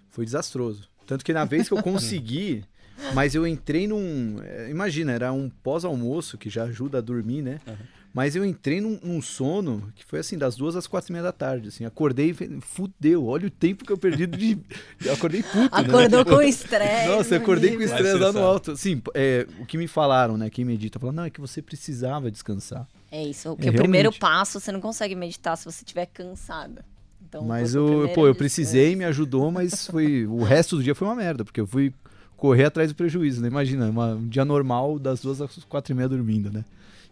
[0.10, 0.90] foi desastroso.
[1.08, 2.64] Tanto que na vez que eu consegui,
[3.16, 4.38] mas eu entrei num.
[4.44, 7.60] É, imagina, era um pós-almoço que já ajuda a dormir, né?
[7.66, 7.76] Uhum.
[8.14, 11.24] Mas eu entrei num, num, sono que foi assim, das duas às quatro e meia
[11.24, 11.70] da tarde.
[11.70, 13.26] Assim, acordei e fudeu.
[13.26, 14.60] Olha o tempo que eu perdi de.
[15.04, 15.58] Eu acordei puto.
[15.58, 15.70] Né?
[15.72, 16.32] Acordou né?
[16.32, 17.08] com estresse.
[17.08, 18.78] Nossa, eu acordei com estresse lá no alto.
[18.78, 20.48] Sim, é, o que me falaram, né?
[20.52, 22.88] Quem medita, falou, não, é que você precisava descansar.
[23.12, 23.56] É isso.
[23.56, 26.86] Porque é, o primeiro passo você não consegue meditar se você estiver cansada.
[27.28, 30.28] Então, mas eu, pô, eu precisei, me ajudou, mas foi.
[30.28, 31.92] O resto do dia foi uma merda, porque eu fui
[32.38, 33.48] correr atrás do prejuízo, né?
[33.48, 36.64] Imagina, uma, um dia normal das duas às quatro e meia dormindo, né?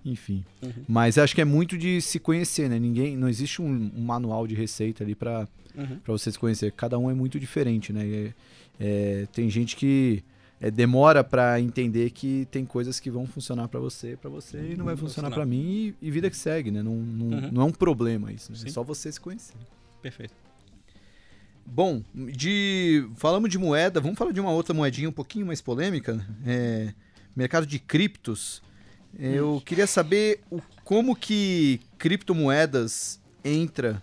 [0.03, 0.43] Enfim.
[0.61, 0.83] Uhum.
[0.87, 2.79] Mas acho que é muito de se conhecer, né?
[2.79, 5.99] Ninguém, não existe um, um manual de receita ali para uhum.
[5.99, 6.71] Pra você se conhecer.
[6.71, 8.05] Cada um é muito diferente, né?
[8.05, 8.33] É,
[8.79, 10.23] é, tem gente que
[10.59, 14.75] é, demora para entender que tem coisas que vão funcionar para você, para você e
[14.75, 16.81] não vai funcionar para mim e, e, vida que segue, né?
[16.81, 17.51] Não, não, uhum.
[17.51, 18.57] não é um problema isso, né?
[18.65, 19.55] É só você se conhecer.
[20.01, 20.33] Perfeito.
[21.65, 26.25] Bom, de falamos de moeda, vamos falar de uma outra moedinha um pouquinho mais polêmica,
[26.45, 26.93] é,
[27.35, 28.61] mercado de criptos.
[29.19, 34.01] Eu queria saber o, como que criptomoedas entra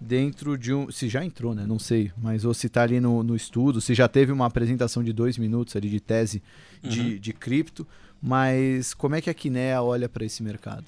[0.00, 0.90] dentro de um.
[0.90, 1.66] Se já entrou, né?
[1.66, 2.12] Não sei.
[2.16, 5.36] Mas ou se está ali no, no estudo, se já teve uma apresentação de dois
[5.36, 6.42] minutos ali de tese
[6.82, 7.18] de, uhum.
[7.18, 7.86] de cripto.
[8.22, 10.84] Mas como é que a Kinea olha para esse mercado?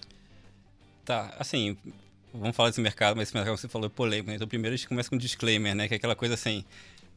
[1.04, 1.76] Tá, assim,
[2.32, 4.36] vamos falar desse mercado, mas esse mercado que você falou é polêmico, né?
[4.36, 5.88] Então primeiro a gente começa com um disclaimer, né?
[5.88, 6.64] Que é aquela coisa assim,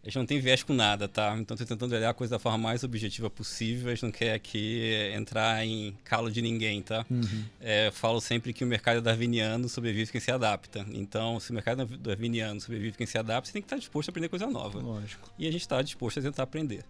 [0.05, 1.35] a gente não tem viés com nada, tá?
[1.35, 3.87] Então estou tentando olhar a coisa da forma mais objetiva possível.
[3.87, 7.03] A gente não quer aqui entrar em calo de ninguém, tá?
[7.09, 7.43] Uhum.
[7.59, 10.85] É, falo sempre que o mercado darwiniano sobrevive quem se adapta.
[10.93, 14.11] Então, se o mercado darwiniano sobrevive quem se adapta, você tem que estar disposto a
[14.11, 14.79] aprender coisa nova.
[14.79, 15.27] Lógico.
[15.39, 16.85] E a gente está disposto a tentar aprender.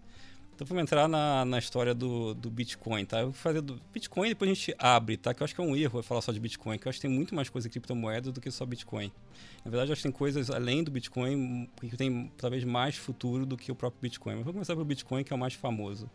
[0.56, 3.20] Então vamos entrar na, na história do, do Bitcoin, tá?
[3.20, 5.34] Eu vou fazer do Bitcoin e depois a gente abre, tá?
[5.34, 7.06] Que eu acho que é um erro falar só de Bitcoin, que eu acho que
[7.06, 9.12] tem muito mais coisa em criptomoeda do que só Bitcoin.
[9.62, 13.44] Na verdade, eu acho que tem coisas além do Bitcoin que tem talvez mais futuro
[13.44, 14.36] do que o próprio Bitcoin.
[14.36, 16.08] Mas vamos começar pelo Bitcoin, que é o mais famoso.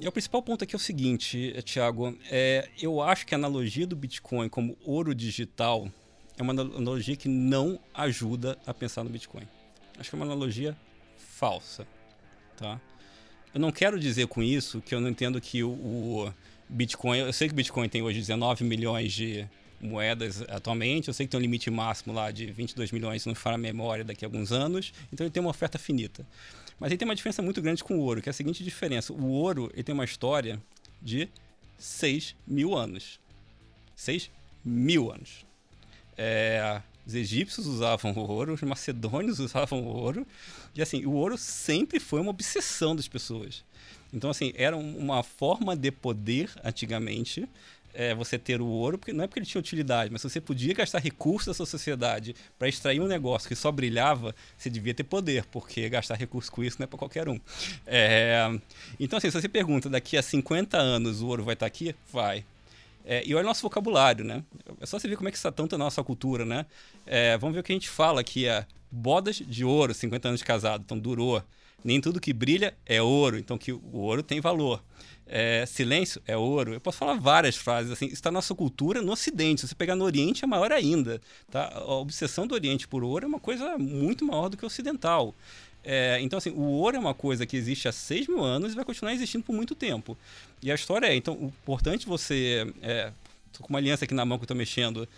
[0.00, 3.86] E o principal ponto aqui é o seguinte, Thiago, é, eu acho que a analogia
[3.86, 5.88] do Bitcoin como ouro digital
[6.36, 9.46] é uma analogia que não ajuda a pensar no Bitcoin.
[9.96, 10.76] Acho que é uma analogia
[11.16, 11.86] falsa,
[12.56, 12.80] tá?
[13.56, 16.34] Eu não quero dizer com isso que eu não entendo que o, o
[16.68, 17.20] Bitcoin.
[17.20, 19.48] Eu sei que o Bitcoin tem hoje 19 milhões de
[19.80, 21.08] moedas atualmente.
[21.08, 23.56] Eu sei que tem um limite máximo lá de 22 milhões, se não for a
[23.56, 24.92] memória, daqui a alguns anos.
[25.10, 26.26] Então ele tem uma oferta finita.
[26.78, 29.14] Mas ele tem uma diferença muito grande com o ouro, que é a seguinte diferença.
[29.14, 30.62] O ouro ele tem uma história
[31.00, 31.26] de
[31.78, 33.18] 6 mil anos.
[33.94, 34.30] 6
[34.62, 35.46] mil anos.
[36.14, 40.26] É, os egípcios usavam ouro, os macedônios usavam ouro.
[40.74, 43.64] E assim, o ouro sempre foi uma obsessão das pessoas.
[44.12, 47.48] Então, assim, era uma forma de poder antigamente.
[47.98, 50.38] É, você ter o ouro, porque não é porque ele tinha utilidade, mas se você
[50.38, 54.92] podia gastar recursos da sua sociedade para extrair um negócio que só brilhava, você devia
[54.92, 57.40] ter poder, porque gastar recursos com isso não é para qualquer um.
[57.86, 58.50] É,
[59.00, 61.94] então, assim, se você pergunta daqui a 50 anos o ouro vai estar tá aqui,
[62.12, 62.44] vai.
[63.06, 64.42] É, e olha o nosso vocabulário, né?
[64.80, 66.66] É só você ver como é que está tanto a nossa cultura, né?
[67.06, 70.40] É, vamos ver o que a gente fala aqui, é bodas de ouro, 50 anos
[70.40, 71.42] de casado, então durou.
[71.84, 74.82] Nem tudo que brilha é ouro, então que o ouro tem valor.
[75.28, 76.74] É, silêncio é ouro.
[76.74, 78.06] Eu posso falar várias frases assim.
[78.06, 79.60] Está nossa cultura no Ocidente.
[79.60, 81.20] Se você pegar no Oriente é maior ainda.
[81.50, 81.68] Tá?
[81.74, 85.34] A obsessão do Oriente por ouro é uma coisa muito maior do que o ocidental.
[85.88, 88.74] É, então, assim, o ouro é uma coisa que existe há 6 mil anos e
[88.74, 90.18] vai continuar existindo por muito tempo.
[90.60, 92.66] E a história é, então, o importante você.
[92.82, 93.12] É,
[93.52, 95.08] tô com uma aliança aqui na mão que eu tô mexendo.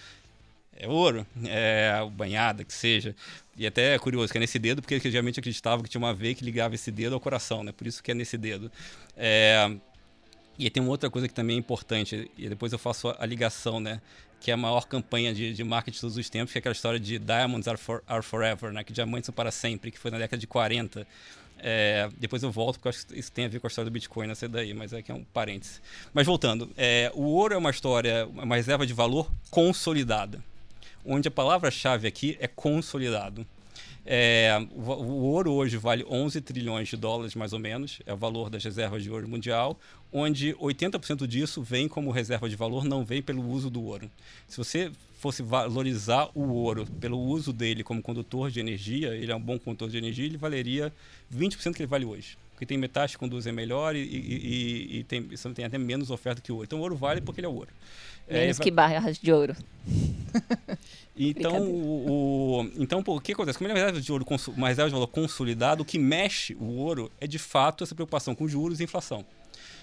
[0.77, 3.17] É ouro, é banhada, que seja.
[3.57, 6.35] E até é curioso que é nesse dedo, porque geralmente acreditavam que tinha uma veia
[6.35, 7.73] que ligava esse dedo ao coração, né?
[7.73, 8.71] Por isso que é nesse dedo.
[9.17, 9.75] É,
[10.59, 13.79] e tem uma outra coisa que também é importante, e depois eu faço a ligação,
[13.79, 14.01] né?
[14.41, 16.73] Que é a maior campanha de, de marketing de todos os tempos, que é aquela
[16.73, 18.83] história de Diamonds are, for, are Forever, né?
[18.83, 21.07] Que diamantes são para sempre, que foi na década de 40.
[21.61, 23.91] É, depois eu volto, porque eu acho que isso tem a ver com a história
[23.91, 25.81] do Bitcoin nessa daí, mas é que é um parêntese.
[26.13, 30.43] Mas voltando, é, o ouro é uma história, uma reserva de valor consolidada,
[31.05, 33.47] onde a palavra-chave aqui é consolidado.
[34.11, 38.49] É, o, ouro hoje vale 11 trilhões de dólares, mais ou menos, é o valor
[38.49, 39.79] das reservas de ouro mundial,
[40.11, 44.11] onde 80% disso vem como reserva de valor, não vem pelo uso do ouro.
[44.49, 49.37] Se você fosse valorizar o ouro pelo uso dele como condutor de energia, ele é
[49.37, 50.91] um bom condutor de energia, ele valeria
[51.31, 52.39] 20% que ele vale hoje.
[52.53, 55.23] Porque tem metais que conduzem melhor e, e, e, e tem,
[55.55, 56.65] tem até menos oferta que o ouro.
[56.65, 57.69] Então o ouro vale porque ele é ouro.
[58.31, 59.57] Menos é, que barras de ouro.
[61.21, 63.59] Então, o, o, então o que acontece?
[63.59, 64.25] Como ele é uma reserva de ouro,
[64.57, 68.37] uma reserva de valor consolidado, o que mexe o ouro é de fato essa preocupação
[68.37, 69.25] com juros e inflação.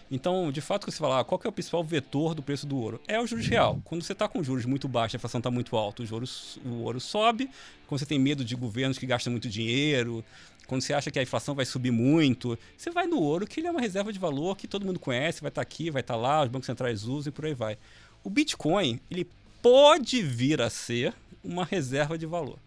[0.09, 3.01] Então, de fato, você fala, ah, qual é o principal vetor do preço do ouro?
[3.07, 3.81] É o juros real.
[3.83, 6.83] Quando você está com juros muito baixos, a inflação está muito alta, o, juros, o
[6.83, 7.49] ouro sobe.
[7.87, 10.23] Quando você tem medo de governos que gastam muito dinheiro,
[10.67, 13.67] quando você acha que a inflação vai subir muito, você vai no ouro, que ele
[13.67, 16.13] é uma reserva de valor que todo mundo conhece, vai estar tá aqui, vai estar
[16.13, 17.77] tá lá, os bancos centrais usam e por aí vai.
[18.25, 19.27] O Bitcoin, ele
[19.61, 22.57] pode vir a ser uma reserva de valor.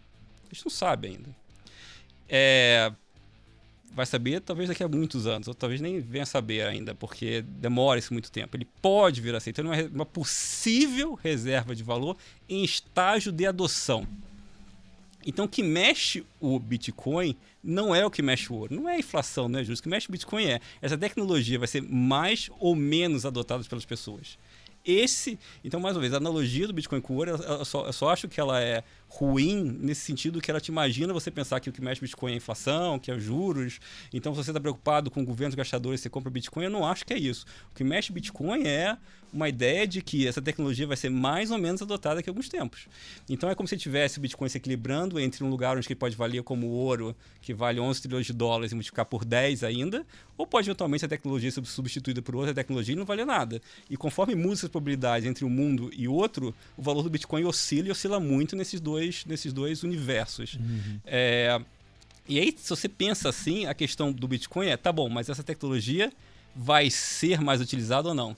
[0.49, 1.29] A gente não sabe ainda.
[2.29, 2.89] É,
[3.91, 7.99] vai saber talvez daqui a muitos anos, ou talvez nem venha saber ainda, porque demora
[7.99, 8.55] esse muito tempo.
[8.55, 9.49] Ele pode vir a ser.
[9.49, 12.15] Então, uma, uma possível reserva de valor
[12.47, 14.07] em estágio de adoção.
[15.27, 18.73] Então, o que mexe o Bitcoin não é o que mexe o ouro.
[18.73, 19.81] Não é a inflação, não é justo.
[19.81, 23.83] O que mexe o Bitcoin é essa tecnologia vai ser mais ou menos adotada pelas
[23.83, 24.37] pessoas
[24.89, 25.39] esse.
[25.63, 28.09] Então, mais uma vez, a analogia do Bitcoin com o ouro, eu só, eu só
[28.09, 31.73] acho que ela é ruim nesse sentido que ela te imagina você pensar que o
[31.73, 33.79] que mexe Bitcoin é a inflação, que é juros.
[34.13, 37.13] Então, se você está preocupado com governos gastadores, você compra Bitcoin, eu não acho que
[37.13, 37.45] é isso.
[37.71, 38.97] O que mexe Bitcoin é
[39.31, 42.49] uma ideia de que essa tecnologia vai ser mais ou menos adotada daqui a alguns
[42.49, 42.87] tempos.
[43.27, 46.15] Então, é como se tivesse o Bitcoin se equilibrando entre um lugar onde ele pode
[46.15, 50.05] valer como ouro, que vale 11 trilhões de dólares e multiplicar por 10 ainda,
[50.37, 53.61] ou pode eventualmente a tecnologia ser substituída por outra tecnologia e não valer nada.
[53.89, 57.89] E conforme muda essa probabilidade entre um mundo e outro, o valor do Bitcoin oscila
[57.89, 60.55] e oscila muito nesses dois dois, nesses dois universos.
[60.55, 60.99] Uhum.
[61.05, 61.59] É,
[62.27, 65.43] e aí, se você pensa assim, a questão do Bitcoin é, tá bom, mas essa
[65.43, 66.11] tecnologia
[66.55, 68.35] vai ser mais utilizada ou não?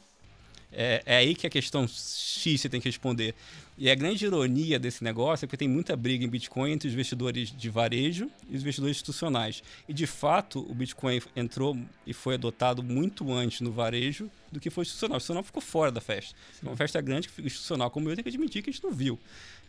[0.72, 3.36] É, é, aí que a questão X você tem que responder.
[3.78, 6.94] E a grande ironia desse negócio é que tem muita briga em Bitcoin entre os
[6.94, 9.64] investidores de varejo e os investidores institucionais.
[9.90, 14.70] E de fato, o Bitcoin entrou e foi adotado muito antes no varejo do que
[14.70, 15.16] foi institucional.
[15.16, 16.36] O institucional ficou fora da festa.
[16.54, 16.68] Sim.
[16.68, 19.20] Uma festa grande que institucional como eu tem que admitir que a gente não viu.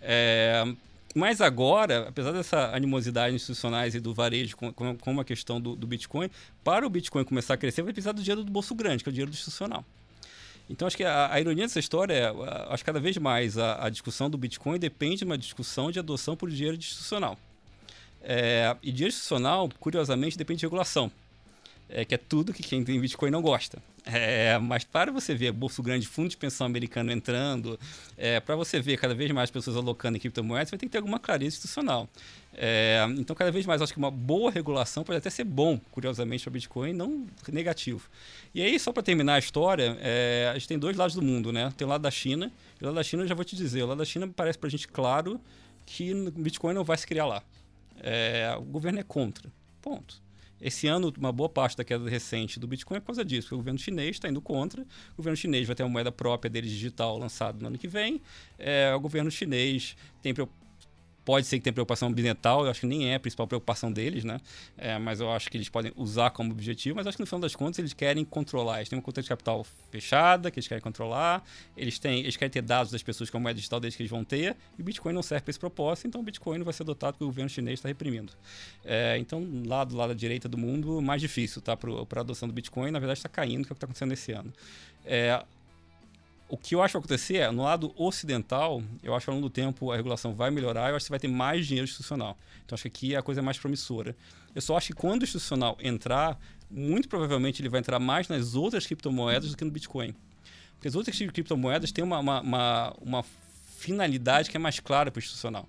[0.03, 0.65] É,
[1.15, 5.77] mas agora, apesar dessa animosidade institucionais e do varejo com, com, com a questão do,
[5.77, 6.31] do, Bitcoin,
[6.65, 9.11] para o Bitcoin começar a crescer, vai precisar do dinheiro do bolso grande, que é
[9.11, 9.85] o dinheiro do institucional.
[10.69, 12.33] Então, acho que a, a ironia dessa história é,
[12.71, 15.99] acho que cada vez mais a, a, discussão do Bitcoin depende de uma discussão de
[15.99, 17.39] adoção por dinheiro institucional.
[18.23, 21.13] É, e dinheiro institucional, curiosamente, depende de regulação
[21.93, 23.83] é, que é tudo que quem tem Bitcoin não gosta.
[24.05, 27.79] É, mas para você ver bolso grande, fundo de pensão americano entrando,
[28.17, 30.99] é, para você ver cada vez mais pessoas alocando em criptomoedas, vai ter que ter
[30.99, 32.09] alguma clareza institucional.
[32.55, 36.43] É, então, cada vez mais, acho que uma boa regulação pode até ser bom, curiosamente,
[36.43, 38.09] para Bitcoin, não negativo.
[38.55, 41.53] E aí, só para terminar a história, é, a gente tem dois lados do mundo,
[41.53, 41.73] né?
[41.77, 42.51] Tem o lado da China,
[42.81, 44.59] e o lado da China eu já vou te dizer, o lado da China parece
[44.59, 45.41] para a gente claro
[45.87, 47.43] que Bitcoin não vai se criar lá.
[48.01, 49.49] É, o governo é contra.
[49.81, 50.21] Ponto.
[50.63, 53.55] Esse ano, uma boa parte da queda recente do Bitcoin é por causa disso, porque
[53.57, 54.83] o governo chinês está indo contra.
[54.83, 58.23] O governo chinês vai ter uma moeda própria dele digital lançada no ano que vem.
[58.57, 60.33] É, o governo chinês tem
[61.25, 64.25] Pode ser que tenha preocupação ambiental, eu acho que nem é a principal preocupação deles,
[64.25, 64.41] né?
[64.77, 67.41] É, mas eu acho que eles podem usar como objetivo, mas acho que no final
[67.41, 68.79] das contas eles querem controlar.
[68.79, 71.45] Eles têm uma conta de capital fechada que eles querem controlar,
[71.77, 74.25] eles, têm, eles querem ter dados das pessoas como é digital deles que eles vão
[74.25, 76.83] ter, e o Bitcoin não serve para esse propósito, então o Bitcoin não vai ser
[76.83, 78.33] adotado porque o governo chinês está reprimindo.
[78.85, 82.49] É, então, lá do lado da direita do mundo, mais difícil tá, para a adoção
[82.49, 84.53] do Bitcoin, na verdade está caindo, que é o que está acontecendo esse ano.
[85.05, 85.45] É,
[86.53, 89.37] o que eu acho que vai acontecer é, no lado ocidental, eu acho que ao
[89.37, 92.37] longo do tempo a regulação vai melhorar, eu acho que vai ter mais dinheiro institucional.
[92.63, 94.15] Então acho que aqui é a coisa mais promissora.
[94.55, 96.39] Eu só acho que quando o institucional entrar,
[96.71, 100.15] muito provavelmente ele vai entrar mais nas outras criptomoedas do que no Bitcoin.
[100.75, 103.25] Porque as outras criptomoedas têm uma, uma, uma, uma
[103.79, 105.67] finalidade que é mais clara para o institucional.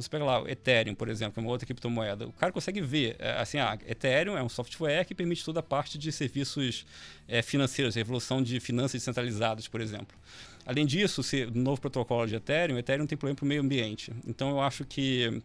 [0.00, 2.26] Então Você pega lá o Ethereum, por exemplo, que é uma outra criptomoeda.
[2.26, 5.62] O cara consegue ver, é, assim, ah, Ethereum é um software que permite toda a
[5.62, 6.86] parte de serviços
[7.28, 10.16] é, financeiros, revolução de finanças descentralizadas, por exemplo.
[10.64, 14.10] Além disso, se no novo protocolo de Ethereum, Ethereum tem problema para o meio ambiente.
[14.26, 15.42] Então eu acho que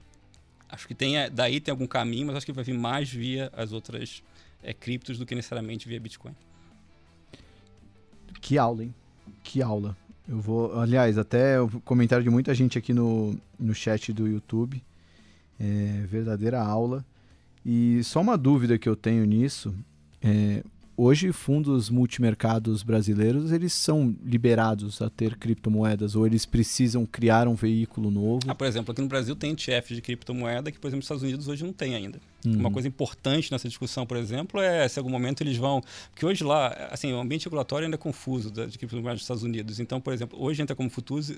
[0.69, 3.71] acho que tem daí tem algum caminho, mas acho que vai vir mais via as
[3.73, 4.23] outras
[4.63, 6.35] é, criptos do que necessariamente via Bitcoin.
[8.41, 8.95] Que aula, hein?
[9.43, 9.97] Que aula.
[10.27, 14.81] Eu vou, aliás, até o comentário de muita gente aqui no, no chat do YouTube.
[15.59, 17.05] É, verdadeira aula.
[17.65, 19.73] E só uma dúvida que eu tenho nisso.
[20.21, 20.63] É,
[20.97, 27.55] hoje fundos multimercados brasileiros eles são liberados a ter criptomoedas ou eles precisam criar um
[27.55, 28.41] veículo novo?
[28.47, 31.23] Ah, por exemplo, aqui no Brasil tem ETF de criptomoeda que, por exemplo, nos Estados
[31.23, 32.19] Unidos hoje não tem ainda.
[32.45, 32.59] Uhum.
[32.59, 35.81] Uma coisa importante nessa discussão, por exemplo, é se em algum momento eles vão.
[36.11, 39.79] Porque hoje lá, assim, o ambiente regulatório ainda é confuso de criptomoedas dos Estados Unidos.
[39.79, 41.31] Então, por exemplo, hoje entra como futuros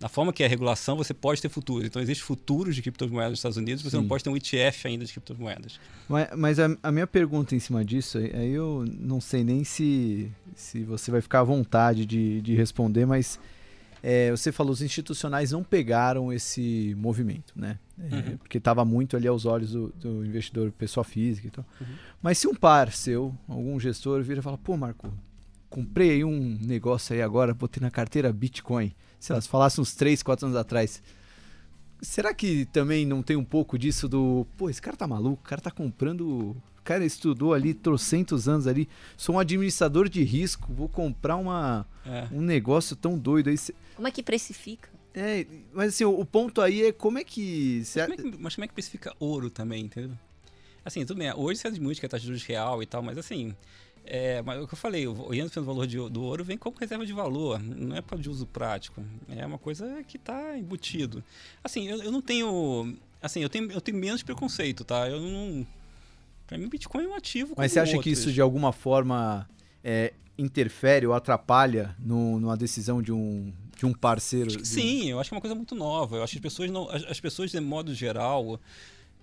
[0.00, 1.86] na forma que é a regulação, você pode ter futuros.
[1.86, 3.98] Então, existem futuros de criptomoedas nos Estados Unidos, você Sim.
[3.98, 5.78] não pode ter um ETF ainda de criptomoedas.
[6.08, 10.30] Mas, mas a, a, minha pergunta em cima disso, aí eu não sei nem se,
[10.54, 13.38] se você vai ficar à vontade de, de responder, mas
[14.02, 17.78] é, você falou, os institucionais não pegaram esse movimento, né?
[17.98, 18.36] É, uhum.
[18.36, 21.64] Porque estava muito ali aos olhos do, do, investidor, pessoa física e tal.
[21.80, 21.86] Uhum.
[22.20, 25.10] Mas se um par seu, algum gestor, vira e fala, pô, Marco,
[25.70, 28.92] comprei aí um negócio aí agora, botei na carteira Bitcoin
[29.24, 31.02] sei lá, se falasse uns 3, 4 anos atrás,
[32.02, 35.48] será que também não tem um pouco disso do, pô, esse cara tá maluco, o
[35.48, 38.86] cara tá comprando, o cara estudou ali trocentos anos ali,
[39.16, 42.28] sou um administrador de risco, vou comprar uma, é.
[42.30, 43.56] um negócio tão doido aí.
[43.96, 44.90] Como é que precifica?
[45.14, 47.78] É, mas assim, o, o ponto aí é como é que...
[47.78, 50.14] Mas como é que, mas como é que precifica ouro também, entendeu?
[50.84, 53.16] Assim, tudo bem, hoje você admite que é taxa de juros real e tal, mas
[53.16, 53.56] assim,
[54.06, 56.76] é, mas o que eu falei, o índice do valor de, do ouro vem como
[56.78, 59.02] reserva de valor, não é para de uso prático.
[59.28, 61.24] É uma coisa que está embutido.
[61.62, 62.96] Assim, eu, eu, não tenho.
[63.22, 65.08] Assim, eu tenho, eu tenho menos preconceito, tá?
[65.08, 65.66] Eu não.
[66.46, 67.54] Para mim, Bitcoin é um ativo.
[67.56, 68.04] Mas você acha outros.
[68.04, 69.48] que isso de alguma forma
[69.82, 74.50] é, interfere ou atrapalha no, numa decisão de um, de um parceiro?
[74.50, 74.68] De...
[74.68, 76.16] Sim, eu acho que é uma coisa muito nova.
[76.16, 78.60] Eu acho que as pessoas, não, as, as pessoas de modo geral,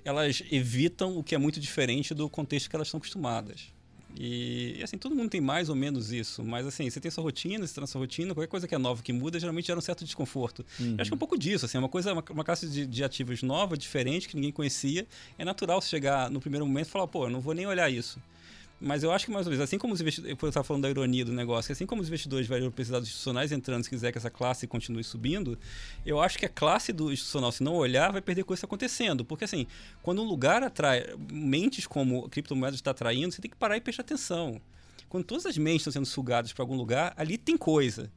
[0.04, 3.72] elas evitam o que é muito diferente do contexto que elas estão acostumadas.
[4.18, 6.44] E, assim, todo mundo tem mais ou menos isso.
[6.44, 9.02] Mas assim, você tem sua rotina, você tem sua rotina, qualquer coisa que é nova
[9.02, 10.66] que muda, geralmente gera um certo desconforto.
[10.80, 10.96] Uhum.
[10.98, 12.86] Eu acho que é um pouco disso, assim, é uma coisa, uma, uma classe de,
[12.86, 15.08] de, ativos nova, diferente, que ninguém conhecia.
[15.38, 17.90] É natural você chegar no primeiro momento e falar, pô, eu não vou nem olhar
[17.90, 18.20] isso.
[18.84, 20.90] Mas eu acho que mais ou menos, assim como os investidores, eu estava falando da
[20.90, 24.18] ironia do negócio, assim como os investidores variam precisar dos institucionais entrando, se quiser que
[24.18, 25.56] essa classe continue subindo,
[26.04, 29.24] eu acho que a classe do institucional, se não olhar, vai perder coisa acontecendo.
[29.24, 29.68] Porque assim,
[30.02, 33.82] quando um lugar atrai mentes como a criptomoeda está atraindo, você tem que parar e
[33.82, 34.60] prestar atenção.
[35.08, 38.12] Quando todas as mentes estão sendo sugadas para algum lugar, ali tem coisa.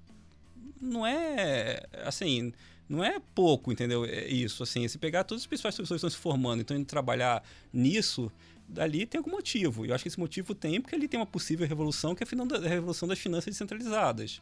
[0.81, 2.55] Não é assim
[2.89, 4.05] não é pouco, entendeu?
[4.05, 7.43] É isso, assim, se pegar todas as pessoas que estão se formando, então indo trabalhar
[7.73, 8.31] nisso,
[8.69, 9.85] dali tem algum motivo.
[9.85, 12.27] E eu acho que esse motivo tem porque ali tem uma possível revolução, que é
[12.27, 14.41] a revolução das finanças descentralizadas.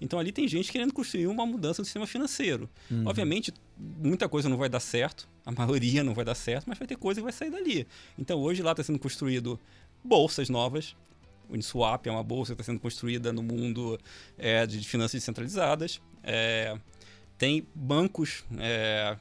[0.00, 2.68] Então ali tem gente querendo construir uma mudança do sistema financeiro.
[2.90, 3.06] Uhum.
[3.06, 6.86] Obviamente, muita coisa não vai dar certo, a maioria não vai dar certo, mas vai
[6.86, 7.86] ter coisa que vai sair dali.
[8.18, 9.58] Então hoje lá está sendo construído
[10.02, 10.96] bolsas novas.
[11.48, 13.98] O Uniswap é uma bolsa que está sendo construída no mundo
[14.36, 16.00] é, de finanças descentralizadas.
[16.22, 16.76] É,
[17.38, 19.16] tem bancos, é,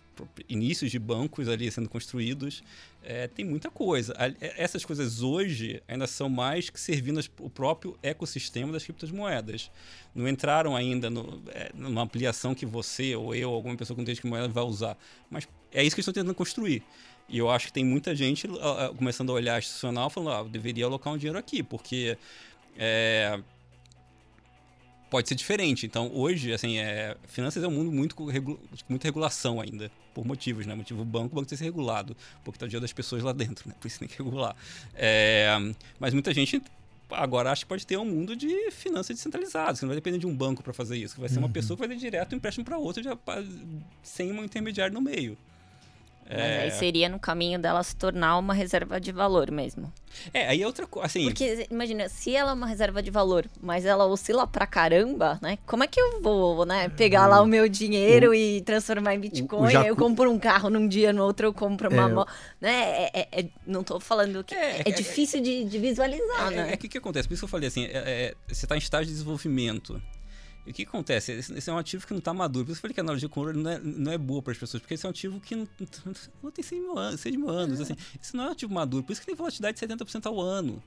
[0.48, 2.64] inícios de bancos ali sendo construídos.
[3.04, 4.16] É, tem muita coisa.
[4.18, 9.70] É, essas coisas hoje ainda são mais que servindo o próprio ecossistema das criptomoedas.
[10.14, 14.04] Não entraram ainda no, é, numa ampliação que você ou eu, ou alguma pessoa com
[14.04, 14.98] criptomoeda vai usar.
[15.30, 16.84] Mas é isso que eles estão tentando construir.
[17.28, 20.50] E eu acho que tem muita gente uh, começando a olhar institucional falando, ah, eu
[20.50, 22.18] deveria alocar um dinheiro aqui, porque
[22.78, 23.40] é,
[25.16, 25.86] pode ser diferente.
[25.86, 28.60] Então, hoje, assim, é, finanças é um mundo muito com regu
[28.90, 30.76] muita regulação ainda, por motivos, né?
[30.76, 33.32] Motivo banco, o banco tem que ser regulado, porque tá o dia das pessoas lá
[33.32, 33.76] dentro, né?
[33.80, 34.54] Por isso tem que regular.
[34.94, 35.56] É,
[35.98, 36.62] mas muita gente
[37.10, 40.28] agora acha que pode ter um mundo de finanças descentralizadas, que não vai depender de
[40.28, 41.54] um banco para fazer isso, que vai ser uma uhum.
[41.54, 43.18] pessoa que vai ter direto um empréstimo para outra, já,
[44.04, 45.38] sem um intermediário no meio.
[46.28, 46.64] Mas é...
[46.64, 49.94] aí seria no caminho dela se tornar uma reserva de valor mesmo.
[50.34, 51.26] É, aí é outra coisa, assim...
[51.26, 55.60] Porque, imagina, se ela é uma reserva de valor, mas ela oscila pra caramba, né?
[55.66, 56.90] Como é que eu vou, né?
[56.90, 58.34] Pegar lá o meu dinheiro o...
[58.34, 59.88] e transformar em Bitcoin, Jacu...
[59.88, 62.10] eu compro um carro num dia, no outro eu compro uma...
[62.10, 62.14] É...
[62.14, 62.26] Mo...
[62.60, 62.72] Né?
[62.74, 64.56] É, é, é, não tô falando que...
[64.56, 66.74] É, é, é difícil de, de visualizar, né?
[66.74, 67.28] É, que o que acontece?
[67.28, 67.88] Por isso que eu falei assim,
[68.48, 70.02] você tá em estágio de desenvolvimento.
[70.66, 71.32] E o que acontece?
[71.32, 72.66] Esse é um ativo que não está maduro.
[72.66, 74.52] Por isso eu falei que a analogia com ouro não é, não é boa para
[74.52, 75.68] as pessoas, porque esse é um ativo que não,
[76.42, 77.80] não tem 100 mil anos, 6 mil anos.
[77.80, 77.84] É.
[77.84, 80.42] Assim, esse não é um ativo maduro, por isso que tem volatilidade de 70% ao
[80.42, 80.82] ano.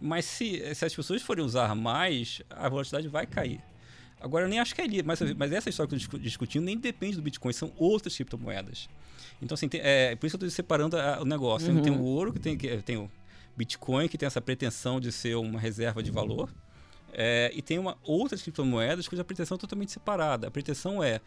[0.00, 3.60] Mas se, se as pessoas forem usar mais, a volatilidade vai cair.
[4.20, 6.64] Agora, eu nem acho que é ali, mas, mas essa história que eu estou discutindo
[6.64, 8.88] nem depende do Bitcoin, são outras criptomoedas.
[9.40, 11.72] Então, assim, tem, é por isso que eu estou separando a, o negócio.
[11.72, 11.82] Uhum.
[11.82, 13.10] Tem o ouro, que tem, que tem o
[13.56, 16.50] Bitcoin, que tem essa pretensão de ser uma reserva de valor.
[17.12, 20.48] É, e tem uma, outras criptomoedas cuja pretensão é totalmente separada.
[20.48, 21.20] A pretensão é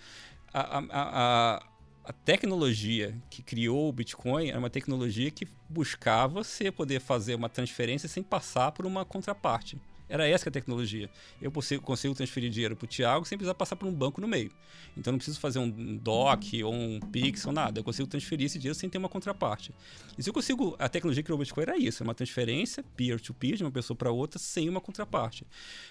[0.53, 1.63] a, a, a,
[2.05, 7.49] a tecnologia que criou o Bitcoin era uma tecnologia que buscava você poder fazer uma
[7.49, 9.79] transferência sem passar por uma contraparte.
[10.13, 11.09] Era essa a tecnologia.
[11.41, 14.27] Eu consigo, consigo transferir dinheiro para o Thiago sem precisar passar por um banco no
[14.27, 14.51] meio.
[14.95, 17.79] Então não preciso fazer um DOC ou um Pix ou nada.
[17.79, 19.73] Eu consigo transferir esse dinheiro sem ter uma contraparte.
[20.15, 20.75] E se eu consigo.
[20.77, 23.71] A tecnologia que criou o Bitcoin era isso: é uma transferência peer-to-peer -peer, de uma
[23.71, 25.47] pessoa para outra sem uma contraparte.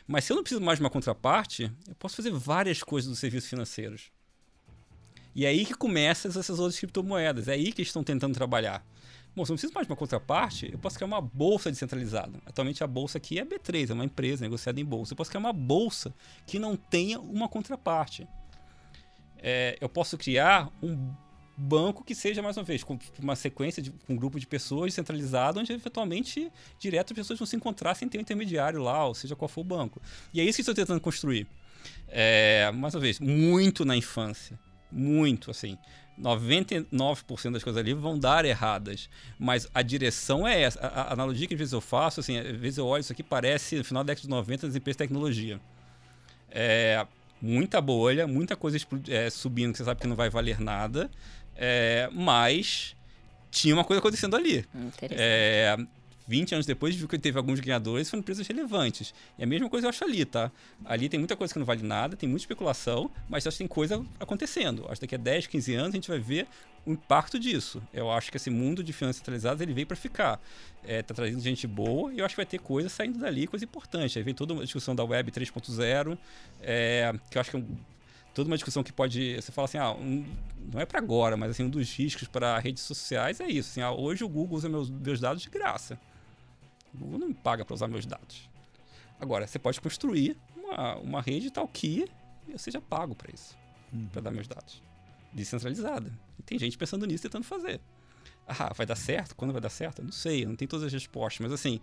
[0.06, 3.18] Mas se eu não preciso mais de uma contraparte, eu posso fazer várias coisas dos
[3.18, 4.12] serviços financeiros.
[5.34, 7.48] E é aí que começam essas outras criptomoedas.
[7.48, 8.86] É aí que eles estão tentando trabalhar.
[9.34, 12.38] Bom, se eu não preciso mais de uma contraparte, eu posso criar uma bolsa descentralizada.
[12.44, 15.12] Atualmente a bolsa aqui é B3, é uma empresa negociada em bolsa.
[15.12, 16.14] Eu posso criar uma bolsa
[16.46, 18.28] que não tenha uma contraparte.
[19.38, 21.14] É, eu posso criar um
[21.56, 24.92] banco que seja, mais uma vez, com uma sequência, de, com um grupo de pessoas
[24.92, 29.14] descentralizado, onde eventualmente direto as pessoas vão se encontrar sem ter um intermediário lá, ou
[29.14, 30.00] seja qual for o banco.
[30.32, 31.46] E é isso que estou tentando construir.
[32.08, 34.58] É, mais uma vez, muito na infância.
[34.90, 35.78] Muito, assim.
[36.20, 39.08] 99% das coisas ali vão dar erradas.
[39.38, 40.80] Mas a direção é essa.
[40.80, 43.22] A, a, analogia que às vezes eu faço, assim, às vezes eu olho isso aqui,
[43.22, 45.60] parece no final da década de 90 nas empresas de tecnologia.
[46.50, 47.06] É,
[47.40, 48.78] muita bolha, muita coisa
[49.08, 51.10] é, subindo que você sabe que não vai valer nada.
[51.56, 52.96] É, mas
[53.50, 54.64] tinha uma coisa acontecendo ali.
[55.14, 55.76] É,
[56.26, 59.14] 20 anos depois, viu que teve alguns ganhadores, foram empresas relevantes.
[59.38, 60.50] E a mesma coisa eu acho ali, tá?
[60.84, 63.68] Ali tem muita coisa que não vale nada, tem muita especulação, mas acho que tem
[63.68, 64.84] coisa acontecendo.
[64.88, 66.46] Acho que daqui a 10, 15 anos a gente vai ver
[66.84, 67.82] o impacto disso.
[67.92, 70.40] Eu acho que esse mundo de finanças centralizadas ele veio para ficar.
[70.84, 73.64] É, tá trazendo gente boa e eu acho que vai ter coisa saindo dali, coisa
[73.64, 74.18] importante.
[74.18, 76.18] Aí vem toda uma discussão da web 3.0,
[76.60, 77.66] é, que eu acho que é um,
[78.34, 79.36] toda uma discussão que pode.
[79.36, 80.24] Você fala assim, ah, um,
[80.72, 83.70] não é para agora, mas assim, um dos riscos para redes sociais é isso.
[83.70, 85.98] Assim, ah, hoje o Google usa meus, meus dados de graça.
[86.94, 88.48] O Google não me paga para usar meus dados.
[89.20, 92.08] Agora, você pode construir uma, uma rede tal que
[92.48, 93.56] eu seja pago para isso,
[93.92, 94.06] uhum.
[94.12, 94.82] para dar meus dados.
[95.32, 96.12] Descentralizada.
[96.38, 97.80] E tem gente pensando nisso tentando fazer.
[98.46, 99.36] Ah, vai dar certo?
[99.36, 100.00] Quando vai dar certo?
[100.00, 101.80] Eu não sei, eu não tenho todas as respostas, mas assim,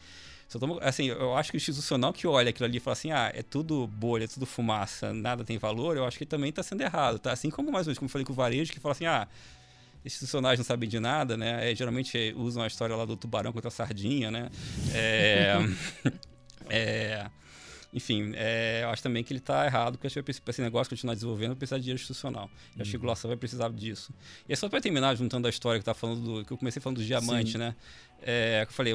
[0.54, 3.12] eu, tomo, assim, eu acho que o institucional que olha aquilo ali e fala assim,
[3.12, 6.62] ah, é tudo bolha, é tudo fumaça, nada tem valor, eu acho que também está
[6.62, 7.32] sendo errado, tá?
[7.32, 9.28] Assim como mais ou menos, como eu falei com o varejo, que fala assim, ah,
[10.06, 11.72] institucionais não sabem de nada, né?
[11.72, 14.50] É, geralmente usam a história lá do tubarão contra a sardinha, né?
[14.94, 15.58] É,
[16.70, 17.30] é,
[17.92, 21.16] enfim, é, eu acho também que ele está errado, porque acho que esse negócio continuar
[21.16, 22.50] desenvolvendo vai precisar de dinheiro institucional.
[22.76, 22.92] E a uhum.
[22.92, 24.14] regulação vai precisar disso.
[24.48, 26.82] E é só para terminar, juntando a história que tá falando do, que eu comecei
[26.82, 27.58] falando do diamante, Sim.
[27.58, 27.76] né?
[28.22, 28.94] É, eu falei,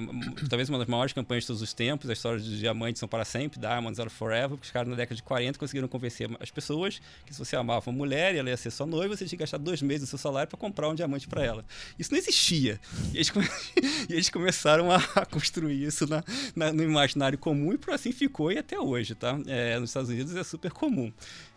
[0.48, 3.24] talvez uma das maiores campanhas de todos os tempos, a história dos diamantes são para
[3.24, 7.00] sempre, Diamonds are forever, porque os caras na década de 40 conseguiram convencer as pessoas
[7.24, 9.42] que se você amava uma mulher e ela ia ser sua noiva, você tinha que
[9.42, 11.64] gastar dois meses do seu salário para comprar um diamante para ela.
[11.98, 12.78] Isso não existia.
[13.12, 13.46] E eles, come...
[14.08, 16.22] e eles começaram a construir isso na,
[16.54, 19.38] na, no imaginário comum e por assim ficou e até hoje, tá?
[19.46, 21.12] É, nos Estados Unidos é super comum.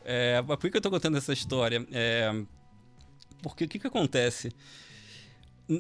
[0.06, 1.86] É, por que eu estou contando essa história?
[1.92, 2.32] É,
[3.42, 4.52] porque o que, que acontece?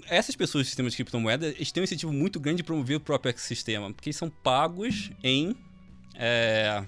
[0.09, 2.99] Essas pessoas do sistema de criptomoeda eles têm um incentivo muito grande de promover o
[2.99, 5.55] próprio ecossistema, porque eles são pagos em.
[6.15, 6.83] É,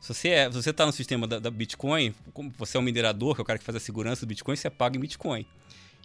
[0.00, 2.14] se você é, está no sistema da, da, Bitcoin,
[2.58, 4.66] você é um minerador, que é o cara que faz a segurança do Bitcoin, você
[4.66, 5.46] é pago em Bitcoin.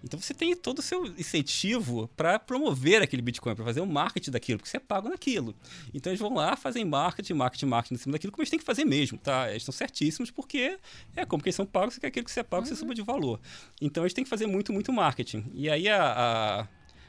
[0.03, 4.31] Então você tem todo o seu incentivo para promover aquele Bitcoin, para fazer o marketing
[4.31, 5.55] daquilo, porque você é pago naquilo.
[5.93, 8.65] Então eles vão lá, fazem marketing, marketing, marketing em cima daquilo, como eles têm que
[8.65, 9.49] fazer mesmo, tá?
[9.49, 10.77] Eles estão certíssimos, porque
[11.15, 12.69] é como que eles são pagos, você quer aquilo que você é pago, uhum.
[12.69, 13.39] você suba de valor.
[13.81, 15.51] Então eles têm que fazer muito, muito marketing.
[15.53, 16.13] E aí a,
[16.61, 16.67] a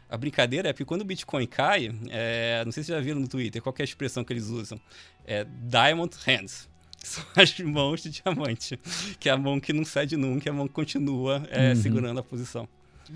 [0.09, 3.21] a brincadeira é porque quando o Bitcoin cai, é, não sei se vocês já viram
[3.21, 4.81] no Twitter, qual é a expressão que eles usam?
[5.27, 6.69] É Diamond Hands.
[6.99, 8.79] Que são as mãos de diamante.
[9.21, 11.77] Que é a mão que não cede nunca, é a mão que continua é, uhum.
[11.77, 12.67] segurando a posição.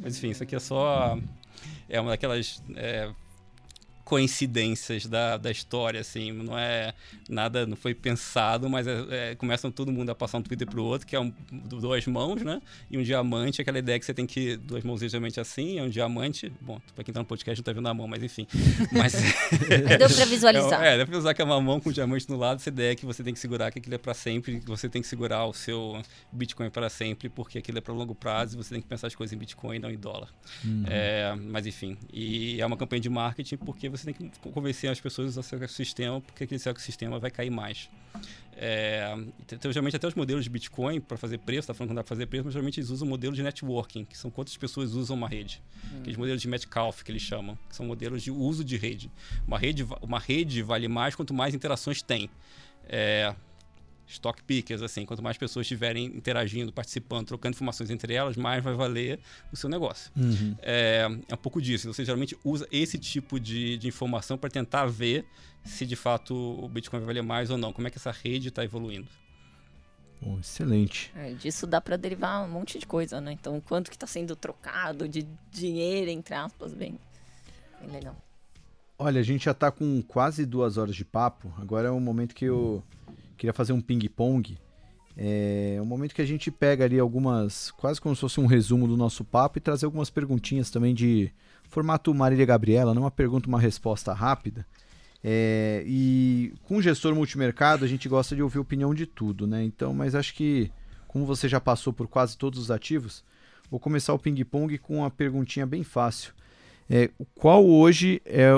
[0.00, 1.18] Mas enfim, isso aqui é só.
[1.88, 3.10] É uma daquelas é,
[4.12, 6.92] coincidências da, da história, assim, não é
[7.30, 10.84] nada, não foi pensado, mas é, é, começam todo mundo a passar um Twitter pro
[10.84, 12.60] outro, que é um, duas mãos, né?
[12.90, 15.88] E um diamante, aquela ideia que você tem que, duas mãos geralmente assim, é um
[15.88, 18.46] diamante, bom, pra quem tá no podcast não tá vendo a mão, mas enfim.
[18.92, 19.14] Mas,
[19.98, 20.84] deu pra visualizar.
[20.84, 22.68] É, é, deu pra usar que é uma mão com um diamante no lado, essa
[22.68, 25.00] ideia é que você tem que segurar, que aquilo é para sempre, que você tem
[25.00, 28.74] que segurar o seu Bitcoin para sempre, porque aquilo é para longo prazo e você
[28.74, 30.28] tem que pensar as coisas em Bitcoin, não em dólar.
[30.62, 30.84] Uhum.
[30.86, 35.00] É, mas enfim, e é uma campanha de marketing porque você tem que convencer as
[35.00, 37.88] pessoas a usar seu ecossistema, porque aquele ecossistema vai cair mais.
[38.56, 39.12] É,
[39.50, 42.04] então, geralmente, até os modelos de Bitcoin para fazer preço, tá falando que não dá
[42.04, 44.92] para fazer preço, mas geralmente eles usam o modelo de networking, que são quantas pessoas
[44.94, 45.62] usam uma rede.
[45.92, 45.98] Hum.
[46.00, 49.10] Aqueles modelos de Metcalfe, que eles chamam, que são modelos de uso de rede.
[49.46, 52.28] Uma rede, uma rede vale mais quanto mais interações tem.
[52.88, 53.34] É,
[54.06, 58.74] stock pickers, assim, quanto mais pessoas estiverem interagindo, participando, trocando informações entre elas, mais vai
[58.74, 59.20] valer
[59.52, 60.10] o seu negócio.
[60.16, 60.56] Uhum.
[60.60, 61.92] É, é um pouco disso.
[61.92, 65.24] Você geralmente usa esse tipo de, de informação para tentar ver
[65.64, 68.48] se de fato o Bitcoin vai valer mais ou não, como é que essa rede
[68.48, 69.08] está evoluindo.
[70.24, 71.12] Oh, excelente.
[71.16, 73.32] É, disso dá para derivar um monte de coisa, né?
[73.32, 76.98] Então, quanto que está sendo trocado de dinheiro, entre aspas, bem,
[77.80, 78.16] bem legal.
[78.96, 81.52] Olha, a gente já está com quase duas horas de papo.
[81.58, 82.84] Agora é o momento que eu
[83.42, 84.56] queria fazer um ping-pong.
[85.16, 88.86] É um momento que a gente pega ali algumas, quase como se fosse um resumo
[88.86, 91.30] do nosso papo e trazer algumas perguntinhas também de
[91.68, 94.64] formato Marília Gabriela, não uma pergunta, uma resposta rápida.
[95.24, 99.62] É, e com gestor multimercado a gente gosta de ouvir opinião de tudo, né?
[99.64, 100.70] Então, mas acho que
[101.08, 103.24] como você já passou por quase todos os ativos,
[103.70, 106.32] vou começar o ping-pong com uma perguntinha bem fácil.
[106.88, 108.50] É, qual hoje é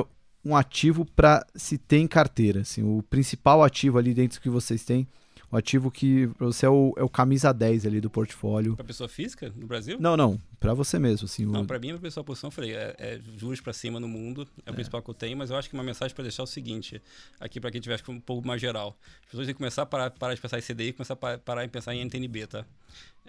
[0.44, 2.60] um ativo para se ter em carteira?
[2.60, 5.06] Assim, o principal ativo ali dentro que vocês têm
[5.54, 8.74] o ativo que para você é o, é o camisa 10 ali do portfólio.
[8.74, 9.96] Para pessoa física no Brasil?
[10.00, 10.36] Não, não.
[10.58, 11.26] Para você mesmo.
[11.26, 11.64] Assim, não, o...
[11.64, 14.68] para mim, a pessoa posição, eu falei, é, é juros para cima no mundo, é,
[14.68, 16.44] é, o principal que eu tenho, mas eu acho que uma mensagem para deixar é
[16.44, 17.00] o seguinte,
[17.38, 18.96] aqui para quem tiver um pouco mais geral.
[19.20, 21.38] As pessoas têm que começar a parar, parar de pensar em CDI e começar a
[21.38, 22.64] parar, em pensar em NTNB, tá?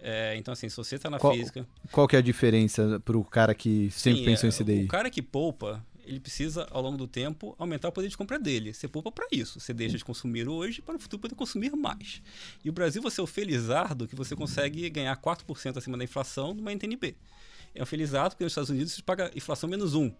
[0.01, 1.63] É, então, assim, se você está na qual, física.
[1.91, 4.81] Qual que é a diferença para o cara que sempre Sim, pensou em CDI?
[4.81, 8.17] É, o cara que poupa, ele precisa, ao longo do tempo, aumentar o poder de
[8.17, 8.73] compra dele.
[8.73, 9.59] Você poupa para isso.
[9.59, 12.21] Você deixa de consumir hoje para no futuro poder consumir mais.
[12.63, 16.53] E o Brasil, você é o felizardo que você consegue ganhar 4% acima da inflação
[16.53, 17.15] numa NTNB.
[17.73, 20.13] É um felizardo porque nos Estados Unidos você paga inflação menos 1.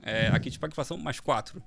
[0.00, 1.62] É, aqui a gente paga inflação mais 4.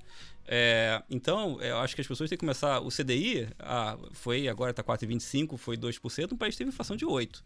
[0.48, 2.80] É, então, eu acho que as pessoas têm que começar.
[2.80, 7.42] O CDI ah, foi, agora está 4,25, foi 2%, um país teve inflação de 8%.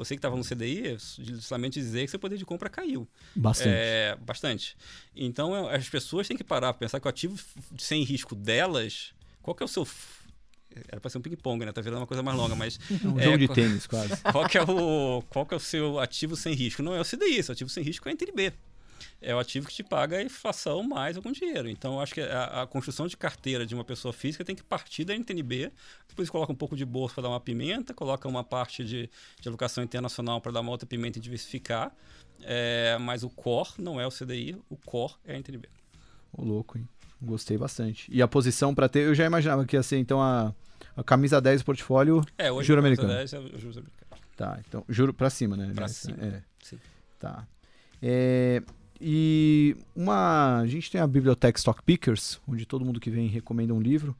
[0.00, 0.96] Você que estava no CDI,
[1.40, 3.06] somente dizer que seu poder de compra caiu.
[3.36, 3.68] Bastante.
[3.70, 4.74] É, bastante.
[5.14, 7.38] Então, as pessoas têm que parar para pensar que o ativo
[7.78, 9.12] sem risco delas,
[9.42, 9.86] qual que é o seu
[10.88, 11.72] era para ser um ping-pong, né?
[11.72, 12.78] Tá virando uma coisa mais longa, mas.
[13.04, 14.16] Um é, jogo de tênis, quase.
[14.32, 16.82] Qual que, é o, qual que é o seu ativo sem risco?
[16.82, 18.52] Não é o CDI, seu ativo sem risco é a NTNB
[19.20, 21.68] é o ativo que te paga a inflação mais algum dinheiro.
[21.68, 24.62] Então, eu acho que a, a, construção de carteira de uma pessoa física tem que
[24.62, 25.72] partir da NTNB,
[26.08, 29.10] depois coloca um pouco de bolsa para dar uma pimenta, coloca uma parte de,
[29.40, 31.92] de alocação internacional para dar uma outra pimenta e diversificar.
[32.42, 35.68] É, mas o core não é o CDI, o core é a NTNB.
[36.32, 36.88] Ô, louco, hein?
[37.20, 38.10] Gostei bastante.
[38.10, 40.54] E a posição para ter, eu já imaginava que ia ser então a,
[40.96, 43.08] a camisa 10 do portfólio é, hoje juro americano.
[43.08, 44.00] 10 é o juros americano.
[44.36, 45.70] Tá, então juro para cima, né?
[45.74, 46.16] Para cima.
[46.18, 46.42] É.
[46.62, 46.78] Sim.
[47.18, 47.46] Tá.
[48.00, 48.62] É,
[49.00, 53.72] e uma, a gente tem a biblioteca Stock Pickers, onde todo mundo que vem recomenda
[53.72, 54.16] um livro.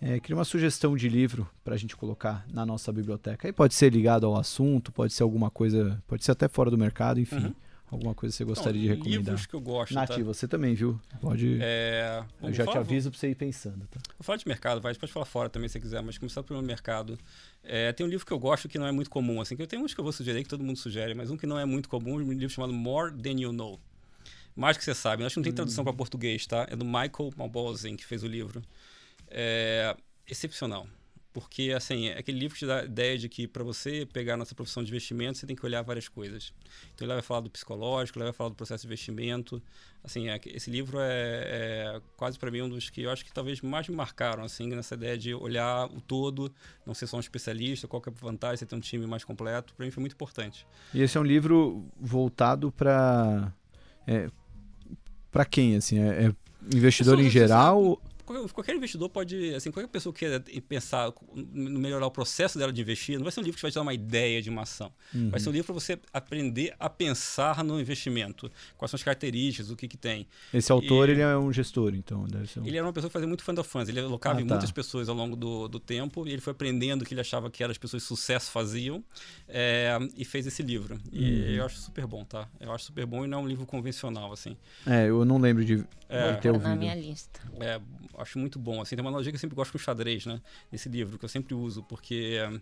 [0.00, 3.48] É, queria uma sugestão de livro para a gente colocar na nossa biblioteca.
[3.48, 6.78] Aí pode ser ligado ao assunto, pode ser alguma coisa, pode ser até fora do
[6.78, 7.36] mercado, enfim.
[7.36, 7.54] Uhum.
[7.90, 9.18] Alguma coisa que você gostaria de recomendar?
[9.18, 9.94] Livros que eu gosto.
[9.94, 10.22] Nath, tá?
[10.22, 11.00] você também, viu?
[11.22, 11.58] Pode.
[11.62, 12.22] É...
[12.42, 13.86] eu já te aviso para você ir pensando.
[13.90, 13.98] Tá?
[14.18, 14.94] Vou falar de mercado, vai.
[14.94, 17.18] Pode falar fora também se quiser, mas começar pelo mercado.
[17.64, 19.40] É, tem um livro que eu gosto que não é muito comum.
[19.40, 21.36] Assim, que eu tenho uns que eu vou sugerir, que todo mundo sugere, mas um
[21.36, 23.80] que não é muito comum, um livro chamado More Than You Know.
[24.54, 25.24] Mais que você sabe.
[25.24, 26.66] Acho que não tem tradução para português, tá?
[26.70, 28.62] É do Michael Malbozin, que fez o livro.
[29.28, 29.96] É
[30.26, 30.86] excepcional.
[31.30, 34.36] Porque, assim, é aquele livro que te dá a ideia de que para você pegar
[34.36, 36.52] nossa profissão de investimento, você tem que olhar várias coisas.
[36.94, 39.62] Então, ele vai falar do psicológico, ele vai falar do processo de investimento.
[40.02, 43.32] Assim, é, esse livro é, é quase para mim um dos que eu acho que
[43.32, 46.52] talvez mais me marcaram, assim, nessa ideia de olhar o todo,
[46.84, 49.22] não ser só um especialista, qual que é a vantagem você ter um time mais
[49.22, 49.74] completo.
[49.74, 50.66] Para mim foi muito importante.
[50.92, 53.54] E esse é um livro voltado para...
[54.08, 54.28] É,
[55.30, 55.98] para quem, assim?
[55.98, 56.32] É, é
[56.74, 58.00] investidor em geral?
[58.52, 62.80] Qualquer investidor pode, assim, qualquer pessoa que queira pensar no melhorar o processo dela de
[62.80, 64.92] investir, não vai ser um livro que vai te dar uma ideia de uma ação.
[65.14, 65.30] Uhum.
[65.30, 68.50] Vai ser um livro para você aprender a pensar no investimento.
[68.76, 70.26] Quais são as características, o que que tem.
[70.52, 72.22] Esse autor, e, ele é um gestor, então?
[72.22, 72.66] Um...
[72.66, 73.88] Ele era uma pessoa que fazia muito fund of funds.
[73.88, 74.54] Ele alocava ah, em tá.
[74.54, 77.50] muitas pessoas ao longo do, do tempo e ele foi aprendendo o que ele achava
[77.50, 79.02] que as pessoas de sucesso faziam
[79.48, 80.98] é, e fez esse livro.
[81.12, 81.48] E uhum.
[81.50, 82.48] eu acho super bom, tá?
[82.60, 84.56] Eu acho super bom e não é um livro convencional, assim.
[84.86, 86.68] É, eu não lembro de, é, de ter ouvido.
[86.68, 87.40] na minha lista.
[87.60, 87.80] É,
[88.20, 88.80] acho muito bom.
[88.80, 90.40] Assim, tem uma analogia que eu sempre gosto com xadrez, né?
[90.70, 92.60] Nesse livro, que eu sempre uso, porque é,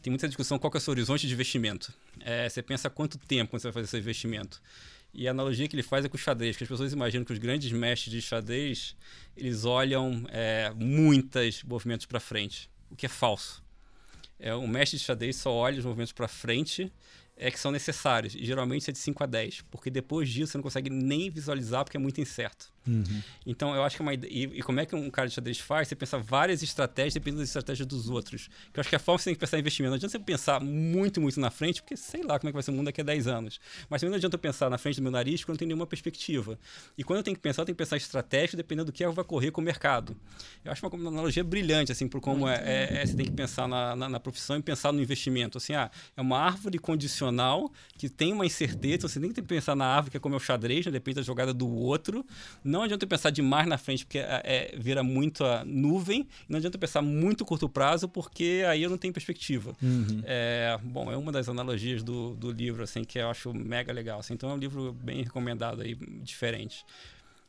[0.00, 1.92] tem muita discussão qual é o seu horizonte de investimento.
[2.20, 4.60] É, você pensa quanto tempo você vai fazer seu investimento.
[5.12, 7.32] E a analogia que ele faz é com o xadrez, que as pessoas imaginam que
[7.32, 8.94] os grandes mestres de xadrez,
[9.36, 13.62] eles olham é, muitos movimentos para frente, o que é falso.
[14.38, 16.92] É, o mestre de xadrez só olha os movimentos para frente
[17.36, 18.34] é que são necessários.
[18.34, 21.84] E geralmente é de 5 a 10, porque depois disso você não consegue nem visualizar
[21.84, 22.72] porque é muito incerto.
[22.88, 23.22] Uhum.
[23.46, 24.30] Então, eu acho que é uma ideia.
[24.32, 25.88] E, e, como é que um cara de xadrez faz?
[25.88, 28.48] Você pensa várias estratégias dependendo das estratégias dos outros.
[28.72, 29.90] Que eu acho que a forma que você tem que pensar em investimento.
[29.90, 32.62] Não adianta você pensar muito, muito na frente, porque sei lá como é que vai
[32.62, 33.60] ser o mundo daqui a 10 anos.
[33.90, 35.86] Mas também não adianta eu pensar na frente do meu nariz eu não tenho nenhuma
[35.86, 36.58] perspectiva.
[36.96, 39.06] E quando eu tenho que pensar, eu tenho que pensar em estratégia dependendo do que
[39.06, 40.16] vai correr com o mercado.
[40.64, 43.68] Eu acho uma analogia brilhante, assim, por como é, é, é, você tem que pensar
[43.68, 45.58] na, na, na, profissão e pensar no investimento.
[45.58, 49.86] Assim, ah, é uma árvore condicional que tem uma incerteza, você tem que pensar na
[49.86, 50.92] árvore que é como é o xadrez, né?
[50.92, 52.24] depende da jogada do outro.
[52.62, 56.26] Não adianta eu pensar demais na frente, porque é, é, vira muita nuvem.
[56.48, 59.74] Não adianta pensar muito curto prazo, porque aí eu não tenho perspectiva.
[59.82, 60.22] Uhum.
[60.24, 64.20] É, bom, é uma das analogias do, do livro, assim, que eu acho mega legal.
[64.20, 66.84] Assim, então é um livro bem recomendado aí, diferente.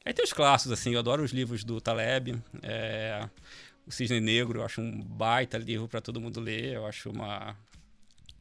[0.06, 2.36] Aí tem os clássicos, assim, eu adoro os livros do Taleb.
[2.64, 3.28] É,
[3.86, 6.76] o Cisne Negro, eu acho um baita livro para todo mundo ler.
[6.76, 7.56] Eu acho uma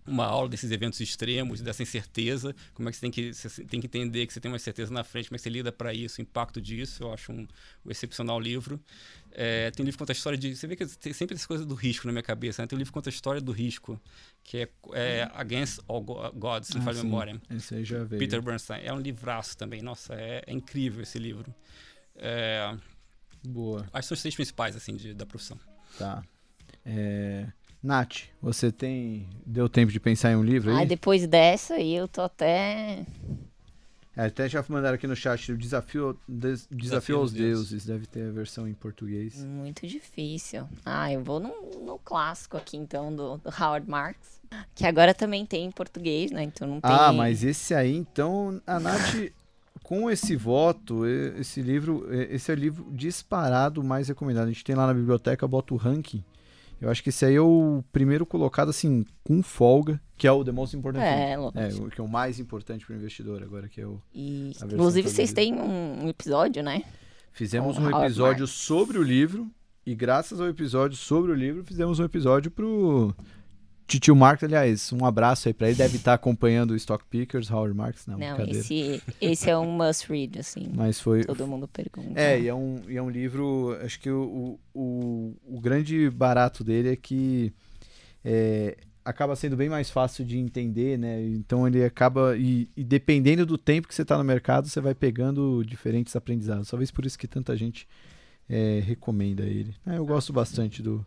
[0.08, 3.80] uma aula desses eventos extremos, dessa incerteza, como é que você tem que, você tem
[3.80, 5.92] que entender que você tem uma certeza na frente, como é que você lida para
[5.92, 7.46] isso, o impacto disso, eu acho um,
[7.84, 8.80] um excepcional livro.
[9.32, 11.46] É, tem um livro que conta a história de, você vê que tem sempre essa
[11.46, 12.66] coisa do risco na minha cabeça, né?
[12.66, 14.00] tem um livro que conta a história do risco,
[14.42, 17.40] que é, é Against All Gods, se ah, falha memória.
[17.50, 18.18] Esse aí já veio.
[18.18, 21.54] Peter Bernstein, é um livraço também, nossa, é, é incrível esse livro.
[22.16, 22.76] É,
[23.46, 23.86] Boa.
[23.92, 25.58] Acho que são os três principais, assim, de, da profissão.
[25.98, 26.22] Tá.
[26.84, 27.46] É...
[27.88, 29.26] Nath, você tem.
[29.46, 30.82] Deu tempo de pensar em um livro aí?
[30.82, 33.06] Ah, depois dessa aí eu tô até.
[34.14, 37.70] É, até já mandaram aqui no chat o Desafio, des, desafio, desafio aos deuses.
[37.70, 37.86] deuses.
[37.86, 39.42] Deve ter a versão em português.
[39.42, 40.68] Muito difícil.
[40.84, 41.48] Ah, eu vou no,
[41.82, 44.38] no clássico aqui então, do, do, Howard Marks.
[44.74, 46.42] Que agora também tem em português, né?
[46.42, 46.90] Então não tem.
[46.92, 49.32] Ah, mas esse aí, então, a Nath.
[49.82, 54.44] com esse voto, esse livro, esse é o livro disparado mais recomendado.
[54.44, 56.22] A gente tem lá na biblioteca, bota o ranking
[56.80, 60.44] eu acho que esse aí é o primeiro colocado, assim, com folga, que é o
[60.44, 63.68] The Most Important é, É, o que é o mais importante para o investidor agora,
[63.68, 64.00] que é o.
[64.14, 66.82] E, inclusive, vocês têm um episódio, né?
[67.32, 69.50] Fizemos um episódio sobre o livro,
[69.86, 73.14] e graças ao episódio sobre o livro, fizemos um episódio pro
[73.88, 75.78] Titio Marx, aliás, um abraço aí pra ele.
[75.78, 78.06] Deve estar acompanhando o Stock Pickers, Howard Marks.
[78.06, 80.70] Não, não esse, esse é um must read, assim.
[80.74, 81.24] Mas foi.
[81.24, 82.20] Todo mundo pergunta.
[82.20, 83.78] É, e é um, e é um livro.
[83.82, 87.50] Acho que o, o, o grande barato dele é que
[88.22, 91.24] é, acaba sendo bem mais fácil de entender, né?
[91.24, 92.36] Então ele acaba.
[92.36, 96.68] E, e dependendo do tempo que você está no mercado, você vai pegando diferentes aprendizados.
[96.68, 97.88] Talvez por isso que tanta gente
[98.50, 99.74] é, recomenda ele.
[99.86, 101.06] É, eu gosto bastante do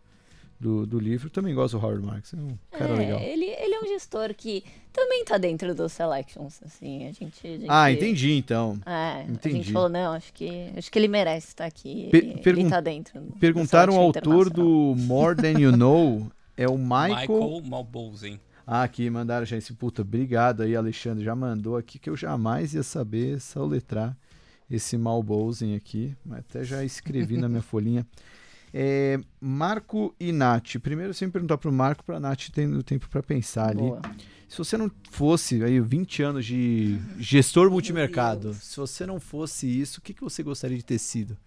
[0.62, 1.30] do, do livro.
[1.30, 3.20] Também gosto do Howard Marks, é um cara é, legal.
[3.20, 4.64] Ele, ele é um gestor que
[4.94, 7.48] também tá dentro dos selections, assim, a gente...
[7.48, 8.80] A gente ah, entendi, então.
[8.86, 9.56] É, entendi.
[9.56, 12.70] a gente falou, não, acho que, acho que ele merece estar aqui, ele, pergun ele
[12.70, 13.22] tá dentro.
[13.40, 17.28] Perguntaram ao autor do More Than You Know, é o Michael...
[17.28, 18.40] Michael Malbousen.
[18.68, 22.76] Ah, aqui mandaram já esse, puta, obrigado aí, Alexandre, já mandou aqui que eu jamais
[22.76, 24.16] ia saber soletrar
[24.70, 28.06] esse Malbousen aqui, mas até já escrevi na minha folhinha.
[28.74, 30.78] É, Marco e Nath.
[30.82, 33.82] Primeiro, sempre perguntar para o Marco, para a Nath tendo tempo para pensar ali.
[33.82, 34.02] Boa.
[34.48, 40.00] Se você não fosse aí 20 anos de gestor multimercado, se você não fosse isso,
[40.00, 41.38] o que, que você gostaria de ter sido?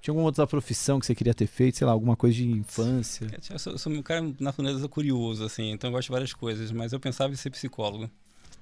[0.00, 3.26] Tinha alguma outra profissão que você queria ter feito, sei lá, alguma coisa de infância?
[3.50, 6.32] Eu sou, eu sou um cara na natureza curioso, assim, então eu gosto de várias
[6.32, 8.08] coisas, mas eu pensava em ser psicólogo.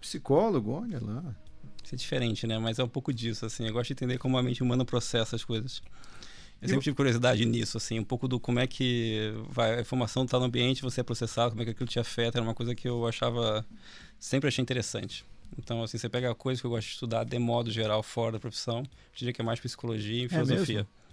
[0.01, 1.23] Psicólogo, olha lá.
[1.85, 2.59] Isso é diferente, né?
[2.59, 3.67] Mas é um pouco disso, assim.
[3.67, 5.83] Eu gosto de entender como a mente humana processa as coisas.
[6.63, 10.25] Eu sempre tive curiosidade nisso, assim, um pouco do como é que vai, a informação
[10.25, 12.75] está no ambiente, você é processado, como é que aquilo te afeta, era uma coisa
[12.75, 13.67] que eu achava,
[14.19, 15.25] sempre achei interessante.
[15.59, 18.33] Então, assim, você pega a coisa que eu gosto de estudar de modo geral fora
[18.33, 20.77] da profissão, eu diria que é mais psicologia e é filosofia.
[20.77, 21.04] Mesmo?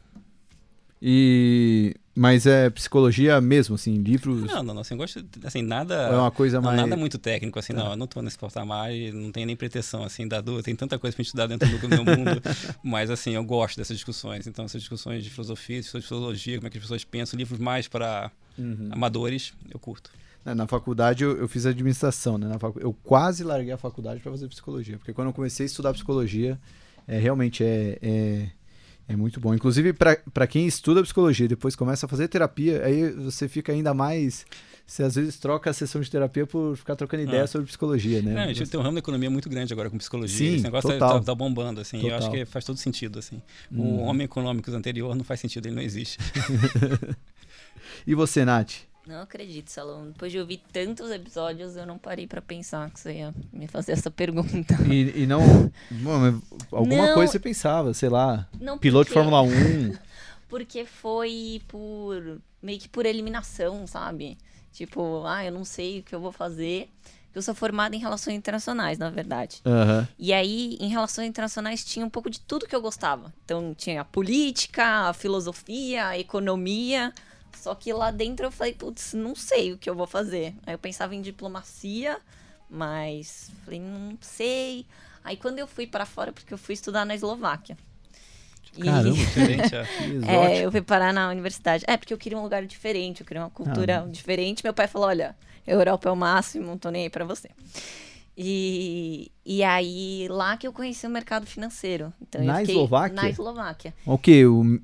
[1.01, 4.43] E mas é psicologia mesmo, assim, livros.
[4.43, 4.81] Não, não, não.
[4.81, 5.95] Assim, gosto, assim, nada.
[5.95, 6.77] é uma coisa não, mais.
[6.77, 7.83] Nada muito técnico, assim, tá.
[7.83, 7.91] não.
[7.91, 10.63] Eu não tô nesse patamar e não tenho nem pretensão, assim, da dúvida.
[10.63, 12.41] Tem tanta coisa pra estudar dentro do meu mundo.
[12.83, 14.45] mas, assim, eu gosto dessas discussões.
[14.45, 17.87] Então, essas discussões de filosofia, de sociologia, como é que as pessoas pensam, livros mais
[17.87, 18.89] para uhum.
[18.91, 20.11] amadores, eu curto.
[20.45, 22.57] É, na faculdade eu, eu fiz administração, né?
[22.59, 22.79] Facu...
[22.79, 24.97] Eu quase larguei a faculdade para fazer psicologia.
[24.97, 26.59] Porque quando eu comecei a estudar psicologia,
[27.07, 28.49] é, realmente é, é
[29.11, 29.53] é muito bom.
[29.53, 33.93] Inclusive, para quem estuda psicologia e depois começa a fazer terapia, aí você fica ainda
[33.93, 34.45] mais.
[34.85, 37.47] Você às vezes troca a sessão de terapia por ficar trocando ideia ah.
[37.47, 38.47] sobre psicologia, né?
[38.47, 40.37] É, a gente tem um ramo da economia muito grande agora com psicologia.
[40.37, 41.97] Sim, Esse negócio tá, tá, tá, bombando, assim.
[41.99, 42.09] Total.
[42.09, 43.41] Eu acho que faz todo sentido, assim.
[43.71, 43.81] Hum.
[43.81, 46.17] O homem econômico anterior não faz sentido, ele não existe.
[48.05, 48.90] e você, Nath?
[49.05, 50.07] Não acredito, Salão.
[50.07, 53.93] Depois de ouvir tantos episódios, eu não parei para pensar que você ia me fazer
[53.93, 54.75] essa pergunta.
[54.87, 55.71] E, e não.
[56.71, 58.47] Alguma não, coisa você pensava, sei lá.
[58.59, 59.95] Não piloto de Fórmula 1.
[60.47, 62.41] porque foi por.
[62.61, 64.37] meio que por eliminação, sabe?
[64.71, 66.89] Tipo, ah, eu não sei o que eu vou fazer.
[67.33, 69.61] Eu sou formada em relações internacionais, na verdade.
[69.65, 70.07] Aham.
[70.19, 73.33] E aí, em relações internacionais, tinha um pouco de tudo que eu gostava.
[73.45, 77.13] Então, tinha a política, a filosofia, a economia.
[77.57, 80.53] Só que lá dentro eu falei, putz, não sei o que eu vou fazer.
[80.65, 82.19] Aí eu pensava em diplomacia,
[82.69, 84.85] mas falei, não sei.
[85.23, 87.77] Aí quando eu fui para fora, porque eu fui estudar na Eslováquia.
[88.75, 90.31] E- Caramba, Diferente, que exótico.
[90.31, 91.83] é, eu fui parar na universidade.
[91.87, 94.07] É, porque eu queria um lugar diferente, eu queria uma cultura Ah.
[94.09, 94.63] diferente.
[94.63, 95.35] Meu pai falou: olha,
[95.67, 97.49] Europa é o máximo, não tô nem aí pra você.
[98.37, 102.13] E, e aí, lá que eu conheci o mercado financeiro.
[102.21, 103.15] Então, Na Eslováquia?
[103.15, 103.93] Na Eslováquia.
[104.05, 104.17] O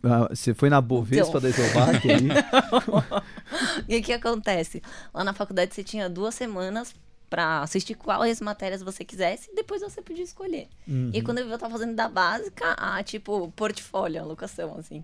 [0.03, 1.41] a- você foi na Bovespa Então.
[1.41, 2.17] da Eslováquia?
[3.87, 4.81] E o que acontece?
[5.13, 6.93] Lá na faculdade você tinha duas semanas
[7.29, 10.67] pra assistir quais matérias você quisesse e depois você podia escolher.
[10.87, 11.11] Uhum.
[11.13, 15.03] E quando eu vi, eu tava fazendo da básica a, tipo, portfólio, a locação, assim.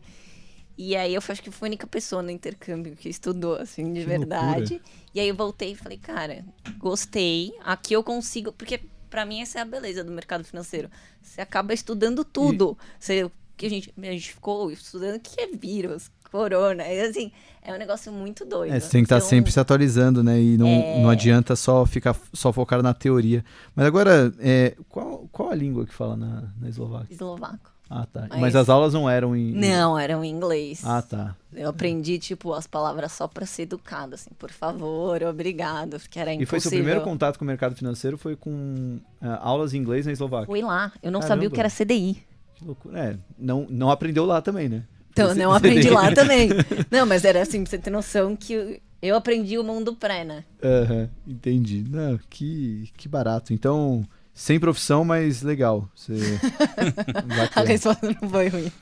[0.78, 4.00] E aí eu acho que fui a única pessoa no intercâmbio que estudou, assim, de
[4.02, 4.82] Que verdade.
[5.14, 6.44] E aí eu voltei e falei, cara,
[6.78, 7.54] gostei.
[7.64, 8.52] Aqui eu consigo.
[8.52, 8.80] Porque
[9.10, 10.90] pra mim essa é a beleza do mercado financeiro.
[11.22, 12.76] Você acaba estudando tudo.
[13.00, 16.84] Você, que a, gente, a gente ficou estudando o que é vírus, corona.
[16.88, 17.32] E, assim,
[17.62, 18.74] é um negócio muito doido.
[18.74, 20.42] É, você tem que estar Então, sempre se atualizando, né?
[20.42, 21.02] E não, É.
[21.04, 23.46] não adianta só ficar só focar na teoria.
[23.76, 27.14] Mas agora, é, qual, qual a língua que fala na, na Eslováquia?
[27.14, 27.72] Eslovaco.
[27.96, 28.28] Ah, tá.
[28.30, 29.52] Mas, Mas- as aulas não eram em.
[29.54, 30.82] Não, era um inglês.
[30.84, 31.36] Ah, tá.
[31.54, 36.32] Eu aprendi, tipo, as palavras só pra ser educada, assim, por favor, obrigado, porque era
[36.32, 36.50] E impossível.
[36.50, 40.12] foi seu primeiro contato com o mercado financeiro foi com ah, aulas em inglês na
[40.12, 40.48] Eslováquia.
[40.48, 41.36] Fui lá, eu não Caramba.
[41.36, 42.18] sabia o que era CDI.
[42.56, 43.00] Que loucura.
[43.00, 44.84] É, não, não aprendeu lá também, né?
[45.12, 46.50] Então, não aprendi lá também.
[46.90, 50.44] Não, mas era assim, pra você ter noção que eu- aprendi o mundo pré, né?
[50.64, 51.86] Aham, entendi.
[51.88, 53.54] Não, que, que barato.
[53.54, 54.04] Então,
[54.34, 55.90] sem profissão, mas legal.
[55.96, 56.14] Você...
[57.56, 58.72] A resposta não foi ruim.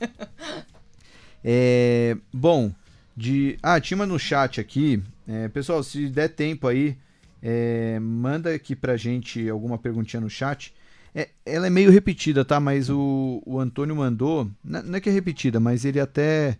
[1.44, 2.72] É, bom,
[3.16, 3.58] de.
[3.60, 5.02] Ah, tinha uma no chat aqui.
[5.26, 6.96] É, pessoal, se der tempo aí,
[7.42, 10.72] é, manda aqui pra gente alguma perguntinha no chat.
[11.14, 12.58] É, ela é meio repetida, tá?
[12.60, 14.48] Mas o, o Antônio mandou.
[14.64, 16.56] Não não é que é repetida, mas ele até.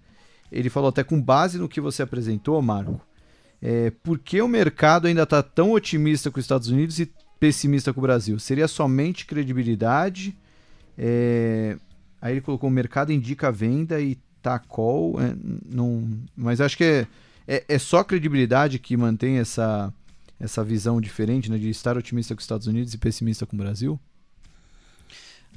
[0.50, 3.00] Ele falou até com base no que você apresentou, Marco.
[3.60, 7.08] É, por que o mercado ainda está tão otimista com os Estados Unidos e
[7.42, 8.38] pessimista com o Brasil?
[8.38, 10.32] Seria somente credibilidade?
[10.96, 11.76] É,
[12.20, 15.20] aí ele colocou o mercado indica venda e Tacol.
[15.20, 15.34] É,
[15.68, 17.06] não, mas acho que é,
[17.48, 19.92] é, é só credibilidade que mantém essa,
[20.38, 23.58] essa visão diferente né, de estar otimista com os Estados Unidos e pessimista com o
[23.58, 23.98] Brasil?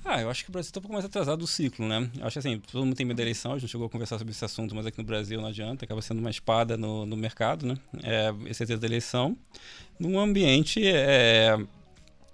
[0.08, 2.08] Ah, eu acho que o Brasil está um pouco mais atrasado do ciclo, né?
[2.20, 4.20] Eu acho assim, todo mundo tem medo da eleição, a gente não chegou a conversar
[4.20, 7.18] sobre esse assunto, mas aqui no Brasil não adianta, acaba sendo uma espada no, no
[7.18, 7.76] mercado, né?
[8.04, 9.36] É, esse é da eleição.
[10.00, 11.58] Num ambiente, é,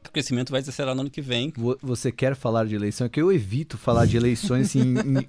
[0.05, 1.53] o crescimento vai desacelerar no ano que vem.
[1.55, 3.07] Vo- Você quer falar de eleição?
[3.07, 4.81] É que eu evito falar de eleições assim,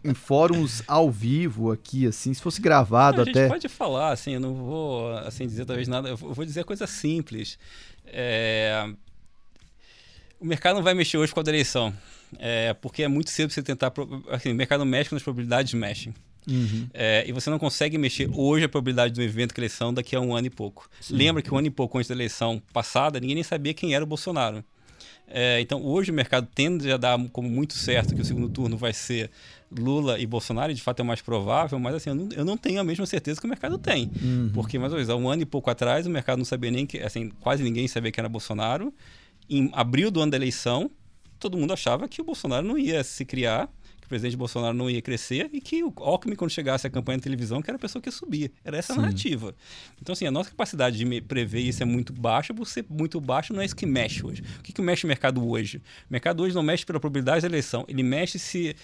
[0.03, 2.35] em, em fóruns ao vivo aqui, assim.
[2.35, 3.49] Se fosse gravado a gente até.
[3.49, 6.65] pode falar, assim, eu não vou assim, dizer talvez nada, eu vou eu vou dizer
[6.65, 7.57] coisa simples.
[8.07, 8.93] É,
[10.43, 11.95] O mercado não vai mexer hoje com a eleição,
[12.37, 13.93] é, porque é muito cedo você tentar.
[14.29, 16.13] Assim, o mercado mexe quando as probabilidades mexem.
[16.49, 16.89] Uhum.
[16.93, 20.21] É, e você não consegue mexer hoje a probabilidade do evento que eleição daqui a
[20.21, 20.91] um ano e pouco.
[21.09, 24.03] Lembra que um ano e pouco antes da eleição passada, ninguém nem sabia quem era
[24.03, 24.65] o Bolsonaro.
[25.29, 28.77] É, então, hoje o mercado tende a dar como muito certo que o segundo turno
[28.77, 29.31] vai ser
[29.71, 32.45] Lula e Bolsonaro, e de fato é o mais provável, mas assim, eu não, eu
[32.45, 34.11] não tenho a mesma certeza que o mercado tem.
[34.53, 36.85] Porque, mais uma vez, há um ano e pouco atrás, o mercado não sabia nem
[36.85, 38.93] que, assim, quase ninguém sabia que era Bolsonaro.
[39.55, 40.91] Em abril do ano da eleição,
[41.39, 43.69] todo mundo achava que o Bolsonaro não ia se criar,
[44.01, 47.19] que o presidente Bolsonaro não ia crescer e que o Alckmin, quando chegasse à campanha
[47.19, 48.51] de televisão, que era a pessoa que ia subir.
[48.65, 49.55] Era essa a narrativa.
[50.01, 53.53] Então, assim, a nossa capacidade de prever isso é muito baixa, por ser muito baixo
[53.53, 54.43] não é isso que mexe hoje.
[54.59, 55.83] O que, que mexe o mercado hoje?
[56.09, 58.75] O mercado hoje não mexe pela probabilidade da eleição, ele mexe se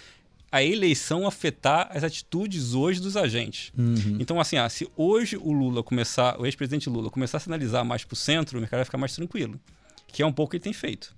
[0.52, 3.72] a eleição afetar as atitudes hoje dos agentes.
[4.20, 8.04] Então, assim, ah, se hoje o Lula começar, o ex-presidente Lula começar a sinalizar mais
[8.04, 9.60] para o centro, o mercado vai ficar mais tranquilo,
[10.08, 11.16] que é um pouco o que ele tem feito.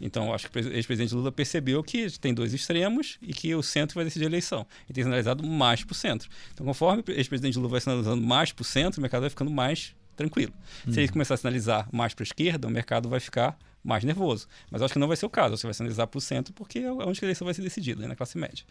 [0.00, 3.62] Então, acho que o pres- ex-presidente Lula percebeu que tem dois extremos e que o
[3.62, 4.64] centro vai decidir a eleição.
[4.88, 6.28] E tem sinalizado mais para o centro.
[6.52, 9.50] Então, conforme o ex-presidente Lula vai sinalizando mais para o centro, o mercado vai ficando
[9.50, 10.52] mais tranquilo.
[10.88, 14.46] Se ele começar a sinalizar mais para a esquerda, o mercado vai ficar mais nervoso.
[14.70, 15.56] Mas acho que não vai ser o caso.
[15.56, 18.08] Você vai sinalizar para o centro porque é onde a eleição vai ser decidida, né,
[18.08, 18.64] na classe média.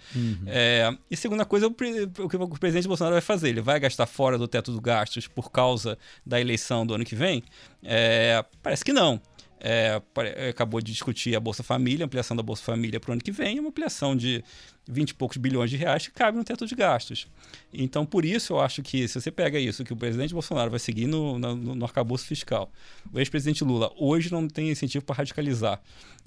[0.45, 3.49] É, e segunda coisa, o, o que o presidente Bolsonaro vai fazer?
[3.49, 7.15] Ele vai gastar fora do teto dos gastos por causa da eleição do ano que
[7.15, 7.43] vem?
[7.83, 9.21] É, parece que não.
[9.59, 13.21] É, pare- acabou de discutir a Bolsa Família, ampliação da Bolsa Família para o ano
[13.21, 14.43] que vem, uma ampliação de
[14.87, 17.27] 20 e poucos bilhões de reais que cabe no teto de gastos.
[17.73, 20.79] Então, por isso, eu acho que se você pega isso, que o presidente Bolsonaro vai
[20.79, 22.71] seguir no, no, no arcabouço fiscal,
[23.11, 25.81] o ex-presidente Lula hoje não tem incentivo para radicalizar,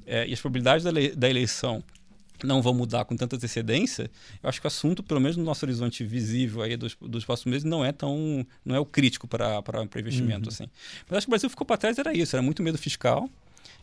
[0.06, 1.84] é, e as probabilidades da, da eleição
[2.46, 4.10] não vão mudar com tanta antecedência,
[4.42, 7.52] eu acho que o assunto, pelo menos no nosso horizonte visível aí dos, dos próximos
[7.52, 9.62] meses, não é tão não é o crítico para
[9.98, 10.52] investimento uhum.
[10.52, 10.68] assim.
[11.08, 13.28] Mas acho que o Brasil ficou para trás era isso, era muito medo fiscal.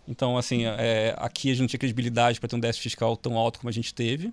[0.07, 3.37] Então, assim, é, aqui a gente não tinha credibilidade para ter um déficit fiscal tão
[3.37, 4.27] alto como a gente teve.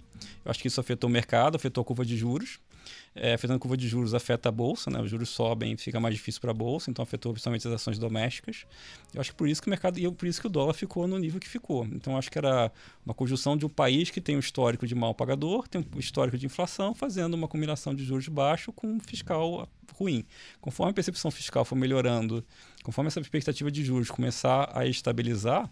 [0.45, 2.61] Eu acho que isso afetou o mercado, afetou a curva de juros
[3.15, 5.01] é, a curva de juros afeta a bolsa, né?
[5.01, 8.67] Os juros sobem, fica mais difícil para a bolsa, então afetou principalmente as ações domésticas.
[9.15, 11.07] Eu acho que por isso que o mercado e por isso que o dólar ficou
[11.07, 11.85] no nível que ficou.
[11.87, 12.73] Então acho que era
[13.07, 16.37] uma conjunção de um país que tem um histórico de mal pagador, tem um histórico
[16.37, 20.25] de inflação, fazendo uma combinação de juros baixos com um fiscal ruim.
[20.61, 22.45] Conforme a percepção fiscal for melhorando,
[22.83, 25.71] conforme essa expectativa de juros começar a estabilizar,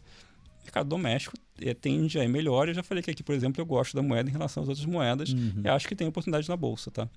[0.62, 2.68] mercado doméstico é, tende a ir melhor.
[2.68, 4.86] Eu já falei que aqui, por exemplo, eu gosto da moeda em relação às outras
[4.86, 5.62] moedas uhum.
[5.64, 6.90] e acho que tem oportunidade na bolsa.
[6.90, 7.08] Tá?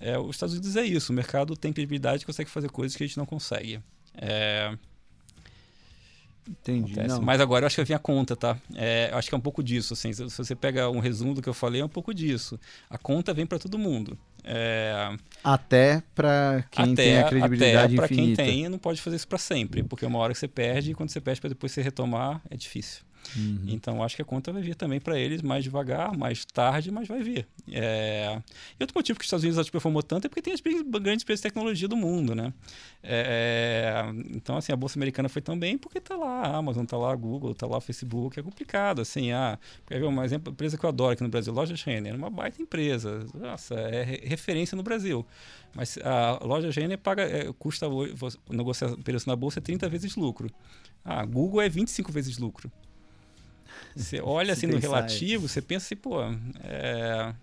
[0.00, 3.04] É, os Estados Unidos é isso, o mercado tem credibilidade e consegue fazer coisas que
[3.04, 3.80] a gente não consegue.
[4.14, 4.76] É,
[6.48, 6.94] Entendi.
[7.22, 8.58] Mas agora eu acho que vem a conta, tá?
[8.74, 9.92] É, acho que é um pouco disso.
[9.92, 12.58] Assim, se você pega um resumo do que eu falei, é um pouco disso.
[12.88, 14.18] A conta vem para todo mundo.
[14.50, 15.14] É...
[15.44, 19.28] Até para quem até, tem a credibilidade até para quem tem, não pode fazer isso
[19.28, 21.82] para sempre, porque uma hora que você perde e quando você perde para depois você
[21.82, 23.02] retomar é difícil.
[23.36, 23.64] Uhum.
[23.68, 27.08] Então acho que a conta vai vir também para eles mais devagar, mais tarde, mas
[27.08, 27.46] vai vir.
[27.70, 28.40] É...
[28.78, 31.40] E outro motivo que os Estados Unidos performou tanto é porque tem as grandes empresas
[31.40, 32.52] de tecnologia do mundo, né?
[33.02, 34.04] É...
[34.30, 37.12] Então assim a bolsa americana foi tão bem porque está lá a Amazon, está lá
[37.12, 39.32] a Google, está lá o Facebook, é complicado assim.
[39.32, 42.30] Ah, quer ver um exemplo, empresa que eu adoro aqui no Brasil, loja Renner, uma
[42.30, 45.26] baita empresa, nossa, é referência no Brasil.
[45.74, 47.86] Mas a loja Renner paga, é, custa
[48.50, 50.50] negociar preço na bolsa é 30 vezes lucro.
[51.04, 52.70] A Google é 25 vezes lucro.
[53.94, 56.20] Você olha assim no relativo, você pensa assim, pô,
[56.62, 57.34] é...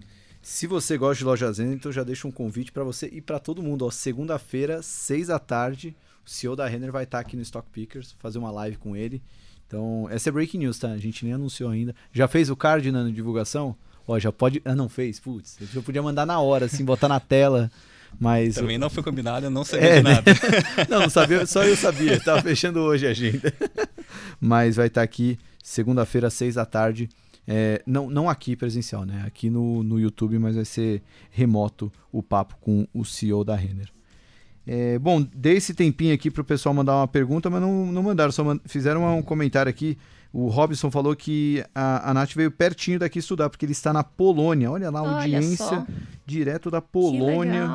[0.41, 3.40] Se você gosta de loja Zen, então já deixo um convite para você e para
[3.40, 3.90] todo mundo.
[3.90, 8.38] Segunda-feira, seis da tarde, o CEO da Renner vai estar aqui no Stock Pickers, fazer
[8.38, 9.24] uma live com ele.
[9.68, 10.91] Então, essa é breaking news, tá?
[10.91, 11.95] A gente nem anunciou ainda.
[12.14, 13.76] Já fez o card na divulgação?
[14.07, 14.62] Ó, já pode.
[14.64, 15.20] Ah, não fez?
[15.20, 17.72] Putz, eu podia mandar na hora, assim, botar na tela.
[18.20, 18.56] Mas.
[18.56, 20.32] Também não foi combinado, eu não sabia é, de nada.
[20.32, 20.40] Né?
[20.88, 22.20] não, não sabia, só eu sabia.
[22.20, 23.52] Tava fechando hoje a agenda.
[24.40, 27.09] Mas vai estar aqui segunda-feira, às seis da tarde.
[27.47, 29.23] É, não, não aqui presencial, né?
[29.25, 31.01] Aqui no, no YouTube, mas vai ser
[31.31, 33.91] remoto o papo com o CEO da Renner.
[34.67, 38.01] É, bom, dei esse tempinho aqui para o pessoal mandar uma pergunta, mas não, não
[38.01, 39.97] mandaram, só mand fizeram um comentário aqui.
[40.31, 44.03] O Robson falou que a, a Nath veio pertinho daqui estudar, porque ele está na
[44.03, 44.69] Polônia.
[44.69, 45.85] Olha lá, audiência
[46.25, 47.69] direto da Polônia.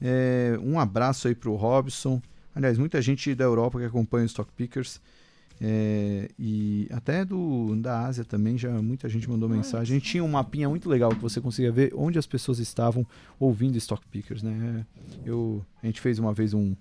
[0.00, 2.20] É, um abraço aí para o Robson.
[2.54, 5.00] Aliás, muita gente da Europa que acompanha o Stock Pickers.
[5.62, 9.96] É, e até do da Ásia também já muita gente mandou mensagem.
[9.96, 13.06] A gente tinha um mapinha muito legal que você conseguia ver onde as pessoas estavam
[13.38, 14.86] ouvindo Stock Pickers, né?
[15.24, 16.74] Eu, a gente fez uma vez um,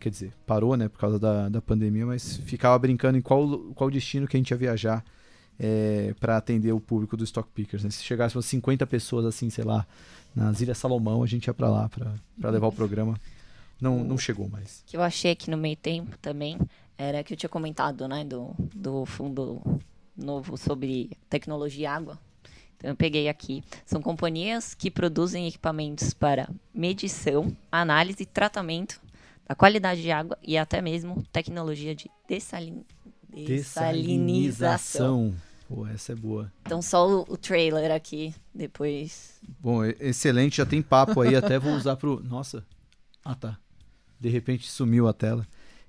[0.00, 3.88] quer dizer, parou, né, por causa da, da pandemia, mas ficava brincando em qual, qual
[3.90, 5.04] destino que a gente ia viajar
[5.58, 7.84] é, para atender o público do Stock Pickers.
[7.84, 7.90] Né?
[7.90, 9.86] Se chegasse umas 50 pessoas assim, sei lá,
[10.34, 13.18] nas Ilhas Salomão, a gente ia para lá para levar o programa.
[13.80, 14.82] Não, não chegou mais.
[14.86, 16.58] Que eu achei aqui no meio tempo também
[16.98, 19.62] era que eu tinha comentado, né, do, do fundo
[20.16, 22.18] novo sobre tecnologia água.
[22.76, 23.62] Então eu peguei aqui.
[23.84, 29.00] São companhias que produzem equipamentos para medição, análise e tratamento
[29.46, 32.84] da qualidade de água e até mesmo tecnologia de dessalin...
[33.32, 35.32] dessalinização.
[35.68, 36.52] Pô, essa é boa.
[36.62, 39.40] Então só o, o, trailer aqui, depois.
[39.58, 42.22] Bom, excelente, já tem papo aí, até vou usar pro.
[42.22, 42.64] Nossa.
[43.24, 43.58] Ah tá.
[44.18, 45.46] De repente sumiu a tela.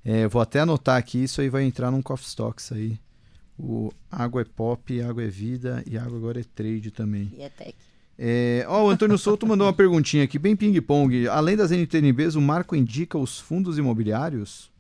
[0.10, 2.98] É, vou até anotar aqui, isso aí vai entrar num Coffee Stocks aí.
[3.60, 7.30] O Água é Pop, Água é Vida e Água agora é Trade também.
[7.38, 7.76] E é Tech.
[8.18, 11.28] É, ó, o Antônio Souto mandou uma perguntinha aqui, bem ping-pong.
[11.28, 14.72] Além das NTNBs, o Marco indica os fundos imobiliários?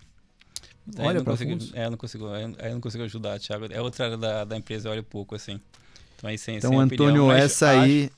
[0.95, 1.73] É, olha para fundos.
[1.73, 3.65] É, eu não consigo, eu não consigo ajudar, Thiago.
[3.69, 5.59] É outra área da, da empresa, eu olho pouco assim.
[6.15, 8.09] Então, aí, sem, então sem Antônio, opinião, essa aí,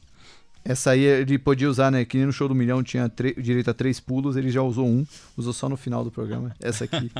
[0.63, 2.05] essa aí ele podia usar, né?
[2.05, 5.05] Que nem no show do milhão tinha direito a três pulos, ele já usou um,
[5.37, 6.55] usou só no final do programa.
[6.61, 7.11] Essa aqui.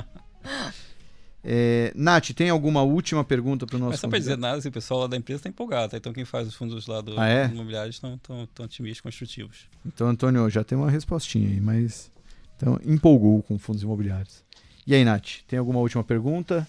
[1.44, 4.70] é, Nath, tem alguma última pergunta para o nosso Mas só para dizer nada, assim,
[4.70, 5.98] o pessoal lá da empresa está empolgado, tá?
[5.98, 7.45] então quem faz os fundos lá do ah, é?
[7.45, 9.68] imobiliário estão tão, tão otimistas, construtivos.
[9.86, 12.11] Então, Antônio, já tem uma respostinha aí, mas
[12.56, 14.44] então empolgou com fundos imobiliários.
[14.86, 16.68] E aí, Nath, tem alguma última pergunta?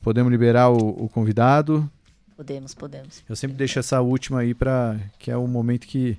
[0.00, 1.88] Podemos liberar o, o convidado?
[2.36, 3.22] Podemos, podemos.
[3.28, 6.18] Eu sempre deixo essa última aí para que é o momento que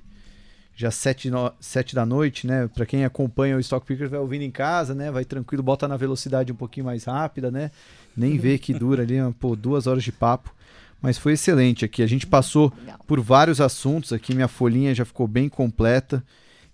[0.76, 2.68] já sete, no, sete da noite, né?
[2.68, 5.10] Para quem acompanha o Stock Pickers vai ouvindo em casa, né?
[5.10, 7.70] Vai tranquilo, bota na velocidade um pouquinho mais rápida, né?
[8.16, 10.52] Nem vê que dura ali, pô, duas horas de papo.
[11.00, 12.02] Mas foi excelente aqui.
[12.02, 12.72] A gente passou
[13.06, 14.34] por vários assuntos aqui.
[14.34, 16.24] Minha folhinha já ficou bem completa.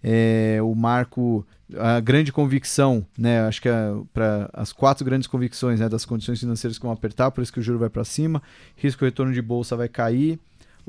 [0.03, 1.47] É, o Marco
[1.79, 3.43] a grande convicção, né?
[3.43, 3.69] Acho que
[4.13, 7.61] para as quatro grandes convicções né, das condições financeiras que vão apertar, por isso que
[7.61, 8.43] o juro vai para cima,
[8.77, 10.39] risco retorno de bolsa vai cair,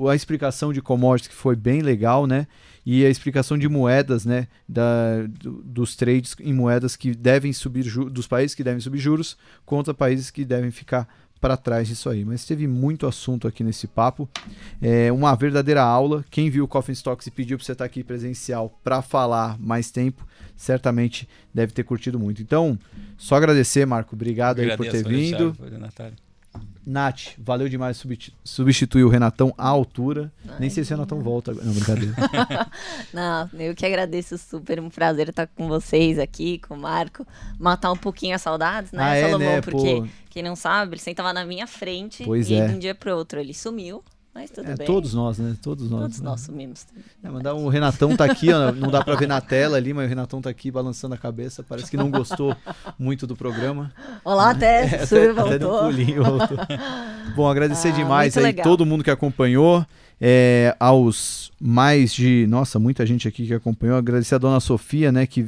[0.09, 2.47] a explicação de commodities que foi bem legal, né?
[2.83, 4.47] E a explicação de moedas, né?
[4.67, 9.37] Da, do, dos trades em moedas que devem subir, dos países que devem subir juros
[9.65, 11.07] contra países que devem ficar
[11.41, 12.23] para trás disso aí.
[12.23, 14.29] Mas teve muito assunto aqui nesse papo.
[14.81, 16.23] É uma verdadeira aula.
[16.29, 19.89] Quem viu o Coffin Stocks e pediu para você estar aqui presencial para falar mais
[19.89, 22.41] tempo, certamente deve ter curtido muito.
[22.41, 22.77] Então,
[23.17, 24.15] só agradecer, Marco.
[24.15, 25.53] Obrigado aí por ter vindo.
[25.53, 26.30] Thiago,
[26.85, 28.03] Nath, valeu demais
[28.43, 30.31] substituir o Renatão à altura.
[30.47, 31.53] Ai, Nem sei se o Renatão volta.
[31.53, 32.15] Não, brincadeira.
[33.13, 34.79] não, eu que agradeço super.
[34.79, 37.25] Um prazer estar com vocês aqui, com o Marco.
[37.59, 39.47] Matar um pouquinho as saudades, né, ah, é, Salomão?
[39.47, 39.61] Né?
[39.61, 40.07] Porque, Pô.
[40.29, 42.67] quem não sabe, ele sentava na minha frente pois e é.
[42.67, 44.03] de um dia para outro ele sumiu.
[44.33, 44.87] Mas tudo é, bem.
[44.87, 45.57] Todos nós, né?
[45.61, 46.01] Todos nós.
[46.01, 46.25] Todos né?
[46.29, 46.87] nós sumimos.
[47.21, 50.05] É, mandar o Renatão tá aqui, ó, não dá para ver na tela ali, mas
[50.05, 52.55] o Renatão tá aqui balançando a cabeça, parece que não gostou
[52.97, 53.91] muito do programa.
[54.23, 56.57] Olá, até, é, até, até deu um pulinho, voltou.
[57.35, 58.63] Bom, agradecer ah, demais aí legal.
[58.63, 59.85] todo mundo que acompanhou,
[60.19, 65.27] é, aos mais de, nossa, muita gente aqui que acompanhou, agradecer a dona Sofia, né,
[65.27, 65.45] que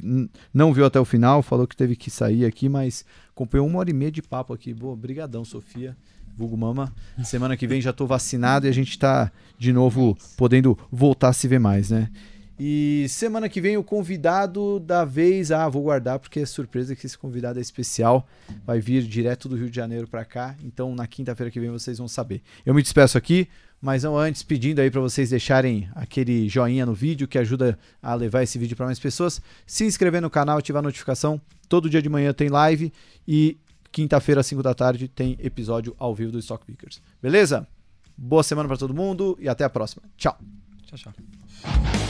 [0.53, 3.89] não viu até o final, falou que teve que sair aqui, mas acompanhou uma hora
[3.89, 4.73] e meia de papo aqui.
[4.73, 5.95] Boa, brigadão, Sofia
[6.37, 6.93] vulgo mama.
[7.23, 11.33] Semana que vem já estou vacinado e a gente está de novo podendo voltar a
[11.33, 12.09] se ver mais, né?
[12.59, 17.05] E semana que vem o convidado da vez, ah, vou guardar porque é surpresa que
[17.05, 18.27] esse convidado é especial,
[18.65, 21.97] vai vir direto do Rio de Janeiro para cá, então na quinta-feira que vem vocês
[21.97, 22.43] vão saber.
[22.63, 23.47] Eu me despeço aqui,
[23.81, 28.13] mas não antes pedindo aí para vocês deixarem aquele joinha no vídeo que ajuda a
[28.13, 31.41] levar esse vídeo para mais pessoas, se inscrever no canal, ativar a notificação.
[31.67, 32.93] Todo dia de manhã tem live
[33.27, 33.57] e
[33.93, 36.99] Quinta-feira, às 5 da tarde, tem episódio ao vivo do Stock Pickers.
[37.21, 37.67] Beleza?
[38.17, 40.01] Boa semana para todo mundo e até a próxima.
[40.17, 40.35] Tchau.
[40.87, 42.02] Tchau, tchau.